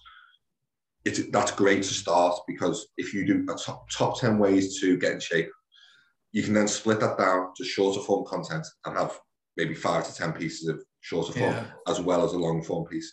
it's 1.05 1.29
that's 1.31 1.51
great 1.51 1.83
to 1.83 1.93
start 1.93 2.39
because 2.47 2.87
if 2.97 3.13
you 3.13 3.25
do 3.25 3.45
a 3.51 3.55
top 3.55 3.89
top 3.89 4.19
ten 4.19 4.37
ways 4.37 4.79
to 4.81 4.97
get 4.97 5.13
in 5.13 5.19
shape, 5.19 5.49
you 6.31 6.43
can 6.43 6.53
then 6.53 6.67
split 6.67 6.99
that 6.99 7.17
down 7.17 7.49
to 7.57 7.63
shorter 7.63 8.01
form 8.01 8.25
content 8.25 8.65
and 8.85 8.97
have 8.97 9.19
maybe 9.57 9.73
five 9.73 10.07
to 10.07 10.15
10 10.15 10.33
pieces 10.33 10.67
of 10.69 10.81
shorter 11.01 11.33
form 11.33 11.53
yeah. 11.53 11.65
as 11.87 11.99
well 11.99 12.23
as 12.23 12.33
a 12.33 12.37
long 12.37 12.63
form 12.63 12.85
piece. 12.85 13.11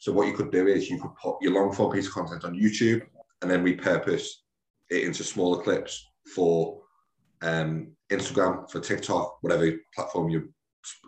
So 0.00 0.12
what 0.12 0.26
you 0.26 0.32
could 0.32 0.50
do 0.50 0.66
is 0.66 0.90
you 0.90 1.00
could 1.00 1.14
put 1.22 1.36
your 1.40 1.52
long 1.52 1.72
form 1.72 1.92
piece 1.92 2.06
of 2.06 2.14
content 2.14 2.44
on 2.44 2.54
YouTube 2.54 3.02
and 3.42 3.50
then 3.50 3.64
repurpose 3.64 4.26
it 4.90 5.04
into 5.04 5.22
smaller 5.22 5.62
clips 5.62 6.04
for 6.34 6.80
um, 7.42 7.92
Instagram, 8.10 8.68
for 8.70 8.80
TikTok, 8.80 9.38
whatever 9.42 9.70
platform 9.94 10.30
you're 10.30 10.48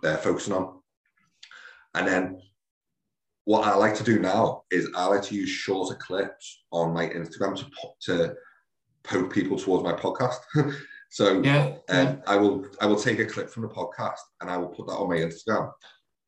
uh, 0.05 0.17
focusing 0.19 0.53
on. 0.53 0.81
And 1.95 2.07
then 2.07 2.41
what 3.45 3.67
I 3.67 3.75
like 3.75 3.95
to 3.97 4.05
do 4.05 4.19
now 4.21 4.63
is 4.71 4.89
I 4.95 5.07
like 5.07 5.23
to 5.25 5.35
use 5.35 5.49
shorter 5.49 5.95
clips 5.97 6.63
on 6.71 6.93
my 6.93 7.09
Instagram 7.09 7.57
to 7.59 7.67
to 8.07 8.35
poke 9.05 9.33
people 9.33 9.59
towards 9.59 9.83
my 9.85 9.93
podcast. 9.93 10.39
so 11.11 11.43
yeah, 11.43 11.65
um, 11.67 12.07
yeah. 12.07 12.17
I 12.27 12.37
will 12.37 12.67
I 12.81 12.87
will 12.87 13.01
take 13.01 13.19
a 13.19 13.27
clip 13.27 13.51
from 13.51 13.63
the 13.63 13.69
podcast 13.69 14.19
and 14.41 14.51
I 14.51 14.57
will 14.57 14.69
put 14.69 14.87
that 14.87 14.95
on 14.95 15.09
my 15.09 15.17
Instagram. 15.17 15.73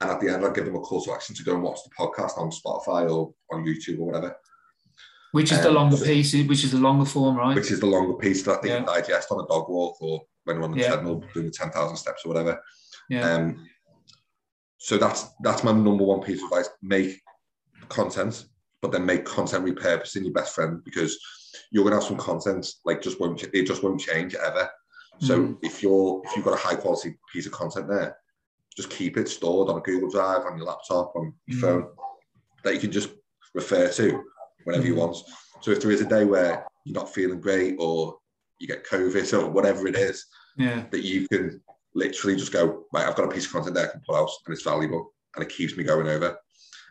And 0.01 0.11
at 0.11 0.21
the 0.21 0.29
end, 0.29 0.45
I'll 0.45 0.51
give 0.51 0.65
them 0.67 0.75
a 0.75 0.81
call 0.81 1.03
to 1.05 1.13
action 1.13 1.35
to 1.37 1.45
go 1.45 1.55
and 1.55 1.63
watch 1.63 1.79
the 1.85 1.91
podcast 1.99 2.37
on 2.37 2.51
Spotify 2.51 3.09
or 3.11 3.33
on 3.53 3.65
YouTube 3.65 4.01
or 4.01 4.07
whatever. 4.07 4.37
Which 5.31 5.51
is 5.53 5.61
the 5.63 5.69
Um, 5.69 5.75
longer 5.77 5.97
so- 5.97 6.05
piece, 6.05 6.33
which 6.35 6.65
is 6.65 6.73
the 6.73 6.79
longer 6.79 7.05
form, 7.05 7.37
right? 7.37 7.55
Which 7.55 7.71
is 7.71 7.81
the 7.81 7.87
longer 7.87 8.15
piece 8.15 8.43
that 8.43 8.61
they 8.61 8.69
can 8.69 8.85
digest 8.85 9.31
on 9.31 9.43
a 9.43 9.47
dog 9.47 9.69
walk 9.69 9.97
or 10.03 10.21
when 10.45 10.59
we're 10.59 10.65
on 10.65 10.73
the 10.73 10.79
Yeah. 10.81 10.89
treadmill 10.89 11.23
doing 11.33 11.47
the 11.47 11.53
10,000 11.53 11.97
steps 11.97 12.25
or 12.25 12.29
whatever. 12.29 12.61
yeah. 13.09 13.35
Um, 13.35 13.67
so 14.85 14.99
that's 14.99 15.29
that's 15.41 15.65
my 15.65 15.73
number 15.73 16.05
one 16.05 16.21
piece 16.21 16.41
of 16.43 16.45
advice: 16.45 16.69
make 16.83 17.19
content, 17.89 18.45
but 18.83 18.93
then 18.93 19.07
make 19.07 19.25
content 19.25 19.65
repurposing 19.65 20.25
your 20.25 20.33
best 20.35 20.55
friend 20.55 20.83
because 20.85 21.19
you're 21.71 21.85
gonna 21.85 21.97
have 21.97 22.05
some 22.05 22.19
content 22.19 22.67
like 22.85 23.01
just 23.01 23.19
won't 23.19 23.39
ch- 23.39 23.49
it 23.55 23.67
just 23.67 23.83
won't 23.83 23.99
change 24.01 24.35
ever. 24.35 24.69
So 25.21 25.39
Mm. 25.41 25.59
if 25.63 25.83
you're 25.83 26.21
if 26.25 26.37
you've 26.37 26.45
got 26.45 26.55
a 26.55 26.67
high 26.67 26.75
quality 26.75 27.17
piece 27.33 27.47
of 27.47 27.53
content 27.53 27.89
there, 27.89 28.17
just 28.77 28.91
keep 28.91 29.17
it 29.17 29.29
stored 29.29 29.71
on 29.71 29.79
a 29.79 29.81
Google 29.81 30.11
Drive, 30.11 30.45
on 30.45 30.59
your 30.59 30.67
laptop, 30.67 31.15
on 31.17 31.33
your 31.47 31.59
Mm. 31.59 31.61
phone 31.63 31.87
that 32.63 32.75
you 32.75 32.81
can 32.81 32.93
just 32.93 33.09
refer 33.55 33.89
to 33.91 34.23
whenever 34.65 34.87
you 34.87 34.95
Mm. 34.95 34.99
want. 34.99 35.17
So 35.63 35.71
if 35.71 35.81
there 35.81 35.93
is 35.93 36.03
a 36.03 36.07
day 36.17 36.25
where 36.27 36.67
you're 36.85 37.01
not 37.01 37.15
feeling 37.15 37.41
great 37.41 37.77
or 37.79 38.19
you 38.59 38.67
get 38.67 38.85
COVID 38.87 39.33
or 39.43 39.51
whatever 39.51 39.87
it 39.87 39.97
is, 39.97 40.27
yeah. 40.59 40.85
that 40.91 41.03
you 41.03 41.27
can 41.29 41.63
literally 41.95 42.37
just 42.37 42.53
go, 42.53 42.85
right, 42.93 43.07
I've 43.07 43.17
got 43.17 43.27
a 43.27 43.31
piece 43.35 43.47
of 43.47 43.53
content 43.53 43.75
there 43.77 43.89
I 43.89 43.93
can 43.93 44.03
pull 44.07 44.17
out 44.17 44.29
and 44.47 44.53
it's 44.53 44.63
valuable 44.65 45.13
and 45.35 45.45
it 45.45 45.51
keeps 45.51 45.77
me 45.77 45.85
going 45.85 46.09
over. 46.09 46.37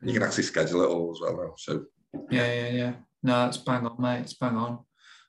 And 0.01 0.09
you 0.09 0.13
can 0.19 0.27
actually 0.27 0.43
schedule 0.43 0.83
it 0.83 0.87
all 0.89 1.11
as 1.15 1.21
well 1.21 1.37
now. 1.37 1.53
So 1.57 1.85
Yeah, 2.29 2.53
yeah, 2.53 2.69
yeah. 2.69 2.93
No, 3.21 3.47
it's 3.47 3.57
bang 3.57 3.85
on, 3.85 4.01
mate. 4.01 4.21
It's 4.21 4.33
bang 4.33 4.55
on. 4.55 4.79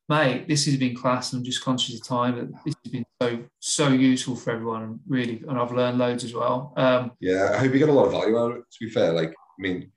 Mate, 0.09 0.47
this 0.49 0.67
has 0.67 0.77
been 0.77 0.95
class. 0.95 1.33
and 1.33 1.41
I'm 1.41 1.45
just 1.45 1.65
conscious 1.65 1.95
of 1.99 2.07
time, 2.07 2.35
but 2.35 2.65
this 2.65 2.75
has 2.85 2.93
been 2.93 3.07
so 3.23 3.45
so 3.61 3.89
useful 3.89 4.37
for 4.37 4.51
everyone, 4.51 5.01
really, 5.09 5.43
and 5.49 5.59
I've 5.59 5.73
learned 5.73 5.99
loads 5.99 6.25
as 6.25 6.35
well. 6.35 6.75
Um, 6.77 7.13
yeah, 7.21 7.53
I 7.55 7.59
hope 7.59 7.73
you 7.73 7.79
get 7.79 7.89
a 7.89 7.93
lot 7.93 8.07
of 8.07 8.13
value 8.13 8.37
out 8.39 8.51
of 8.51 8.59
it, 8.59 8.65
to 8.71 8.85
be 8.85 8.91
fair. 8.91 9.13
Like, 9.13 9.31
I 9.31 9.63
mean, 9.63 9.91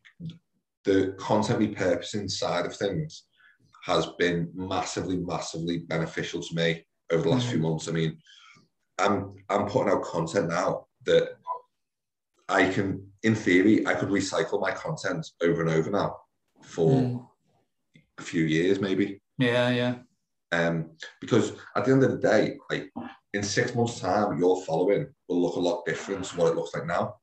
the 0.86 1.14
content 1.20 1.60
repurposing 1.60 2.32
side 2.32 2.66
of 2.66 2.76
things 2.76 3.24
has 3.84 4.06
been 4.18 4.50
massively, 4.54 5.18
massively 5.18 5.80
beneficial 5.80 6.42
to 6.42 6.56
me 6.56 6.86
over 7.12 7.24
the 7.24 7.30
last 7.30 7.48
Mm. 7.48 7.50
few 7.52 7.60
months. 7.60 7.90
I 7.90 7.92
mean, 7.92 8.18
I'm 9.00 9.36
I'm 9.50 9.68
putting 9.68 9.92
out 9.92 10.04
content 10.04 10.50
now 10.50 10.88
that 11.06 11.38
I 12.50 12.70
can, 12.70 13.06
in 13.24 13.36
theory, 13.36 13.86
I 13.86 13.94
could 13.94 14.10
recycle 14.10 14.60
my 14.62 14.72
content 14.72 15.28
over 15.42 15.62
and 15.62 15.70
over 15.70 15.90
now 15.92 16.16
for 16.64 17.02
mm, 17.02 17.28
a 18.18 18.22
few 18.22 18.44
years, 18.44 18.80
maybe. 18.80 19.22
yeah, 19.38 19.70
yeah, 19.70 19.96
Um, 20.52 20.92
because 21.20 21.52
at 21.76 21.86
the 21.86 21.92
end 21.92 22.04
of 22.04 22.12
the 22.12 22.18
day, 22.18 22.58
like 22.72 22.90
in 23.34 23.44
six 23.44 23.76
months' 23.76 24.00
time, 24.00 24.40
your 24.40 24.64
following 24.64 25.08
will 25.28 25.42
look 25.42 25.56
a 25.56 25.60
lot 25.60 25.86
different 25.86 26.24
to 26.26 26.38
what 26.38 26.52
it 26.52 26.56
looks 26.56 26.74
like 26.74 26.86
now. 26.88 27.16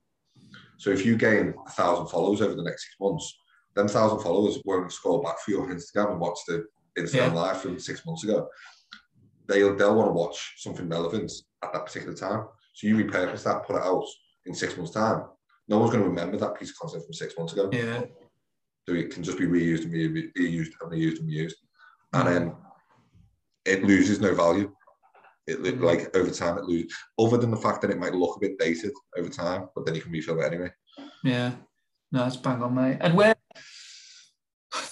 So 0.77 0.91
if 0.91 1.07
you 1.07 1.17
gain 1.17 1.55
a 1.67 1.71
thousand 1.71 2.09
followers 2.09 2.43
over 2.43 2.55
the 2.55 2.63
next 2.63 2.85
six 2.85 2.95
months, 3.01 3.35
then 3.75 3.89
thousand 3.89 4.21
followers 4.21 4.61
won't 4.65 4.93
scroll 4.93 5.23
back 5.23 5.39
for 5.41 5.51
your 5.53 5.67
Instagram 5.69 6.13
and 6.13 6.21
watch 6.21 6.39
the 6.47 6.67
Instagram 6.99 7.15
Yeah. 7.15 7.33
live 7.33 7.61
from 7.61 7.79
six 7.81 8.05
months 8.05 8.25
ago. 8.25 8.47
They'll 9.47 9.77
they'll 9.77 9.95
want 9.95 10.09
to 10.09 10.13
watch 10.13 10.55
something 10.59 10.89
relevant 10.89 11.31
at 11.63 11.73
that 11.73 11.87
particular 11.87 12.15
time. 12.15 12.47
So 12.75 12.87
you 12.87 12.97
repurpose 12.97 13.45
that, 13.45 13.65
put 13.67 13.77
it 13.77 13.83
out 13.83 14.05
in 14.47 14.55
six 14.55 14.77
months' 14.77 14.93
time. 14.93 15.25
No 15.69 15.79
one's 15.79 15.93
going 15.93 16.03
to 16.03 16.09
remember 16.09 16.37
that 16.39 16.59
piece 16.59 16.71
of 16.71 16.77
content 16.77 17.05
from 17.05 17.13
six 17.15 17.37
months 17.39 17.53
ago. 17.53 17.71
yeah. 17.73 18.03
So 18.87 18.95
it 18.95 19.11
can 19.11 19.23
just 19.23 19.39
be 19.39 19.47
reused 19.47 19.85
and 19.85 19.93
re- 19.93 20.31
reused 20.39 20.73
and 20.81 20.91
reused 20.93 21.21
and 21.21 21.29
reused. 21.31 21.55
And 22.13 22.25
Mm. 22.29 22.33
then 22.33 22.57
it 23.65 23.83
loses 23.85 24.21
no 24.21 24.35
value. 24.35 24.75
It 25.47 25.63
lo- 25.63 25.73
Mm. 25.73 25.81
like 25.83 26.15
over 26.17 26.31
time 26.31 26.59
it 26.59 26.65
loses, 26.65 26.93
other 27.19 27.39
than 27.39 27.51
the 27.51 27.57
fact 27.57 27.81
that 27.83 27.91
it 27.91 27.99
might 27.99 28.15
look 28.15 28.37
a 28.37 28.41
bit 28.41 28.59
dated 28.59 28.93
over 29.17 29.29
time, 29.31 29.69
but 29.75 29.87
then 29.87 29.95
you 29.95 30.03
can 30.03 30.13
refill 30.13 30.41
it 30.41 30.45
anyway. 30.45 30.71
Yeah, 31.23 31.55
no, 32.13 32.27
it's 32.27 32.37
bang 32.37 32.63
on, 32.63 32.75
mate. 32.75 32.99
And 33.01 33.15
where 33.15 33.35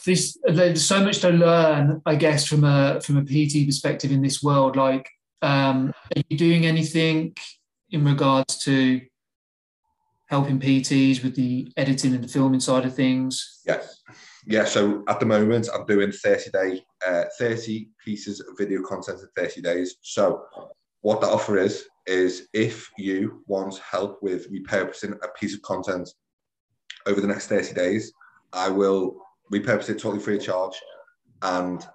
this 0.04 0.36
there's 0.44 0.84
so 0.84 1.04
much 1.04 1.20
to 1.20 1.30
learn, 1.30 2.02
I 2.06 2.16
guess, 2.16 2.46
from 2.46 2.64
a 2.64 3.00
from 3.00 3.16
a 3.18 3.24
PT 3.24 3.66
perspective 3.66 4.12
in 4.12 4.22
this 4.22 4.42
world. 4.42 4.76
Like, 4.76 5.08
um, 5.42 5.92
are 6.14 6.22
you 6.28 6.36
doing 6.36 6.66
anything 6.66 7.34
in 7.90 8.04
regards 8.04 8.58
to 8.64 9.00
helping 10.28 10.58
PTs 10.58 11.22
with 11.22 11.34
the 11.34 11.70
editing 11.76 12.14
and 12.14 12.24
the 12.24 12.28
filming 12.28 12.60
side 12.60 12.84
of 12.84 12.94
things? 12.94 13.60
Yeah, 13.66 13.82
yeah. 14.46 14.64
So 14.64 15.04
at 15.08 15.20
the 15.20 15.26
moment, 15.26 15.68
I'm 15.74 15.86
doing 15.86 16.12
30 16.12 16.50
day, 16.50 16.82
uh, 17.06 17.24
30 17.38 17.88
pieces 18.04 18.40
of 18.40 18.56
video 18.58 18.82
content 18.82 19.20
in 19.20 19.28
30 19.36 19.60
days. 19.60 19.96
So 20.02 20.44
what 21.02 21.20
that 21.20 21.30
offer 21.30 21.58
is 21.58 21.84
is 22.06 22.48
if 22.52 22.90
you 22.98 23.44
want 23.46 23.78
help 23.78 24.20
with 24.22 24.50
repurposing 24.52 25.16
a 25.22 25.28
piece 25.38 25.54
of 25.54 25.62
content 25.62 26.08
over 27.06 27.20
the 27.20 27.26
next 27.26 27.46
30 27.46 27.74
days, 27.74 28.12
I 28.52 28.68
will 28.68 29.22
repurpose 29.52 29.90
it 29.90 29.98
totally 29.98 30.18
free 30.20 30.36
of 30.36 30.42
charge, 30.42 30.74
and 31.42 31.86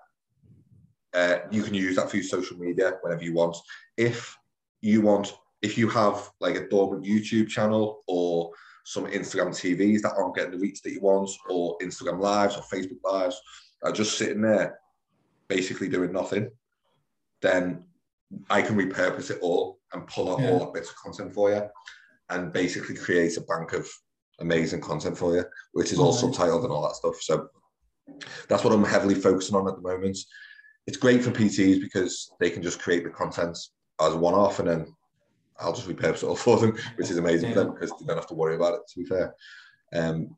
uh, 1.14 1.38
you 1.52 1.64
can 1.64 1.74
use 1.74 1.96
that 1.96 2.10
for 2.10 2.18
your 2.18 2.26
social 2.26 2.58
media 2.58 2.98
whenever 3.02 3.24
you 3.24 3.34
want. 3.34 3.58
If 3.98 4.38
you 4.82 5.02
want, 5.02 5.34
if 5.62 5.78
you 5.78 5.90
have 5.90 6.30
like 6.40 6.56
a 6.56 6.68
dormant 6.70 7.04
YouTube 7.06 7.48
channel 7.50 8.04
or 8.08 8.52
some 8.86 9.06
Instagram 9.08 9.50
TVs 9.50 10.02
that 10.02 10.14
aren't 10.16 10.36
getting 10.36 10.52
the 10.52 10.60
reach 10.60 10.82
that 10.82 10.92
you 10.92 11.02
want, 11.02 11.30
or 11.50 11.78
Instagram 11.80 12.20
lives 12.22 12.56
or 12.56 12.62
Facebook 12.62 13.00
lives 13.04 13.40
are 13.84 13.92
just 13.92 14.18
sitting 14.18 14.42
there 14.42 14.80
basically 15.48 15.90
doing 15.90 16.12
nothing, 16.12 16.50
then 17.42 17.84
I 18.50 18.62
can 18.62 18.76
repurpose 18.78 19.32
it 19.32 19.40
all 19.42 19.80
and 19.94 20.06
pull 20.08 20.32
out 20.32 20.42
Yeah. 20.42 20.52
all 20.52 20.60
that 20.60 20.74
bits 20.74 20.90
of 20.90 20.96
content 20.98 21.34
for 21.34 21.50
you 21.52 21.64
and 22.30 22.52
basically 22.52 22.96
create 22.96 23.38
a 23.38 23.42
bank 23.42 23.74
of 23.74 23.90
amazing 24.40 24.82
content 24.82 25.18
for 25.18 25.36
you, 25.36 25.44
which 25.74 25.92
is 25.92 26.00
all 26.00 26.12
Nice. 26.12 26.24
subtitled 26.24 26.64
and 26.64 26.72
all 26.72 26.88
that 26.88 26.96
stuff. 26.96 27.22
So 27.22 27.50
that's 28.48 28.64
what 28.64 28.74
I'm 28.74 28.84
heavily 28.84 29.16
focusing 29.16 29.56
on 29.56 29.68
at 29.68 29.76
the 29.76 29.82
moment. 29.82 30.18
It's 30.86 30.98
great 30.98 31.24
for 31.24 31.32
PTs 31.32 31.82
because 31.82 32.32
they 32.40 32.50
can 32.50 32.64
just 32.64 32.80
create 32.80 33.04
the 33.04 33.10
content 33.10 33.58
as 34.00 34.14
one-off 34.14 34.60
and 34.60 34.68
then 34.68 34.96
I'll 35.60 35.74
just 35.74 35.88
repurpose 35.88 36.24
it 36.24 36.24
all 36.24 36.36
for 36.48 36.58
them, 36.60 36.78
which 36.96 37.10
is 37.10 37.18
amazing 37.18 37.54
for 37.54 37.64
them 37.64 37.74
because 37.74 37.92
they 37.92 38.06
don't 38.06 38.18
have 38.18 38.28
to 38.28 38.36
worry 38.36 38.56
about 38.56 38.76
it, 38.76 38.82
to 38.88 39.00
be 39.00 39.06
fair. 39.06 39.36
Um, 39.94 40.36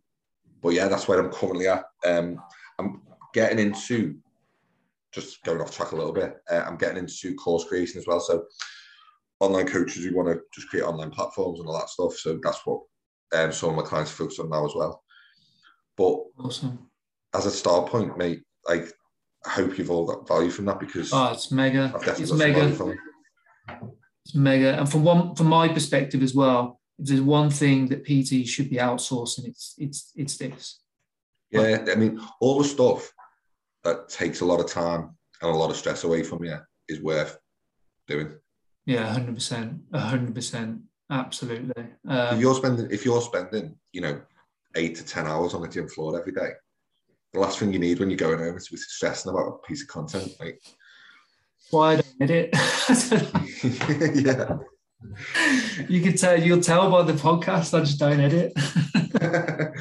but 0.62 0.70
yeah, 0.70 0.88
that's 0.88 1.08
where 1.08 1.20
I'm 1.20 1.32
currently 1.32 1.68
at. 1.68 1.86
Um, 2.06 2.42
I'm 2.78 3.02
getting 3.34 3.60
into, 3.60 4.18
just 5.12 5.44
going 5.44 5.62
off 5.62 5.76
track 5.76 5.92
a 5.92 5.96
little 5.96 6.14
bit, 6.14 6.38
uh, 6.52 6.64
I'm 6.66 6.78
getting 6.78 6.98
into 6.98 7.36
course 7.36 7.66
creation 7.66 8.00
as 8.00 8.08
well. 8.08 8.20
So 8.20 8.46
online 9.40 9.68
coaches 9.68 10.04
who 10.04 10.16
want 10.16 10.30
to 10.30 10.42
just 10.54 10.70
create 10.70 10.84
online 10.84 11.12
platforms 11.12 11.60
and 11.60 11.68
all 11.68 11.78
that 11.78 11.90
stuff. 11.90 12.16
So 12.16 12.40
that's 12.44 12.66
what 12.66 12.82
um, 13.34 13.52
some 13.52 13.70
of 13.72 13.76
my 13.76 13.82
clients 13.84 14.12
focus 14.12 14.40
on 14.40 14.50
now 14.50 14.66
as 14.66 14.74
well. 14.76 15.04
But 15.98 16.18
Awesome. 16.44 16.90
as 17.34 17.46
a 17.46 17.52
start 17.52 17.90
point, 17.90 18.18
mate, 18.18 18.42
like 18.68 18.92
I 19.46 19.50
hope 19.52 19.78
you've 19.78 19.92
all 19.92 20.06
got 20.06 20.28
value 20.28 20.50
from 20.50 20.66
that 20.66 20.80
because 20.80 21.12
Oh, 21.14 21.32
it's 21.32 21.52
mega. 21.52 21.92
It's 21.96 22.06
got 22.06 22.18
some 22.18 22.38
value 22.38 22.54
mega. 22.54 22.98
It's 24.26 24.36
mega. 24.36 24.78
And 24.80 24.90
from 24.90 25.04
one 25.04 25.36
from 25.36 25.48
my 25.48 25.68
perspective 25.68 26.22
as 26.24 26.34
well, 26.36 26.80
if 26.98 27.08
there's 27.08 27.22
one 27.22 27.50
thing 27.50 27.88
that 27.88 28.06
PT 28.06 28.48
should 28.48 28.70
be 28.70 28.78
outsourcing, 28.78 29.46
it's 29.48 29.76
it's 29.78 30.12
it's 30.16 30.38
this. 30.38 30.82
Yeah, 31.52 31.84
I 31.92 31.96
mean, 31.96 32.20
all 32.42 32.60
the 32.60 32.68
stuff 32.68 33.12
that 33.84 34.10
takes 34.10 34.42
a 34.42 34.46
lot 34.46 34.60
of 34.60 34.68
time 34.68 35.18
and 35.42 35.52
a 35.52 35.58
lot 35.58 35.72
of 35.72 35.78
stress 35.78 36.04
away 36.04 36.22
from 36.24 36.44
you 36.44 36.58
is 36.88 37.02
worth 37.02 37.38
doing. 38.08 38.34
Yeah, 38.86 39.06
hundred 39.12 39.36
percent, 39.36 39.82
hundred 39.94 40.36
percent, 40.36 40.82
absolutely. 41.10 41.84
if 42.06 42.10
Um, 42.10 42.40
you're 42.40 42.56
spending, 42.56 42.88
if 42.92 43.06
you're 43.06 43.22
spending, 43.22 43.76
you 43.92 44.02
know, 44.02 44.22
eight 44.76 44.96
to 44.96 45.06
ten 45.06 45.28
hours 45.28 45.54
on 45.54 45.62
the 45.62 45.68
gym 45.68 45.88
floor 45.88 46.20
every 46.20 46.32
day, 46.32 46.52
the 47.34 47.40
last 47.40 47.60
thing 47.60 47.72
you 47.74 47.80
need 47.80 48.00
when 48.00 48.10
you're 48.10 48.18
going 48.18 48.40
home 48.40 48.58
is 48.58 48.66
to 48.68 48.74
be 48.74 48.78
stressing 48.78 49.32
about 49.32 49.48
a 49.48 49.68
piece 49.68 49.82
of 49.84 49.88
content. 49.88 50.34
Like, 50.40 50.62
why 51.72 51.94
I 51.94 51.96
don't 51.96 52.22
edit? 52.22 52.50
yeah, 54.16 54.58
you 55.88 56.02
can 56.02 56.16
tell. 56.18 56.40
You'll 56.40 56.62
tell 56.62 56.90
by 56.90 57.04
the 57.04 57.14
podcast. 57.14 57.78
I 57.78 57.82
just 57.82 58.00
don't 58.00 58.20
edit, 58.20 58.54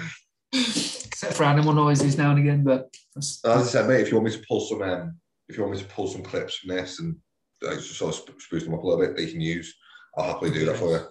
except 0.52 1.34
for 1.34 1.44
animal 1.44 1.72
noises 1.72 2.18
now 2.18 2.30
and 2.30 2.38
again. 2.38 2.64
But 2.64 2.94
as 3.16 3.40
I 3.44 3.62
said, 3.62 3.88
mate, 3.88 4.00
if 4.02 4.10
you 4.10 4.16
want 4.16 4.26
me 4.26 4.32
to 4.38 4.44
pull 4.46 4.60
some, 4.60 4.82
um, 4.82 5.16
if 5.48 5.56
you 5.56 5.62
want 5.62 5.76
me 5.76 5.82
to 5.82 5.88
pull 5.88 6.06
some 6.06 6.22
clips 6.22 6.56
from 6.56 6.76
this 6.76 7.00
and 7.00 7.16
just 7.62 7.96
sort 7.96 8.14
of 8.14 8.20
sp- 8.20 8.40
spruce 8.40 8.64
them 8.64 8.74
up 8.74 8.82
a 8.82 8.86
little 8.86 9.04
bit 9.04 9.16
that 9.16 9.22
you 9.24 9.32
can 9.32 9.40
use, 9.40 9.74
I'll 10.16 10.32
happily 10.32 10.50
do 10.50 10.66
that 10.66 10.76
for 10.76 10.90
you. 10.90 11.06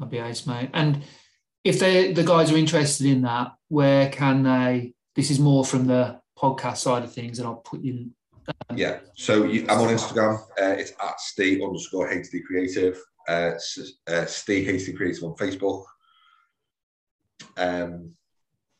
That'd 0.00 0.10
be 0.10 0.18
ace, 0.18 0.46
mate. 0.46 0.70
And 0.74 1.02
if 1.62 1.78
they 1.78 2.12
the 2.12 2.24
guys 2.24 2.50
are 2.50 2.56
interested 2.56 3.06
in 3.06 3.22
that, 3.22 3.52
where 3.68 4.10
can 4.10 4.42
they? 4.42 4.94
This 5.14 5.30
is 5.30 5.38
more 5.38 5.64
from 5.64 5.86
the 5.86 6.20
podcast 6.36 6.78
side 6.78 7.04
of 7.04 7.12
things, 7.12 7.38
and 7.38 7.46
I'll 7.46 7.56
put 7.56 7.82
you. 7.82 8.10
Yeah. 8.74 9.00
So 9.14 9.44
you, 9.44 9.66
I'm 9.68 9.80
on 9.80 9.94
Instagram. 9.94 10.40
Uh, 10.60 10.74
it's 10.78 10.92
at 11.00 11.20
stay 11.20 11.62
underscore 11.62 12.10
HD 12.10 12.42
creative. 12.44 12.98
Uh, 13.28 13.52
uh, 14.08 14.24
stay 14.24 14.64
HD 14.64 14.96
creative 14.96 15.22
on 15.22 15.36
Facebook. 15.36 15.84
um, 17.56 18.12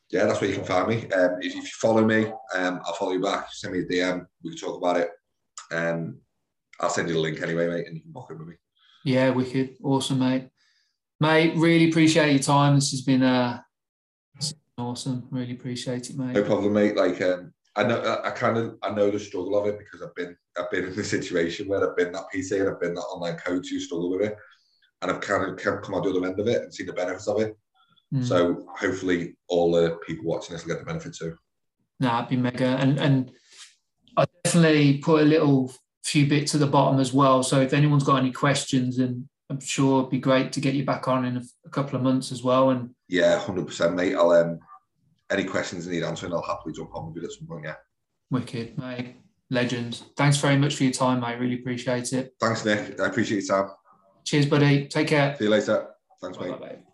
yeah, 0.09 0.25
that's 0.25 0.41
where 0.41 0.49
you 0.49 0.57
can 0.57 0.65
find 0.65 0.89
me. 0.89 1.09
Um, 1.11 1.37
if, 1.39 1.55
if 1.55 1.63
you 1.63 1.69
follow 1.79 2.03
me, 2.03 2.25
um, 2.53 2.81
I'll 2.83 2.95
follow 2.95 3.13
you 3.13 3.21
back. 3.21 3.47
Send 3.51 3.73
me 3.73 3.79
a 3.79 3.85
DM. 3.85 4.25
We 4.43 4.49
can 4.49 4.59
talk 4.59 4.77
about 4.77 4.97
it. 4.97 5.09
Um, 5.71 6.17
I'll 6.81 6.89
send 6.89 7.07
you 7.07 7.13
the 7.13 7.21
link 7.21 7.41
anyway, 7.41 7.67
mate, 7.67 7.87
and 7.87 7.95
you 7.95 8.01
can 8.01 8.11
book 8.11 8.27
it 8.29 8.37
with 8.37 8.47
me. 8.47 8.55
Yeah, 9.05 9.29
wicked, 9.29 9.77
awesome, 9.83 10.19
mate. 10.19 10.49
Mate, 11.21 11.55
really 11.55 11.87
appreciate 11.87 12.31
your 12.31 12.41
time. 12.41 12.73
This 12.73 12.89
has 12.89 13.01
been 13.01 13.21
uh, 13.21 13.61
awesome. 14.75 15.27
Really 15.29 15.53
appreciate 15.53 16.09
it, 16.09 16.17
mate. 16.17 16.33
No 16.33 16.43
problem, 16.43 16.73
mate. 16.73 16.95
Like, 16.95 17.21
um, 17.21 17.53
I 17.75 17.83
know, 17.83 18.19
I, 18.25 18.31
kind 18.31 18.57
of, 18.57 18.79
I 18.81 18.89
know 18.89 19.11
the 19.11 19.19
struggle 19.19 19.55
of 19.55 19.67
it 19.67 19.77
because 19.77 20.01
I've 20.01 20.15
been, 20.15 20.35
I've 20.57 20.71
been 20.71 20.85
in 20.85 20.95
the 20.95 21.03
situation 21.03 21.67
where 21.67 21.87
I've 21.87 21.95
been 21.95 22.11
that 22.13 22.25
PT 22.33 22.53
and 22.53 22.69
I've 22.69 22.81
been 22.81 22.95
that 22.95 23.01
online 23.01 23.37
coach 23.37 23.69
who 23.69 23.79
struggle 23.79 24.09
with 24.09 24.23
it, 24.29 24.35
and 25.03 25.11
I've 25.11 25.21
kind 25.21 25.47
of 25.47 25.57
come 25.57 25.93
out 25.93 26.03
the 26.03 26.09
other 26.09 26.25
end 26.25 26.39
of 26.39 26.47
it 26.47 26.63
and 26.63 26.73
seen 26.73 26.87
the 26.87 26.93
benefits 26.93 27.27
of 27.27 27.39
it. 27.39 27.55
Mm. 28.11 28.25
So 28.25 28.65
hopefully, 28.75 29.35
all 29.47 29.71
the 29.71 29.99
people 30.07 30.25
watching 30.25 30.55
this 30.55 30.65
will 30.65 30.73
get 30.73 30.79
the 30.79 30.85
benefit 30.85 31.13
too. 31.13 31.37
No, 31.99 32.07
that'd 32.07 32.31
be 32.31 32.35
mega, 32.35 32.65
and 32.65 32.99
and 32.99 33.31
I 34.17 34.25
definitely 34.43 34.97
put 34.97 35.21
a 35.21 35.25
little 35.25 35.71
few 36.03 36.25
bits 36.25 36.55
at 36.55 36.61
the 36.61 36.65
bottom 36.65 36.99
as 36.99 37.13
well. 37.13 37.43
So 37.43 37.61
if 37.61 37.73
anyone's 37.73 38.03
got 38.03 38.17
any 38.17 38.31
questions, 38.31 38.97
and 38.97 39.29
I'm 39.51 39.59
sure 39.59 39.99
it'd 39.99 40.11
be 40.11 40.19
great 40.19 40.53
to 40.53 40.61
get 40.61 40.75
you 40.75 40.85
back 40.85 41.09
on 41.09 41.25
in 41.25 41.35
a, 41.37 41.41
a 41.65 41.69
couple 41.69 41.97
of 41.97 42.03
months 42.03 42.31
as 42.31 42.41
well. 42.41 42.69
And 42.69 42.91
yeah, 43.09 43.37
hundred 43.37 43.67
percent, 43.67 43.95
mate. 43.95 44.15
I'll 44.15 44.31
um, 44.31 44.59
any 45.29 45.43
questions 45.43 45.85
you 45.85 45.91
need 45.91 46.03
answering, 46.03 46.33
I'll 46.33 46.41
happily 46.41 46.73
jump 46.73 46.95
on 46.95 47.07
with 47.07 47.17
you 47.21 47.27
at 47.27 47.33
some 47.33 47.47
point. 47.47 47.65
Yeah. 47.65 47.75
Wicked, 48.29 48.77
mate. 48.77 49.17
Legend. 49.49 50.03
Thanks 50.15 50.37
very 50.37 50.57
much 50.57 50.75
for 50.75 50.83
your 50.83 50.93
time, 50.93 51.19
mate. 51.19 51.37
Really 51.37 51.55
appreciate 51.55 52.13
it. 52.13 52.33
Thanks, 52.39 52.63
Nick. 52.63 52.97
I 53.01 53.07
appreciate 53.07 53.43
your 53.43 53.63
time. 53.63 53.71
Cheers, 54.23 54.45
buddy. 54.45 54.87
Take 54.87 55.09
care. 55.09 55.35
See 55.37 55.43
you 55.43 55.49
later. 55.49 55.89
Thanks, 56.21 56.39
mate. 56.39 56.51
Bye-bye. 56.51 56.90